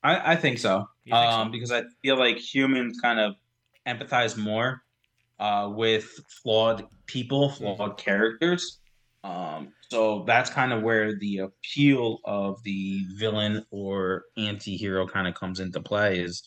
I, 0.04 0.34
I 0.34 0.36
think 0.36 0.60
so. 0.60 0.88
Think 1.04 1.16
so? 1.16 1.20
um, 1.22 1.52
because 1.52 1.72
I 1.72 1.84
feel 2.02 2.18
like 2.18 2.38
humans 2.38 3.00
kind 3.02 3.20
of 3.20 3.36
empathize 3.88 4.38
more 4.38 4.84
uh, 5.40 5.70
with 5.74 6.06
flawed 6.44 6.86
people, 7.06 7.50
Mm-hmm. 7.50 7.76
flawed 7.78 7.98
characters. 7.98 8.80
Um, 9.24 9.74
so 9.90 10.24
that's 10.26 10.50
kind 10.50 10.72
of 10.72 10.84
where 10.84 11.16
the 11.18 11.40
appeal 11.40 12.20
of 12.26 12.62
the 12.64 13.04
villain 13.16 13.66
or 13.72 14.26
anti-hero 14.38 15.08
kind 15.08 15.28
of 15.28 15.34
comes 15.36 15.60
into 15.60 15.82
play 15.82 16.20
is 16.20 16.44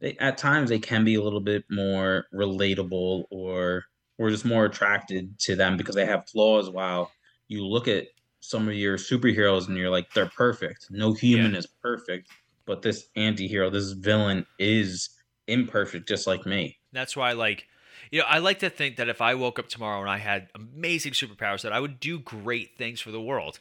they, 0.00 0.16
at 0.18 0.38
times 0.38 0.70
they 0.70 0.78
can 0.78 1.04
be 1.04 1.14
a 1.14 1.22
little 1.22 1.40
bit 1.40 1.64
more 1.70 2.26
relatable 2.34 3.24
or 3.30 3.84
we're 4.18 4.30
just 4.30 4.44
more 4.44 4.66
attracted 4.66 5.38
to 5.40 5.56
them 5.56 5.76
because 5.76 5.94
they 5.94 6.06
have 6.06 6.28
flaws 6.28 6.68
while 6.70 7.10
you 7.48 7.66
look 7.66 7.88
at 7.88 8.06
some 8.40 8.68
of 8.68 8.74
your 8.74 8.96
superheroes 8.96 9.68
and 9.68 9.76
you're 9.76 9.90
like 9.90 10.12
they're 10.14 10.30
perfect 10.36 10.86
no 10.90 11.12
human 11.12 11.52
Yeah. 11.52 11.58
is 11.58 11.66
perfect 11.82 12.28
but 12.66 12.82
this 12.82 13.08
anti-hero 13.16 13.70
this 13.70 13.92
villain 13.92 14.46
is 14.58 15.10
imperfect 15.48 16.06
just 16.08 16.26
like 16.26 16.46
me 16.46 16.78
That's 16.92 17.16
why, 17.16 17.32
like, 17.32 17.66
you 18.10 18.20
know, 18.20 18.26
I 18.28 18.38
like 18.38 18.58
to 18.60 18.70
think 18.70 18.96
that 18.96 19.08
if 19.08 19.20
I 19.20 19.34
woke 19.34 19.58
up 19.58 19.68
tomorrow 19.68 20.00
and 20.00 20.10
I 20.10 20.18
had 20.18 20.48
amazing 20.54 21.12
superpowers, 21.12 21.62
that 21.62 21.72
I 21.72 21.80
would 21.80 22.00
do 22.00 22.18
great 22.18 22.76
things 22.76 23.00
for 23.00 23.10
the 23.10 23.20
world. 23.20 23.60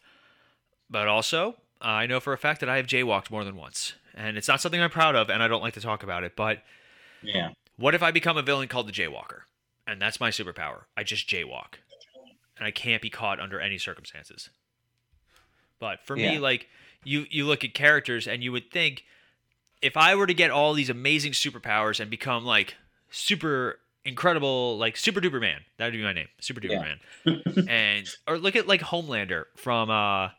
But 0.89 1.07
also, 1.07 1.55
I 1.81 2.07
know 2.07 2.19
for 2.19 2.33
a 2.33 2.38
fact 2.38 2.59
that 2.62 2.69
I 2.69 2.77
have 2.77 2.88
jaywalked 2.88 3.29
more 3.29 3.43
than 3.43 3.55
once, 3.55 3.93
and 4.15 4.38
it's 4.38 4.47
not 4.47 4.62
something 4.62 4.81
I'm 4.81 4.89
proud 4.89 5.15
of, 5.15 5.29
and 5.29 5.43
I 5.43 5.47
don't 5.47 5.62
like 5.62 5.75
to 5.75 5.81
talk 5.81 6.03
about 6.03 6.23
it. 6.23 6.35
But 6.35 6.63
yeah 7.21 7.49
what 7.79 7.95
if 7.95 8.03
I 8.03 8.12
become 8.12 8.38
a 8.38 8.41
villain 8.41 8.67
called 8.67 8.88
the 8.88 8.91
Jaywalker, 8.91 9.41
and 9.88 10.01
that's 10.01 10.19
my 10.19 10.31
superpower? 10.31 10.81
I 10.97 11.03
just 11.03 11.29
jaywalk, 11.29 11.75
and 12.57 12.67
I 12.67 12.71
can't 12.71 13.01
be 13.01 13.09
caught 13.09 13.39
under 13.39 13.59
any 13.59 13.77
circumstances. 13.77 14.49
But 15.79 15.99
for 16.05 16.17
me, 16.17 16.39
like 16.39 16.67
you, 17.05 17.25
you 17.29 17.45
look 17.45 17.63
at 17.63 17.73
characters, 17.73 18.27
and 18.27 18.43
you 18.43 18.51
would 18.51 18.69
think 18.69 19.05
if 19.81 19.95
I 19.95 20.13
were 20.15 20.27
to 20.27 20.33
get 20.33 20.51
all 20.51 20.73
these 20.73 20.89
amazing 20.89 21.31
superpowers 21.31 22.01
and 22.01 22.12
become 22.12 22.43
like 22.43 22.75
super 23.09 23.79
incredible, 24.10 24.78
like 24.78 24.98
super 24.98 25.22
duper 25.22 25.39
man, 25.39 25.62
that 25.78 25.86
would 25.86 25.93
be 25.93 26.04
my 26.04 26.13
name, 26.13 26.28
super 26.41 26.60
duper 26.60 26.72
Yeah. 26.72 26.95
man. 27.26 27.67
and 27.69 28.10
or 28.28 28.38
look 28.38 28.56
at 28.56 28.67
like 28.67 28.82
Homelander 28.82 29.45
from 29.56 29.89
uh, 29.89 30.30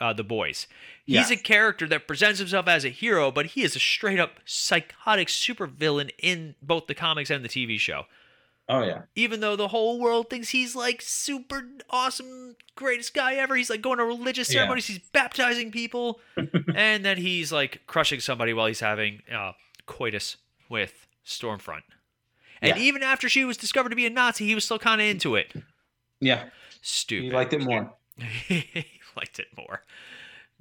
uh 0.00 0.12
the 0.12 0.24
boys. 0.24 0.66
He's 1.06 1.30
Yeah. 1.30 1.36
a 1.36 1.40
character 1.40 1.86
that 1.88 2.06
presents 2.06 2.38
himself 2.38 2.68
as 2.68 2.84
a 2.84 2.88
hero, 2.90 3.30
but 3.30 3.46
he 3.46 3.62
is 3.62 3.74
a 3.76 3.80
straight 3.80 4.20
up 4.20 4.40
psychotic 4.44 5.28
supervillain 5.28 6.10
in 6.18 6.54
both 6.62 6.86
the 6.86 6.94
comics 6.94 7.30
and 7.30 7.44
the 7.44 7.48
TV 7.48 7.78
show. 7.78 8.04
oh 8.68 8.82
yeah 8.82 9.02
Even 9.16 9.40
though 9.40 9.56
the 9.56 9.68
whole 9.68 9.98
world 9.98 10.30
thinks 10.30 10.50
he's 10.50 10.76
like 10.76 11.02
super 11.02 11.62
awesome, 11.90 12.56
greatest 12.76 13.12
guy 13.14 13.34
ever. 13.34 13.56
He's 13.56 13.68
like 13.70 13.82
going 13.82 13.98
to 13.98 14.04
religious 14.04 14.48
Yeah. 14.52 14.60
ceremonies, 14.60 14.86
he's 14.86 15.00
baptizing 15.12 15.70
people, 15.72 16.20
and 16.74 17.04
then 17.04 17.16
he's 17.16 17.50
like 17.52 17.82
crushing 17.86 18.20
somebody 18.20 18.52
while 18.52 18.66
he's 18.66 18.80
having 18.80 19.22
uh, 19.32 19.52
coitus 19.86 20.36
with 20.68 21.06
Stormfront. 21.26 21.82
And 22.62 22.76
Yeah. 22.76 22.82
even 22.82 23.02
after 23.02 23.28
she 23.28 23.44
was 23.44 23.56
discovered 23.56 23.90
to 23.90 23.96
be 23.96 24.06
a 24.06 24.10
Nazi, 24.10 24.46
he 24.46 24.54
was 24.54 24.64
still 24.64 24.78
kind 24.78 25.00
of 25.00 25.06
into 25.06 25.34
it. 25.34 25.52
yeah 26.20 26.44
Stupid. 26.82 27.26
you 27.26 27.32
liked 27.32 27.52
it 27.52 27.62
more 27.62 27.92
he 28.18 28.84
liked 29.16 29.38
it 29.38 29.46
more. 29.56 29.82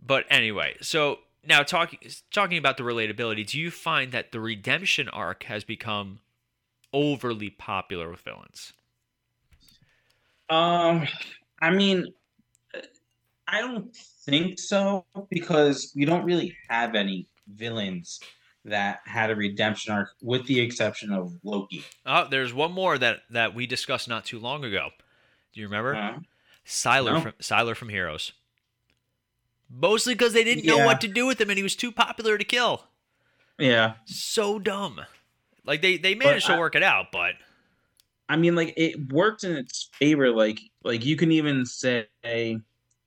But 0.01 0.25
anyway, 0.29 0.75
so 0.81 1.19
now 1.45 1.61
talking 1.63 1.99
talking 2.31 2.57
about 2.57 2.77
the 2.77 2.83
relatability, 2.83 3.45
do 3.45 3.59
you 3.59 3.69
find 3.71 4.11
that 4.13 4.31
the 4.31 4.39
redemption 4.39 5.09
arc 5.09 5.43
has 5.43 5.63
become 5.63 6.19
overly 6.93 7.49
popular 7.49 8.09
with 8.09 8.21
villains? 8.21 8.73
Um, 10.49 11.07
I 11.61 11.69
mean, 11.69 12.05
I 13.47 13.61
don't 13.61 13.95
think 14.25 14.59
so 14.59 15.05
because 15.29 15.91
we 15.95 16.05
don't 16.05 16.23
really 16.23 16.55
have 16.69 16.95
any 16.95 17.27
villains 17.47 18.19
that 18.65 18.99
had 19.05 19.31
a 19.31 19.35
redemption 19.35 19.93
arc, 19.93 20.09
with 20.21 20.45
the 20.45 20.59
exception 20.59 21.11
of 21.11 21.33
Loki. 21.43 21.83
Oh, 22.05 22.27
there's 22.29 22.53
one 22.53 22.71
more 22.71 22.97
that 22.97 23.19
that 23.29 23.55
we 23.55 23.65
discussed 23.67 24.07
not 24.07 24.25
too 24.25 24.39
long 24.39 24.63
ago. 24.63 24.89
Do 25.53 25.61
you 25.61 25.67
remember? 25.67 25.95
Uh, 25.95 26.19
Sylar 26.65 27.13
no. 27.13 27.21
from 27.21 27.31
Sylar 27.41 27.75
from 27.75 27.89
Heroes. 27.89 28.31
Mostly 29.71 30.13
because 30.13 30.33
they 30.33 30.43
didn't 30.43 30.65
know 30.65 30.83
what 30.85 31.01
to 31.01 31.07
do 31.07 31.25
with 31.27 31.39
him 31.39 31.49
and 31.49 31.57
he 31.57 31.63
was 31.63 31.75
too 31.75 31.91
popular 31.91 32.37
to 32.37 32.43
kill. 32.43 32.83
yeah, 33.59 33.93
So 34.05 34.57
dumb. 34.59 35.01
Like 35.65 35.81
they 35.81 35.97
they 35.97 36.15
managed 36.15 36.47
to 36.47 36.53
I- 36.53 36.59
work 36.59 36.75
it 36.75 36.83
out, 36.83 37.07
but 37.11 37.35
I 38.27 38.35
mean, 38.35 38.55
like 38.55 38.73
it 38.77 39.11
worked 39.11 39.43
in 39.43 39.55
its 39.55 39.89
favor. 39.93 40.29
Like, 40.31 40.59
like 40.83 41.05
you 41.05 41.15
can 41.15 41.31
even 41.31 41.65
say, 41.65 42.07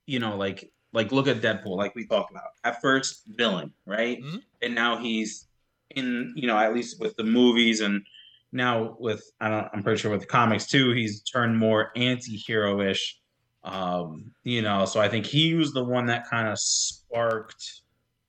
you 0.07 0.19
know, 0.19 0.37
like, 0.37 0.72
like 0.93 1.13
look 1.13 1.27
at 1.29 1.41
Deadpool, 1.41 1.77
like 1.77 1.95
we 1.95 2.07
talked 2.07 2.31
about. 2.31 2.51
At 2.65 2.81
first, 2.81 3.23
villain, 3.27 3.73
right, 3.87 4.21
Mhm. 4.23 4.43
and 4.63 4.75
now 4.75 4.97
he's 4.99 5.49
in, 5.91 6.33
you 6.37 6.47
know, 6.47 6.59
at 6.59 6.75
least 6.75 7.01
with 7.01 7.17
the 7.17 7.25
movies 7.25 7.81
and 7.81 8.07
now 8.53 8.97
with 8.99 9.23
I 9.41 9.49
don't, 9.49 9.69
I'm 9.73 9.83
pretty 9.83 10.01
sure 10.01 10.11
with 10.11 10.21
the 10.21 10.27
comics 10.27 10.67
too, 10.67 10.93
he's 10.93 11.23
turned 11.23 11.59
more 11.59 11.91
anti-hero 11.97 12.81
ish. 12.83 13.19
Um, 13.65 14.33
you 14.45 14.61
know, 14.63 14.85
so 14.87 15.01
I 15.01 15.09
think 15.09 15.25
he 15.25 15.55
was 15.55 15.73
the 15.73 15.85
one 15.85 16.07
that 16.07 16.29
kind 16.29 16.49
of 16.49 16.59
sparked 16.59 17.83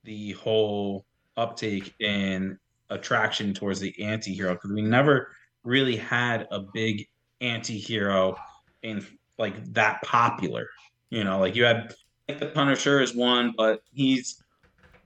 the 0.04 0.32
whole 0.34 1.06
uptake 1.38 1.93
in 1.99 2.58
attraction 2.89 3.54
towards 3.54 3.80
the 3.80 3.93
anti-hero 4.04 4.54
because 4.54 4.71
we 4.71 4.82
never 4.82 5.34
really 5.63 5.95
had 5.95 6.47
a 6.52 6.60
big 6.73 7.08
anti-hero 7.41 8.36
in 8.84 9.06
like 9.38 9.63
that 9.73 10.02
popular 10.04 10.67
you 11.10 11.23
know 11.23 11.39
like 11.39 11.56
you 11.56 11.63
had 11.63 11.93
like 12.28 12.40
the 12.40 12.48
punisher 12.48 13.02
is 13.02 13.16
one 13.16 13.54
but 13.58 13.82
he's 13.92 14.44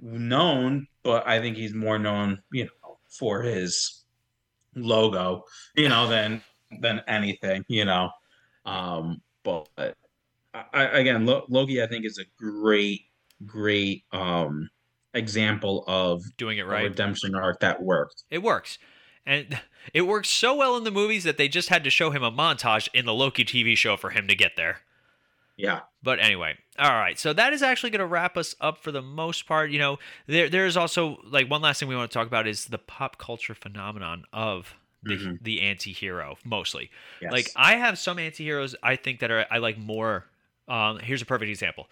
known 0.02 0.88
but 1.04 1.28
i 1.28 1.40
think 1.40 1.58
he's 1.58 1.74
more 1.74 2.00
known 2.00 2.42
you 2.52 2.66
know 2.66 2.98
for 3.10 3.42
his 3.42 4.04
logo 4.76 5.44
you 5.76 5.90
know 5.90 6.08
than 6.08 6.42
than 6.82 7.02
anything 7.08 7.64
you 7.68 7.86
know 7.86 8.10
um 8.66 9.22
but 9.44 9.68
I, 10.74 10.84
again 10.84 11.26
Lo- 11.26 11.46
loki 11.50 11.82
i 11.82 11.88
think 11.88 12.06
is 12.06 12.20
a 12.20 12.26
great 12.38 13.02
great 13.46 14.04
um 14.12 14.70
example 15.14 15.84
of 15.88 16.24
doing 16.38 16.58
it 16.60 16.66
right. 16.68 16.84
redemption 16.84 17.36
arc 17.36 17.60
that 17.62 17.82
worked 17.82 18.24
It 18.30 18.44
works. 18.44 18.78
And 19.26 19.60
it 19.94 20.04
works 20.04 20.30
so 20.30 20.56
well 20.56 20.78
in 20.78 20.86
the 20.86 20.92
movies 20.92 21.26
that 21.26 21.38
they 21.38 21.50
just 21.50 21.68
had 21.68 21.84
to 21.84 21.90
show 21.90 22.12
him 22.12 22.24
a 22.24 22.32
montage 22.32 22.88
in 22.94 23.06
the 23.06 23.14
Loki 23.14 23.44
TV 23.44 23.76
show 23.76 23.98
for 23.98 24.12
him 24.12 24.26
to 24.28 24.36
get 24.36 24.56
there. 24.56 24.80
Yeah 25.58 25.82
But 26.04 26.20
anyway, 26.20 26.56
all 26.80 26.92
right. 26.94 27.18
So 27.20 27.34
that 27.34 27.52
is 27.52 27.62
actually 27.62 27.90
going 27.90 28.00
to 28.00 28.06
wrap 28.06 28.38
us 28.38 28.56
up 28.62 28.78
for 28.78 28.92
the 28.94 29.02
most 29.02 29.46
part. 29.48 29.72
You 29.72 29.80
know, 29.80 29.98
there 30.28 30.48
there 30.50 30.66
is 30.66 30.78
also 30.78 31.20
like 31.26 31.50
one 31.50 31.62
last 31.62 31.80
thing 31.80 31.90
we 31.90 31.96
want 31.96 32.10
to 32.10 32.18
talk 32.18 32.28
about 32.28 32.48
is 32.48 32.66
the 32.66 32.78
pop 32.78 33.18
culture 33.18 33.56
phenomenon 33.56 34.24
of 34.32 34.76
the 35.04 35.18
Mhm. 35.18 35.44
the 35.44 35.62
anti-hero 35.62 36.38
mostly. 36.46 36.90
yes. 37.22 37.32
Like 37.32 37.50
I 37.56 37.76
have 37.76 37.98
some 38.00 38.18
anti-heroes 38.20 38.76
I 38.82 38.96
think 38.96 39.20
that 39.20 39.32
are 39.32 39.46
I 39.52 39.58
like 39.58 39.78
more 39.78 40.26
um 40.68 41.00
here's 41.00 41.22
a 41.22 41.26
perfect 41.26 41.50
example. 41.50 41.88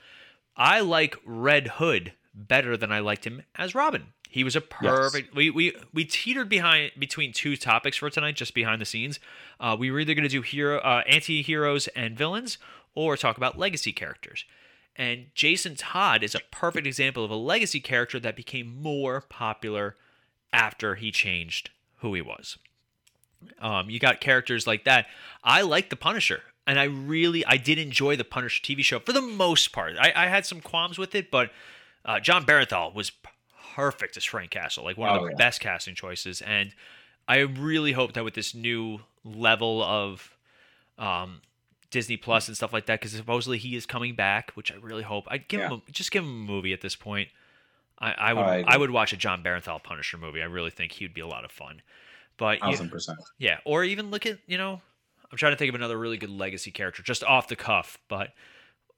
I 0.56 0.80
like 0.82 1.18
Red 1.26 1.68
Hood 1.68 2.14
better 2.34 2.78
than 2.78 2.92
I 2.92 3.00
liked 3.00 3.26
him 3.26 3.44
as 3.56 3.76
Robin. 3.76 4.08
He 4.30 4.44
was 4.44 4.56
a 4.56 4.62
perfect. 4.62 5.34
We, 5.36 5.50
we 5.50 5.74
we 5.94 6.04
teetered 6.04 6.50
behind 6.50 6.92
between 7.00 7.32
two 7.32 7.56
topics 7.56 7.96
for 7.98 8.10
tonight, 8.10 8.36
just 8.36 8.54
behind 8.54 8.82
the 8.82 8.86
scenes. 8.86 9.20
Uh, 9.60 9.78
we 9.80 9.92
were 9.92 10.00
either 10.02 10.14
going 10.14 10.24
to 10.24 10.30
do 10.30 10.42
hero, 10.42 10.80
uh, 10.80 11.04
anti-heroes 11.08 11.88
and 11.90 12.18
villains, 12.18 12.58
or 12.96 13.16
talk 13.18 13.38
about 13.38 13.58
legacy 13.60 13.92
characters. 13.92 14.46
And 14.96 15.26
Jason 15.36 15.76
Todd 15.76 16.24
is 16.24 16.34
a 16.36 16.40
perfect 16.52 16.88
example 16.88 17.24
of 17.26 17.32
a 17.32 17.36
legacy 17.36 17.82
character 17.82 18.20
that 18.22 18.36
became 18.36 18.82
more 18.82 19.22
popular 19.22 19.98
after 20.54 20.96
he 20.96 21.12
changed 21.12 21.70
who 21.98 22.14
he 22.14 22.22
was. 22.22 22.58
Um, 23.60 23.90
you 23.90 24.00
got 24.00 24.22
characters 24.22 24.66
like 24.66 24.86
that. 24.86 25.06
I 25.44 25.62
like 25.62 25.90
the 25.90 25.96
Punisher, 25.98 26.42
and 26.66 26.80
I 26.80 26.86
really 26.86 27.46
I 27.46 27.58
did 27.58 27.78
enjoy 27.78 28.16
the 28.16 28.24
Punisher 28.24 28.64
TV 28.64 28.84
show 28.84 29.00
for 29.00 29.12
the 29.14 29.22
most 29.22 29.72
part. 29.74 29.96
I, 30.00 30.14
I 30.16 30.28
had 30.28 30.46
some 30.46 30.62
qualms 30.62 30.98
with 30.98 31.14
it, 31.14 31.30
but 31.30 31.52
uh, 32.06 32.20
Jon 32.22 32.46
Bernthal 32.46 32.94
was 32.96 33.12
perfect 33.76 34.16
as 34.16 34.24
Frank 34.24 34.52
Castle, 34.52 34.86
like 34.86 34.98
one 34.98 35.10
of 35.10 35.22
Oh, 35.22 35.26
the 35.26 35.32
yeah. 35.32 35.36
best 35.36 35.60
casting 35.60 35.94
choices. 35.96 36.42
And 36.42 36.74
I 37.28 37.40
really 37.40 37.92
hope 37.92 38.14
that 38.14 38.24
with 38.24 38.34
this 38.36 38.56
new 38.56 39.02
level 39.26 39.84
of 39.84 40.36
um, 40.98 41.42
Disney 41.92 42.18
Plus 42.18 42.48
and 42.48 42.56
stuff 42.56 42.74
like 42.74 42.86
that, 42.88 43.00
because 43.00 43.14
supposedly 43.14 43.58
he 43.58 43.76
is 43.76 43.86
coming 43.86 44.16
back, 44.16 44.52
which 44.54 44.72
I 44.72 44.76
really 44.76 45.04
hope. 45.04 45.26
I'd 45.28 45.48
give 45.48 45.62
him 45.62 45.82
a, 45.88 45.92
just 45.92 46.12
give 46.12 46.24
him 46.24 46.30
a 46.30 46.52
movie 46.52 46.74
at 46.74 46.82
this 46.82 46.96
point. 46.96 47.30
I, 48.00 48.12
I 48.12 48.34
would 48.34 48.42
I 48.42 48.64
I, 48.68 48.78
would 48.78 48.92
watch 48.92 49.14
a 49.14 49.18
Jon 49.18 49.42
Bernthal 49.42 49.82
Punisher 49.82 50.18
movie. 50.18 50.42
I 50.42 50.46
really 50.46 50.72
think 50.72 50.92
he'd 50.94 51.14
be 51.14 51.22
a 51.22 51.28
lot 51.28 51.46
of 51.46 51.52
fun. 51.52 51.82
But 52.38 52.60
thousand 52.60 52.90
percent. 52.90 53.20
yeah, 53.38 53.60
or 53.66 53.84
even 53.84 54.12
look 54.12 54.26
at 54.26 54.40
you 54.48 54.58
know, 54.58 54.82
I'm 55.32 55.38
trying 55.38 55.54
to 55.54 55.58
think 55.58 55.70
of 55.70 55.76
another 55.76 55.98
really 55.98 56.18
good 56.18 56.30
legacy 56.30 56.72
character 56.72 57.02
just 57.04 57.24
off 57.24 57.48
the 57.48 57.56
cuff, 57.56 57.98
but 58.10 58.34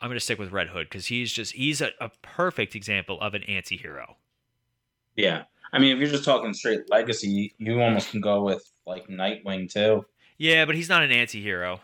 I'm 0.01 0.09
gonna 0.09 0.19
stick 0.19 0.39
with 0.39 0.51
Red 0.51 0.69
Hood 0.69 0.87
because 0.89 1.07
he's 1.07 1.31
just 1.31 1.53
he's 1.53 1.81
a, 1.81 1.91
a 2.01 2.09
perfect 2.21 2.75
example 2.75 3.19
of 3.21 3.33
an 3.33 3.43
anti-hero. 3.43 4.15
Yeah. 5.15 5.43
I 5.73 5.79
mean, 5.79 5.95
if 5.95 5.99
you're 5.99 6.09
just 6.09 6.23
talking 6.23 6.53
straight 6.53 6.89
legacy, 6.89 7.53
you 7.57 7.81
almost 7.81 8.11
can 8.11 8.21
go 8.21 8.43
with 8.43 8.63
like 8.85 9.07
Nightwing 9.07 9.71
too. 9.71 10.05
Yeah, 10.37 10.65
but 10.65 10.75
he's 10.75 10.89
not 10.89 11.03
an 11.03 11.11
anti-hero. 11.11 11.81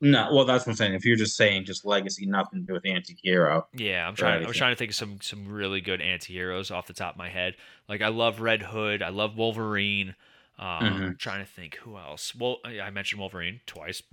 No, 0.00 0.28
well, 0.34 0.44
that's 0.44 0.66
what 0.66 0.72
I'm 0.72 0.76
saying. 0.76 0.94
If 0.94 1.06
you're 1.06 1.16
just 1.16 1.36
saying 1.36 1.64
just 1.64 1.86
legacy, 1.86 2.26
nothing 2.26 2.60
to 2.60 2.66
do 2.66 2.72
with 2.74 2.84
anti-hero. 2.84 3.66
Yeah, 3.74 4.06
I'm 4.06 4.14
trying. 4.14 4.44
I'm 4.44 4.52
trying 4.52 4.72
to 4.72 4.76
think 4.76 4.90
of 4.90 4.94
some 4.94 5.20
some 5.22 5.48
really 5.48 5.80
good 5.80 6.02
anti-heroes 6.02 6.70
off 6.70 6.86
the 6.86 6.92
top 6.92 7.14
of 7.14 7.18
my 7.18 7.30
head. 7.30 7.54
Like 7.88 8.02
I 8.02 8.08
love 8.08 8.40
Red 8.40 8.62
Hood. 8.62 9.02
I 9.02 9.08
love 9.08 9.36
Wolverine. 9.38 10.14
Um, 10.58 10.66
Mhm. 10.66 11.02
I'm 11.02 11.16
trying 11.16 11.40
to 11.44 11.50
think 11.50 11.76
who 11.76 11.96
else. 11.96 12.34
Well, 12.34 12.58
I 12.64 12.80
I 12.80 12.90
mentioned 12.90 13.20
Wolverine 13.20 13.60
twice. 13.66 14.02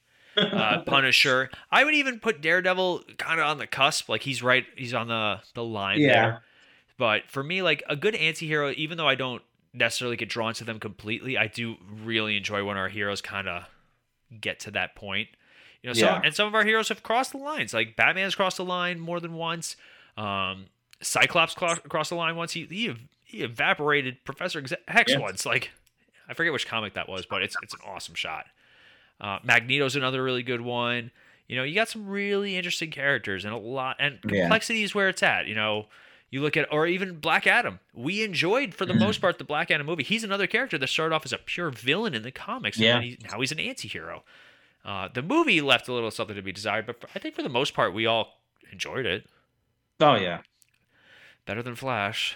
uh, 0.36 0.82
Punisher. 0.82 1.48
I 1.70 1.84
would 1.84 1.94
even 1.94 2.18
put 2.18 2.40
Daredevil 2.40 3.04
kind 3.18 3.38
of 3.40 3.46
on 3.46 3.58
the 3.58 3.66
cusp. 3.68 4.08
Like 4.08 4.22
he's 4.22 4.42
right. 4.42 4.66
He's 4.76 4.92
on 4.92 5.08
the 5.08 5.40
the 5.54 5.64
line 5.64 6.00
Yeah. 6.00 6.08
there. 6.12 6.42
But 6.98 7.30
for 7.30 7.42
me, 7.42 7.62
like 7.62 7.82
a 7.88 7.96
good 7.96 8.14
anti-hero, 8.14 8.72
even 8.76 8.98
though 8.98 9.08
I 9.08 9.14
don't 9.14 9.42
necessarily 9.72 10.16
get 10.16 10.28
drawn 10.28 10.52
to 10.54 10.64
them 10.64 10.78
completely. 10.80 11.38
I 11.38 11.46
do 11.46 11.76
really 12.02 12.36
enjoy 12.36 12.64
when 12.64 12.76
our 12.76 12.88
heroes 12.88 13.20
kind 13.20 13.48
of 13.48 13.64
get 14.40 14.60
to 14.60 14.70
that 14.72 14.94
point. 14.94 15.28
You 15.82 15.90
know, 15.90 15.94
so 15.94 16.06
Yeah. 16.06 16.20
and 16.24 16.34
some 16.34 16.46
of 16.48 16.54
our 16.54 16.64
heroes 16.64 16.88
have 16.88 17.02
crossed 17.02 17.32
the 17.32 17.38
lines. 17.38 17.74
Like 17.74 17.96
Batman's 17.96 18.34
crossed 18.34 18.56
the 18.56 18.64
line 18.64 18.98
more 19.00 19.20
than 19.20 19.34
once. 19.34 19.76
Um, 20.16 20.66
Cyclops 21.00 21.54
cro- 21.54 21.76
crossed 21.76 22.10
the 22.10 22.16
line 22.16 22.36
once. 22.36 22.52
He 22.52 22.64
he, 22.66 22.94
he 23.24 23.42
evaporated 23.42 24.24
Professor 24.24 24.62
X 24.88 25.12
Yeah. 25.12 25.18
once. 25.18 25.44
Like 25.44 25.70
I 26.28 26.34
forget 26.34 26.52
which 26.52 26.66
comic 26.66 26.94
that 26.94 27.08
was, 27.08 27.26
but 27.26 27.42
it's 27.42 27.56
it's 27.62 27.74
an 27.74 27.80
awesome 27.86 28.14
shot. 28.14 28.46
Uh, 29.20 29.38
Magneto's 29.44 29.96
another 29.96 30.22
really 30.22 30.42
good 30.42 30.60
one. 30.62 31.10
You 31.46 31.56
know, 31.56 31.62
you 31.64 31.74
got 31.74 31.88
some 31.90 32.08
really 32.08 32.56
interesting 32.56 32.90
characters 32.90 33.44
and 33.44 33.52
a 33.52 33.58
lot 33.58 33.96
and 33.98 34.18
Yeah. 34.24 34.42
complexity 34.42 34.82
is 34.82 34.94
where 34.94 35.10
it's 35.10 35.22
at. 35.22 35.46
You 35.46 35.54
know, 35.54 35.86
you 36.34 36.40
look 36.42 36.56
at 36.56 36.66
or 36.72 36.84
even 36.88 37.20
Black 37.20 37.46
Adam. 37.46 37.78
We 37.92 38.24
enjoyed 38.24 38.74
for 38.74 38.84
the 38.86 38.92
Mhm. 38.92 38.98
most 39.00 39.20
part 39.20 39.38
the 39.38 39.44
Black 39.44 39.70
Adam 39.70 39.86
movie. 39.86 40.02
He's 40.02 40.24
another 40.24 40.48
character 40.48 40.76
that 40.78 40.88
started 40.88 41.14
off 41.14 41.24
as 41.24 41.32
a 41.32 41.38
pure 41.38 41.70
villain 41.70 42.12
in 42.12 42.22
the 42.22 42.32
comics, 42.32 42.76
Yeah. 42.76 42.96
and 42.96 43.04
he, 43.04 43.18
now 43.30 43.38
he's 43.40 43.52
an 43.52 43.60
anti-hero. 43.60 44.24
Uh, 44.84 45.06
the 45.08 45.22
movie 45.22 45.60
left 45.60 45.86
a 45.86 45.92
little 45.92 46.10
something 46.10 46.34
to 46.34 46.42
be 46.42 46.50
desired, 46.52 46.86
but 46.86 47.00
for, 47.00 47.08
I 47.14 47.20
think 47.20 47.36
for 47.36 47.42
the 47.42 47.48
most 47.48 47.72
part 47.72 47.94
we 47.94 48.04
all 48.06 48.42
enjoyed 48.72 49.06
it. 49.06 49.28
Oh 50.00 50.16
yeah, 50.16 50.40
Better 51.46 51.62
than 51.62 51.76
Flash. 51.76 52.34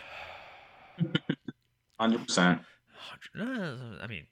hundred 1.98 2.26
percent. 2.26 2.62
Uh, 3.38 3.96
I 4.00 4.06
mean, 4.06 4.26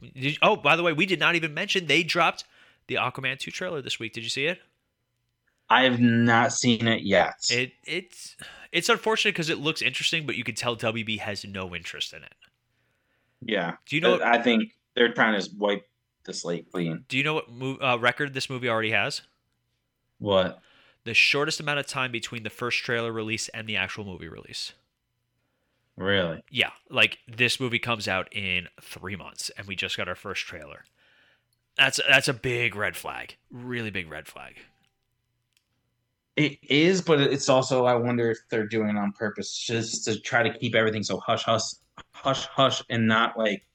you- 0.00 0.36
oh, 0.42 0.56
by 0.56 0.76
the 0.76 0.82
way, 0.82 0.92
we 0.92 1.04
did 1.06 1.18
not 1.18 1.34
even 1.34 1.52
mention 1.54 1.86
they 1.86 2.02
dropped 2.02 2.44
the 2.86 2.94
Aquaman 2.94 3.38
2 3.38 3.50
trailer 3.50 3.82
this 3.82 3.98
week. 3.98 4.12
Did 4.12 4.24
you 4.24 4.30
see 4.30 4.46
it? 4.46 4.60
I 5.70 5.84
have 5.84 6.00
not 6.00 6.52
seen 6.52 6.86
it 6.86 7.02
yet. 7.02 7.36
It 7.50 7.72
it's 7.84 8.36
it's 8.72 8.88
unfortunate 8.88 9.32
because 9.32 9.50
it 9.50 9.58
looks 9.58 9.82
interesting, 9.82 10.26
but 10.26 10.36
you 10.36 10.44
can 10.44 10.54
tell 10.54 10.76
WB 10.76 11.18
has 11.20 11.44
no 11.44 11.74
interest 11.74 12.12
in 12.12 12.22
it. 12.22 12.34
yeah. 13.42 13.76
Do 13.86 13.96
you 13.96 14.02
know? 14.02 14.12
What, 14.12 14.22
I 14.22 14.40
think 14.42 14.74
they're 14.94 15.12
trying 15.12 15.40
to 15.40 15.48
wipe 15.56 15.86
the 16.24 16.32
slate 16.32 16.70
clean. 16.70 17.04
do 17.08 17.16
you 17.16 17.24
know 17.24 17.34
what 17.34 17.82
uh, 17.82 17.98
record 17.98 18.34
this 18.34 18.50
movie 18.50 18.68
already 18.68 18.90
has? 18.90 19.22
What? 20.18 20.60
The 21.04 21.14
shortest 21.14 21.60
amount 21.60 21.78
of 21.78 21.86
time 21.86 22.12
between 22.12 22.42
the 22.42 22.50
first 22.50 22.78
trailer 22.78 23.12
release 23.12 23.48
and 23.50 23.66
the 23.66 23.76
actual 23.76 24.04
movie 24.04 24.28
release. 24.28 24.72
Really? 25.96 26.42
Yeah, 26.50 26.70
like 26.90 27.18
this 27.26 27.58
movie 27.58 27.78
comes 27.78 28.06
out 28.06 28.28
in 28.34 28.68
three 28.80 29.16
months, 29.16 29.50
and 29.56 29.66
we 29.66 29.74
just 29.74 29.96
got 29.96 30.08
our 30.08 30.14
first 30.14 30.44
trailer. 30.44 30.84
That's 31.76 32.00
that's 32.08 32.28
a 32.28 32.34
big 32.34 32.76
red 32.76 32.96
flag, 32.96 33.36
really 33.50 33.90
big 33.90 34.10
red 34.10 34.26
flag. 34.26 34.56
It 36.38 36.58
is, 36.62 37.02
but 37.02 37.20
it's 37.20 37.48
also 37.48 37.84
I 37.84 37.96
wonder 37.96 38.30
if 38.30 38.38
they're 38.48 38.66
doing 38.66 38.90
it 38.90 38.96
on 38.96 39.10
purpose, 39.12 39.58
just 39.58 40.04
to 40.04 40.20
try 40.20 40.42
to 40.42 40.56
keep 40.56 40.76
everything 40.76 41.02
so 41.02 41.18
hush 41.18 41.42
hush, 41.42 41.62
hush 42.12 42.46
hush, 42.46 42.80
and 42.88 43.08
not 43.08 43.36
like 43.36 43.66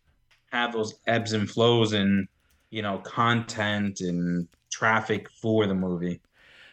have 0.51 0.71
those 0.71 0.93
ebbs 1.05 1.33
and 1.33 1.49
flows 1.49 1.91
and 1.91 2.25
you 2.69 2.81
know 2.81 2.99
content 2.99 3.99
and 3.99 4.47
traffic 4.71 5.29
for 5.29 5.67
the 5.67 5.75
movie. 5.75 6.21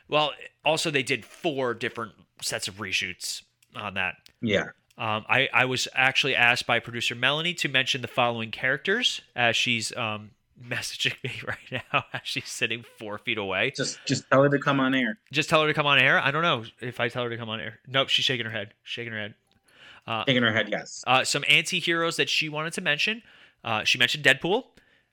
Well, 0.09 0.30
also 0.64 0.93
they 0.93 1.03
did 1.03 1.24
four 1.24 1.74
different 1.74 2.12
sets 2.41 2.68
of 2.68 2.76
reshoots 2.76 3.43
on 3.74 3.95
that. 3.95 4.14
Yeah. 4.41 4.66
Um, 4.97 5.24
I, 5.28 5.49
I 5.53 5.64
was 5.64 5.88
actually 5.95 6.36
asked 6.36 6.66
by 6.66 6.78
producer 6.78 7.14
Melanie 7.14 7.55
to 7.55 7.68
mention 7.68 8.03
the 8.03 8.09
following 8.09 8.51
characters 8.51 9.22
as 9.34 9.57
she's 9.57 9.97
um, 9.97 10.32
messaging 10.62 11.14
me 11.24 11.32
right 11.46 11.82
now 11.92 12.04
as 12.12 12.20
she's 12.24 12.48
sitting 12.48 12.84
four 12.98 13.18
feet 13.18 13.38
away. 13.38 13.72
Just 13.76 13.98
just 14.06 14.28
tell 14.30 14.42
her 14.42 14.48
to 14.48 14.58
come 14.58 14.80
on 14.80 14.94
air. 14.94 15.18
Just 15.32 15.48
tell 15.48 15.62
her 15.62 15.68
to 15.68 15.74
come 15.74 15.86
on 15.86 15.98
air. 15.98 16.18
I 16.18 16.30
don't 16.30 16.42
know 16.42 16.64
if 16.80 17.00
I 17.00 17.08
tell 17.08 17.24
her 17.24 17.30
to 17.30 17.36
come 17.36 17.48
on 17.48 17.61
air. 17.61 17.78
Nope, 17.86 18.08
she's 18.08 18.24
shaking 18.24 18.46
her 18.46 18.52
head. 18.52 18.74
Shaking 18.82 19.12
her 19.12 19.18
head. 19.18 19.34
Uh, 20.06 20.24
Shaking 20.26 20.42
her 20.42 20.52
head, 20.52 20.68
yes. 20.70 21.04
uh, 21.06 21.22
some 21.24 21.44
anti-heroes 21.46 22.16
that 22.16 22.28
she 22.28 22.48
wanted 22.48 22.72
to 22.72 22.80
mention. 22.80 23.22
Uh, 23.62 23.84
she 23.84 23.98
mentioned 23.98 24.24
Deadpool, 24.24 24.64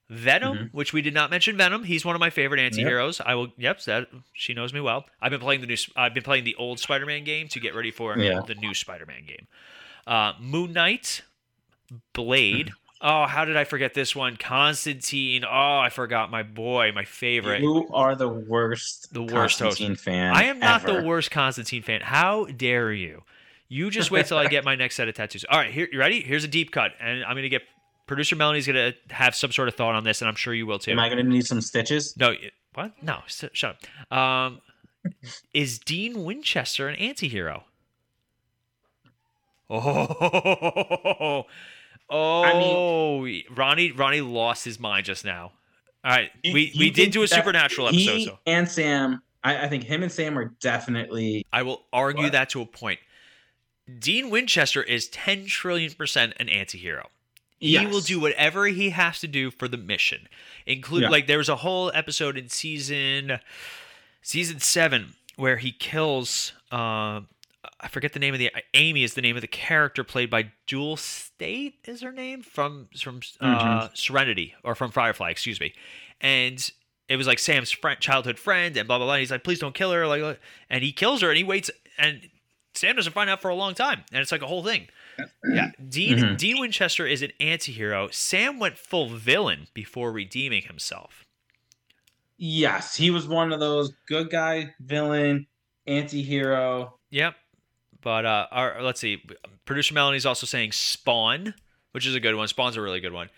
Venom, 0.09 0.57
Mhm. 0.57 0.69
which 0.73 0.93
we 0.93 1.01
did 1.01 1.13
not 1.13 1.29
mention. 1.29 1.57
Venom. 1.57 1.83
He's 1.83 2.05
one 2.05 2.15
of 2.15 2.19
my 2.21 2.29
favorite 2.29 2.61
anti-heroes. 2.61 3.19
I 3.23 3.35
will. 3.35 3.49
Yep, 3.57 3.81
that 3.83 4.07
she 4.33 4.53
knows 4.53 4.73
me 4.73 4.79
well. 4.79 5.05
I've 5.21 5.31
been 5.31 5.41
playing 5.41 5.59
the 5.61 5.67
new. 5.67 5.75
I've 5.97 6.13
been 6.13 6.23
playing 6.23 6.45
the 6.45 6.55
old 6.55 6.79
Spider-Man 6.79 7.25
game 7.25 7.49
to 7.49 7.59
get 7.59 7.75
ready 7.75 7.91
for 7.91 8.17
Yeah. 8.17 8.41
the 8.47 8.55
new 8.55 8.73
Spider-Man 8.73 9.25
game. 9.25 9.47
Uh, 10.07 10.33
Moon 10.39 10.71
Knight, 10.71 11.21
Blade. 12.13 12.71
Oh, 12.99 13.25
how 13.27 13.45
did 13.45 13.55
I 13.55 13.63
forget 13.63 13.93
this 13.93 14.15
one? 14.15 14.37
Constantine. 14.37 15.43
Oh, 15.45 15.77
I 15.79 15.89
forgot 15.89 16.31
my 16.31 16.41
boy, 16.43 16.91
my 16.93 17.05
favorite. 17.05 17.61
You 17.61 17.87
are 17.93 18.15
the 18.15 18.27
worst, 18.27 19.13
The 19.13 19.21
worst 19.21 19.59
host. 19.59 19.77
Constantine 19.77 19.95
fan. 19.95 20.35
I 20.35 20.45
am 20.45 20.59
not 20.59 20.83
ever. 20.83 21.01
the 21.01 21.07
worst 21.07 21.29
Constantine 21.29 21.83
fan. 21.83 22.01
How 22.01 22.45
dare 22.45 22.91
you? 22.91 23.23
You 23.69 23.91
just 23.91 24.09
wait 24.11 24.25
till 24.25 24.37
I 24.37 24.47
get 24.47 24.63
my 24.63 24.75
next 24.75 24.95
set 24.95 25.07
of 25.07 25.15
tattoos. 25.15 25.45
All 25.49 25.59
right, 25.59 25.71
here 25.71 25.87
you 25.91 25.99
ready? 25.99 26.21
Here's 26.21 26.43
a 26.43 26.47
deep 26.47 26.71
cut, 26.71 26.93
and 26.99 27.23
I'm 27.25 27.35
gonna 27.35 27.49
get 27.49 27.63
producer 28.07 28.35
Melanie's 28.35 28.65
gonna 28.65 28.93
have 29.09 29.35
some 29.35 29.51
sort 29.51 29.67
of 29.67 29.75
thought 29.75 29.93
on 29.93 30.03
this, 30.03 30.21
and 30.21 30.29
I'm 30.29 30.35
sure 30.35 30.53
you 30.53 30.65
will 30.65 30.79
too. 30.79 30.91
Am 30.91 30.99
I 30.99 31.09
going 31.09 31.23
to 31.23 31.29
need 31.29 31.45
some 31.45 31.59
stitches? 31.61 32.15
no, 32.17 32.33
what? 32.73 32.93
No, 33.03 33.19
shut 33.27 33.75
up. 34.09 34.17
Um, 34.17 34.61
is 35.53 35.79
Dean 35.79 36.23
Winchester 36.23 36.87
an 36.87 36.95
anti-hero? 36.95 37.65
Oh, 39.69 41.45
oh, 42.09 43.27
Ronnie, 43.51 43.91
Ronnie 43.91 44.21
lost 44.21 44.65
his 44.65 44.79
mind 44.79 45.05
just 45.05 45.25
now. 45.25 45.51
All 46.03 46.11
right, 46.11 46.31
we 46.43 46.73
we 46.77 46.89
did 46.89 47.11
do 47.11 47.23
a 47.23 47.27
supernatural 47.27 47.89
he 47.89 48.07
episode, 48.09 48.25
so 48.31 48.39
and 48.45 48.69
Sam. 48.69 49.21
I, 49.43 49.65
I 49.65 49.67
think 49.67 49.83
him 49.83 50.03
and 50.03 50.11
Sam 50.11 50.37
are 50.37 50.53
definitely. 50.61 51.45
I 51.51 51.63
will 51.63 51.83
argue 51.91 52.23
What? 52.23 52.31
that 52.33 52.49
to 52.51 52.61
a 52.61 52.65
point. 52.65 52.99
Dean 53.99 54.29
Winchester 54.29 54.83
is 54.83 55.07
10 55.09 55.45
trillion 55.47 55.93
percent 55.93 56.33
an 56.39 56.49
anti-hero. 56.49 57.07
He 57.59 57.71
Yes. 57.73 57.91
will 57.91 58.01
do 58.01 58.19
whatever 58.19 58.67
he 58.67 58.89
has 58.91 59.19
to 59.21 59.27
do 59.27 59.49
for 59.49 59.67
the 59.67 59.77
mission. 59.77 60.27
Include 60.65 61.03
Yeah. 61.03 61.09
like 61.09 61.27
there 61.27 61.37
was 61.39 61.49
a 61.49 61.55
whole 61.57 61.91
episode 61.93 62.37
in 62.37 62.49
season 62.49 63.39
season 64.21 64.59
7 64.59 65.13
where 65.37 65.57
he 65.57 65.71
kills 65.71 66.51
uh 66.71 67.21
I 67.79 67.87
forget 67.87 68.13
the 68.13 68.19
name 68.19 68.33
of 68.33 68.39
the 68.39 68.51
Amy 68.73 69.03
is 69.03 69.13
the 69.13 69.21
name 69.21 69.35
of 69.35 69.41
the 69.41 69.47
character 69.47 70.03
played 70.03 70.29
by 70.29 70.51
Jewel 70.65 70.97
Staite 70.97 71.75
is 71.85 72.01
her 72.01 72.11
name 72.11 72.41
from 72.41 72.87
from 72.99 73.21
uh, 73.39 73.89
Serenity 73.93 74.55
or 74.63 74.75
from 74.75 74.91
Firefly, 74.91 75.29
excuse 75.29 75.59
me. 75.59 75.73
And 76.21 76.69
it 77.09 77.15
was 77.15 77.27
like 77.27 77.39
Sam's 77.39 77.71
friend, 77.71 77.99
childhood 77.99 78.37
friend, 78.39 78.75
and 78.77 78.87
blah 78.87 78.97
blah 78.97 79.05
blah. 79.07 79.13
And 79.15 79.19
he's 79.21 79.31
like, 79.31 79.43
please 79.43 79.59
don't 79.59 79.75
kill 79.75 79.91
her, 79.91 80.07
like, 80.07 80.39
and 80.69 80.83
he 80.83 80.91
kills 80.91 81.21
her, 81.21 81.29
and 81.29 81.37
he 81.37 81.43
waits, 81.43 81.69
and 81.97 82.29
Sam 82.73 82.95
doesn't 82.95 83.13
find 83.13 83.29
out 83.29 83.41
for 83.41 83.49
a 83.49 83.55
long 83.55 83.73
time, 83.73 84.03
and 84.11 84.21
it's 84.21 84.31
like 84.31 84.41
a 84.41 84.47
whole 84.47 84.63
thing. 84.63 84.87
Yeah, 85.51 85.71
Dean 85.89 86.17
Mhm. 86.17 86.37
Dean 86.37 86.59
Winchester 86.59 87.07
is 87.07 87.21
an 87.21 87.31
anti-hero. 87.39 88.09
Sam 88.11 88.59
went 88.59 88.77
full 88.77 89.09
villain 89.09 89.67
before 89.73 90.11
redeeming 90.11 90.63
himself. 90.63 91.25
Yes, 92.37 92.95
he 92.95 93.09
was 93.09 93.27
one 93.27 93.51
of 93.51 93.59
those 93.59 93.93
good 94.07 94.29
guy, 94.29 94.75
villain, 94.79 95.47
anti-hero. 95.87 96.99
Yep. 97.09 97.35
But 98.01 98.25
uh, 98.25 98.47
our, 98.51 98.81
let's 98.81 98.99
see. 98.99 99.23
Producer 99.65 99.93
Melanie's 99.93 100.25
also 100.25 100.45
saying 100.45 100.71
Spawn, 100.71 101.53
which 101.91 102.05
is 102.05 102.15
a 102.15 102.19
good 102.19 102.35
one. 102.35 102.47
Spawn's 102.47 102.77
a 102.77 102.81
really 102.81 102.99
good 102.99 103.13
one. 103.13 103.29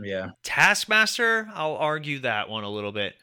Yeah. 0.00 0.30
Taskmaster, 0.42 1.48
I'll 1.54 1.76
argue 1.76 2.20
that 2.20 2.48
one 2.48 2.64
a 2.64 2.70
little 2.70 2.92
bit. 2.92 3.14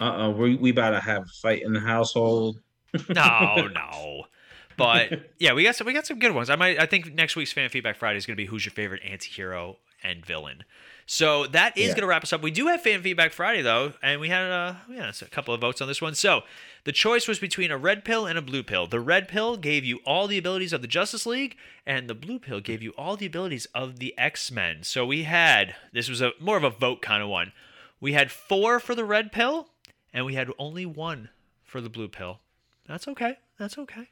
Uh 0.00 0.14
oh, 0.16 0.30
we 0.30 0.54
we 0.54 0.70
about 0.70 0.90
to 0.90 1.00
have 1.00 1.24
a 1.24 1.32
fight 1.42 1.62
in 1.62 1.72
the 1.72 1.80
household. 1.80 2.60
No, 3.08 3.68
no. 3.74 4.24
But 4.78 5.32
yeah, 5.40 5.54
we 5.54 5.64
got 5.64 5.74
some 5.74 5.88
we 5.88 5.92
got 5.92 6.06
some 6.06 6.20
good 6.20 6.32
ones. 6.32 6.48
I 6.50 6.54
might 6.54 6.80
I 6.80 6.86
think 6.86 7.12
next 7.12 7.34
week's 7.34 7.52
fan 7.52 7.68
feedback 7.68 7.96
Friday 7.96 8.16
is 8.16 8.26
gonna 8.26 8.36
be 8.36 8.46
who's 8.46 8.64
your 8.64 8.72
favorite 8.72 9.02
anti-hero 9.04 9.78
and 10.04 10.24
villain. 10.24 10.62
So 11.10 11.46
that 11.46 11.74
is 11.78 11.88
Yeah. 11.88 11.94
gonna 11.94 12.06
wrap 12.06 12.22
us 12.22 12.34
up. 12.34 12.42
We 12.42 12.50
do 12.50 12.66
have 12.66 12.82
fan 12.82 13.00
feedback 13.00 13.32
Friday 13.32 13.62
though, 13.62 13.94
and 14.02 14.20
we 14.20 14.28
had 14.28 14.50
uh 14.52 14.74
yeah, 14.90 15.10
a 15.22 15.24
couple 15.26 15.54
of 15.54 15.60
votes 15.62 15.80
on 15.80 15.88
this 15.88 16.02
one. 16.02 16.14
So 16.14 16.42
the 16.84 16.92
choice 16.92 17.26
was 17.26 17.38
between 17.38 17.70
a 17.70 17.78
red 17.78 18.04
pill 18.04 18.26
and 18.26 18.38
a 18.38 18.42
blue 18.42 18.62
pill. 18.62 18.86
The 18.86 19.00
red 19.00 19.26
pill 19.26 19.56
gave 19.56 19.86
you 19.86 20.00
all 20.04 20.26
the 20.26 20.36
abilities 20.36 20.74
of 20.74 20.82
the 20.82 20.86
Justice 20.86 21.24
League, 21.24 21.56
and 21.86 22.08
the 22.08 22.14
blue 22.14 22.38
pill 22.38 22.60
gave 22.60 22.82
you 22.82 22.90
all 22.90 23.16
the 23.16 23.24
abilities 23.24 23.64
of 23.74 24.00
the 24.00 24.14
X-Men. 24.18 24.82
So 24.82 25.06
we 25.06 25.22
had 25.22 25.74
this 25.92 26.10
was 26.10 26.20
a 26.20 26.32
more 26.40 26.58
of 26.58 26.64
a 26.64 26.68
vote 26.70 27.00
kind 27.00 27.22
of 27.22 27.30
one. 27.30 27.52
We 28.00 28.12
had 28.12 28.30
four 28.30 28.78
for 28.78 28.94
the 28.94 29.04
red 29.06 29.32
pill, 29.32 29.70
and 30.12 30.26
we 30.26 30.34
had 30.34 30.50
only 30.58 30.84
one 30.84 31.30
for 31.64 31.80
the 31.80 31.88
blue 31.88 32.08
pill. 32.08 32.40
That's 32.86 33.08
okay. 33.08 33.38
That's 33.58 33.78
okay. 33.78 34.08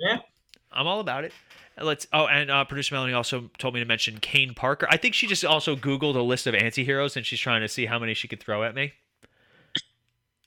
Yeah. 0.00 0.18
I'm 0.72 0.86
all 0.86 1.00
about 1.00 1.24
it. 1.24 1.32
Let's. 1.80 2.06
Oh, 2.12 2.26
and 2.26 2.50
uh, 2.50 2.64
producer 2.64 2.94
Melanie 2.94 3.12
also 3.12 3.50
told 3.58 3.74
me 3.74 3.80
to 3.80 3.86
mention 3.86 4.18
Kaine 4.18 4.54
Parker. 4.54 4.86
I 4.90 4.96
think 4.96 5.14
she 5.14 5.26
just 5.26 5.44
also 5.44 5.76
Googled 5.76 6.16
a 6.16 6.20
list 6.20 6.46
of 6.46 6.54
anti-heroes 6.54 7.16
and 7.16 7.24
she's 7.24 7.40
trying 7.40 7.62
to 7.62 7.68
see 7.68 7.86
how 7.86 7.98
many 7.98 8.14
she 8.14 8.28
could 8.28 8.40
throw 8.40 8.62
at 8.62 8.74
me. 8.74 8.92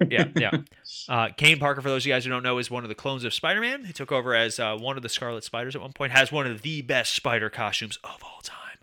Yeah, 0.10 0.28
yeah. 0.36 0.52
Uh, 1.10 1.28
Kaine 1.36 1.60
Parker, 1.60 1.82
for 1.82 1.90
those 1.90 2.04
of 2.04 2.08
you 2.08 2.14
guys 2.14 2.24
who 2.24 2.30
don't 2.30 2.44
know, 2.44 2.60
is 2.60 2.72
one 2.72 2.84
of 2.84 2.90
the 2.90 2.96
clones 2.96 3.26
of 3.26 3.34
Spider-Man. 3.34 3.84
He 3.84 3.92
took 3.92 4.10
over 4.10 4.34
as 4.34 4.58
uh, 4.58 4.78
one 4.78 4.96
of 4.96 5.04
the 5.04 5.10
Scarlet 5.10 5.44
Spiders 5.44 5.76
at 5.76 5.82
one 5.82 5.92
point. 5.92 6.14
Has 6.14 6.32
one 6.32 6.48
of 6.48 6.62
the 6.62 6.82
best 6.82 7.14
spider 7.14 7.50
costumes 7.50 8.00
of 8.06 8.24
all 8.24 8.40
time. 8.42 8.78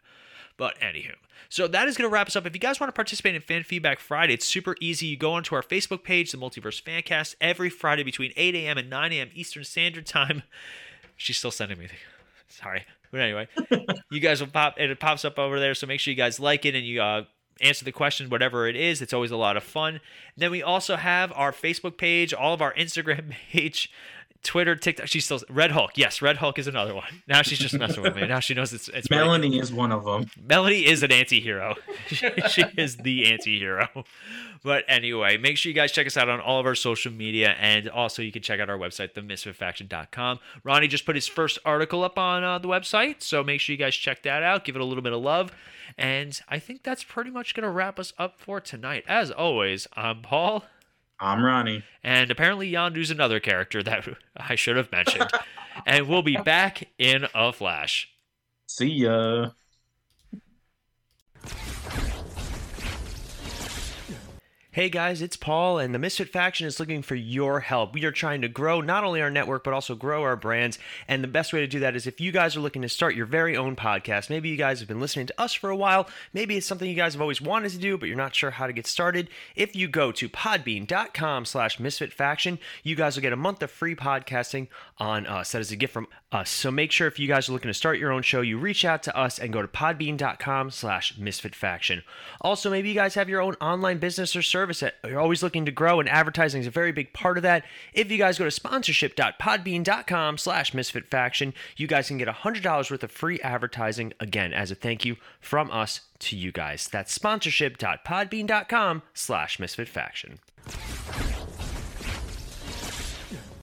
But 0.59 0.79
anywho, 0.81 1.15
so 1.49 1.67
that 1.67 1.89
is 1.89 1.97
going 1.97 2.09
to 2.09 2.13
wrap 2.13 2.27
us 2.27 2.37
up. 2.37 2.47
If 2.47 2.55
you 2.55 2.61
guys 2.61 2.79
want 2.79 2.89
to 2.89 2.95
participate 2.95 3.35
in 3.35 3.41
Fan 3.41 3.63
Feedback 3.63 4.01
Friday, 4.01 4.35
it's 4.35 4.45
super 4.45 4.77
easy. 4.81 5.07
You 5.07 5.17
go 5.17 5.33
onto 5.33 5.55
our 5.55 5.63
Facebook 5.63 6.05
page, 6.05 6.31
the 6.31 6.37
Multiverse 6.37 6.83
Fancast, 6.83 7.37
every 7.41 7.71
Friday 7.71 8.03
between 8.03 8.33
8 8.37 8.55
a.m. 8.55 8.77
and 8.77 8.91
9 8.91 9.13
a.m. 9.13 9.31
Eastern 9.35 9.65
Standard 9.65 10.07
Time. 10.07 10.43
She's 11.21 11.37
still 11.37 11.51
sending 11.51 11.79
me. 11.79 11.87
Sorry, 12.49 12.85
but 13.11 13.21
anyway, 13.21 13.47
you 14.11 14.21
guys 14.21 14.41
will 14.41 14.49
pop 14.49 14.81
it 14.81 14.99
pops 14.99 15.25
up 15.27 15.39
over 15.39 15.61
there. 15.61 15.75
So 15.75 15.87
make 15.87 16.01
sure 16.01 16.11
you 16.13 16.17
guys 16.17 16.41
like 16.41 16.65
it 16.65 16.75
and 16.75 16.85
you 16.87 17.03
uh, 17.03 17.25
answer 17.61 17.85
the 17.85 17.93
question, 17.93 18.31
whatever 18.31 18.67
it 18.67 18.75
is. 18.75 19.03
It's 19.03 19.13
always 19.13 19.31
a 19.31 19.37
lot 19.37 19.59
of 19.59 19.63
fun. 19.63 20.01
Then 20.37 20.51
we 20.51 20.63
also 20.63 20.97
have 20.97 21.31
our 21.37 21.53
Facebook 21.53 21.99
page, 21.99 22.33
all 22.33 22.55
of 22.55 22.63
our 22.63 22.73
Instagram 22.73 23.33
page. 23.53 23.93
Twitter, 24.43 24.75
TikTok. 24.75 25.07
She's 25.07 25.25
still 25.25 25.41
Red 25.51 25.71
Hulk. 25.71 25.93
Yes, 25.97 26.23
Red 26.23 26.39
Hulk 26.39 26.59
is 26.59 26.67
another 26.67 26.95
one. 26.95 27.23
Now 27.29 27.43
she's 27.43 27.59
just 27.59 27.75
messing 27.75 28.03
with 28.03 28.17
me. 28.17 28.27
Now 28.27 28.41
she 28.41 28.55
knows 28.55 28.73
it's 28.73 28.89
it's 28.89 29.11
Melanie 29.11 29.59
is 29.59 29.73
one 29.73 29.93
of 29.93 30.05
them. 30.05 30.27
Melanie 30.43 30.87
is 30.87 31.03
an 31.03 31.13
anti-hero. 31.13 31.75
she, 32.07 32.31
she 32.49 32.65
is 32.77 32.97
the 32.97 33.31
anti-hero. 33.31 33.89
But 34.63 34.85
anyway, 34.89 35.37
make 35.37 35.57
sure 35.57 35.71
you 35.71 35.75
guys 35.75 35.93
check 35.93 36.07
us 36.07 36.17
out 36.17 36.29
on 36.29 36.41
all 36.41 36.61
of 36.61 36.67
our 36.67 36.75
social 36.75 37.13
media, 37.13 37.55
and 37.59 37.89
also 37.89 38.23
you 38.23 38.33
can 38.33 38.43
check 38.43 38.61
out 38.61 38.69
our 38.69 38.79
website, 38.79 39.15
themisfitfaction.com. 39.15 40.39
Ronnie 40.65 40.89
just 40.89 41.07
put 41.07 41.15
his 41.15 41.27
first 41.27 41.59
article 41.65 42.03
up 42.03 42.19
on 42.19 42.45
uh, 42.45 42.59
the 42.59 42.69
website, 42.69 43.23
so 43.23 43.43
make 43.43 43.61
sure 43.61 43.73
you 43.73 43.79
guys 43.79 43.95
check 43.95 44.23
that 44.23 44.43
out. 44.43 44.65
Give 44.65 44.77
it 44.77 44.83
a 44.83 44.85
little 44.85 45.03
bit 45.03 45.13
of 45.13 45.23
love, 45.23 45.53
and 45.97 46.39
I 46.49 46.59
think 46.59 46.83
that's 46.83 47.05
pretty 47.05 47.31
much 47.31 47.55
gonna 47.55 47.71
wrap 47.71 47.99
us 47.99 48.13
up 48.19 48.39
for 48.39 48.61
tonight. 48.61 49.05
As 49.09 49.31
always, 49.31 49.87
I'm 49.95 50.23
Paul. 50.23 50.65
I'm 51.21 51.45
Ronnie. 51.45 51.85
And 52.03 52.31
apparently 52.31 52.71
Yondu's 52.71 53.11
another 53.11 53.41
character 53.41 53.83
that 53.83 54.09
I 54.37 54.55
should 54.55 54.77
have 54.77 54.91
mentioned. 54.91 55.31
and 55.87 56.09
we'll 56.09 56.23
be 56.23 56.37
back 56.37 56.89
in 56.99 57.27
a 57.35 57.53
flash. 57.53 58.09
See 58.67 58.87
ya. 58.89 59.51
Hey 64.81 64.89
guys, 64.89 65.21
it's 65.21 65.37
Paul, 65.37 65.79
and 65.79 65.95
the 65.95 65.99
Misfit 65.99 66.31
Faction 66.31 66.67
is 66.67 66.81
looking 66.81 67.03
for 67.03 67.15
your 67.15 67.61
help. 67.61 67.93
We 67.93 68.07
are 68.07 68.11
trying 68.11 68.41
to 68.41 68.49
grow 68.49 68.81
not 68.81 69.05
only 69.05 69.21
our 69.21 69.29
network, 69.29 69.63
but 69.63 69.75
also 69.75 69.95
grow 69.95 70.23
our 70.23 70.37
brands. 70.37 70.79
And 71.07 71.23
the 71.23 71.29
best 71.29 71.53
way 71.53 71.61
to 71.61 71.67
do 71.67 71.81
that 71.81 71.95
is 71.95 72.07
if 72.07 72.19
you 72.19 72.33
guys 72.33 72.57
are 72.57 72.61
looking 72.61 72.81
to 72.81 72.89
start 72.89 73.15
your 73.15 73.27
very 73.27 73.59
own 73.59 73.77
podcast. 73.77 74.31
Maybe 74.31 74.49
you 74.49 74.57
guys 74.57 74.79
have 74.79 74.89
been 74.89 74.99
listening 74.99 75.27
to 75.27 75.39
us 75.39 75.53
for 75.53 75.69
a 75.69 75.77
while. 75.77 76.09
Maybe 76.33 76.57
it's 76.57 76.67
something 76.67 76.89
you 76.89 76.97
guys 76.97 77.13
have 77.13 77.21
always 77.21 77.43
wanted 77.43 77.73
to 77.73 77.79
do, 77.79 77.99
but 77.99 78.07
you're 78.07 78.17
not 78.17 78.35
sure 78.35 78.53
how 78.53 78.67
to 78.67 78.73
get 78.73 78.87
started. 78.87 79.29
If 79.55 79.77
you 79.77 79.87
go 79.87 80.13
to 80.13 80.31
podbean.com 80.31 81.45
slash 81.45 81.77
misfitfaction, 81.77 82.59
you 82.83 82.97
guys 82.97 83.17
will 83.17 83.23
get 83.23 83.35
a 83.35 83.37
month 83.37 83.63
of 83.63 83.71
free 83.71 83.95
podcasting 83.95 84.69
on 84.97 85.27
us. 85.27 85.53
That 85.53 85.61
is 85.61 85.71
a 85.71 85.77
gift 85.77 85.93
from 85.93 86.09
us. 86.33 86.49
So 86.49 86.71
make 86.71 86.91
sure 86.91 87.07
if 87.07 87.19
you 87.19 87.29
guys 87.29 87.51
are 87.51 87.53
looking 87.53 87.69
to 87.69 87.75
start 87.75 87.99
your 87.99 88.13
own 88.13 88.23
show, 88.23 88.41
you 88.41 88.57
reach 88.57 88.87
out 88.87 89.03
to 89.03 89.15
us 89.15 89.39
and 89.39 89.53
go 89.53 89.61
to 89.61 89.69
podbean.com 89.69 90.71
slash 90.71 91.17
misfitfaction. 91.19 92.03
Also, 92.41 92.71
maybe 92.71 92.89
you 92.89 92.95
guys 92.95 93.15
have 93.15 93.29
your 93.29 93.43
own 93.43 93.57
online 93.61 93.99
business 93.99 94.35
or 94.35 94.41
service 94.71 94.81
that 95.03 95.09
you're 95.09 95.21
always 95.21 95.43
looking 95.43 95.65
to 95.67 95.73
grow, 95.73 96.01
and 96.01 96.09
advertising 96.09 96.61
is 96.61 96.67
a 96.67 96.71
very 96.71 96.93
big 96.93 97.13
part 97.13 97.37
of 97.37 97.43
that. 97.43 97.65
If 97.93 98.11
you 98.11 98.19
guys 98.19 98.39
go 98.39 98.45
to 98.45 98.51
sponsorship.podbean.com 98.51 100.39
slash 100.39 100.73
misfitfaction, 100.73 101.53
you 101.77 101.87
guys 101.87 102.09
can 102.09 102.19
get 102.19 102.29
$100 102.29 102.91
worth 102.91 103.03
of 103.03 103.11
free 103.11 103.41
advertising, 103.41 104.13
again, 104.21 104.53
as 104.53 104.71
a 104.71 104.75
thank 104.75 105.05
you 105.05 105.17
from 105.41 105.71
us 105.71 106.03
to 106.21 106.37
you 106.37 106.53
guys. 106.53 106.89
That's 106.89 107.13
sponsorship.podbean.com 107.13 109.03
slash 109.15 109.59
misfitfaction. 109.59 110.39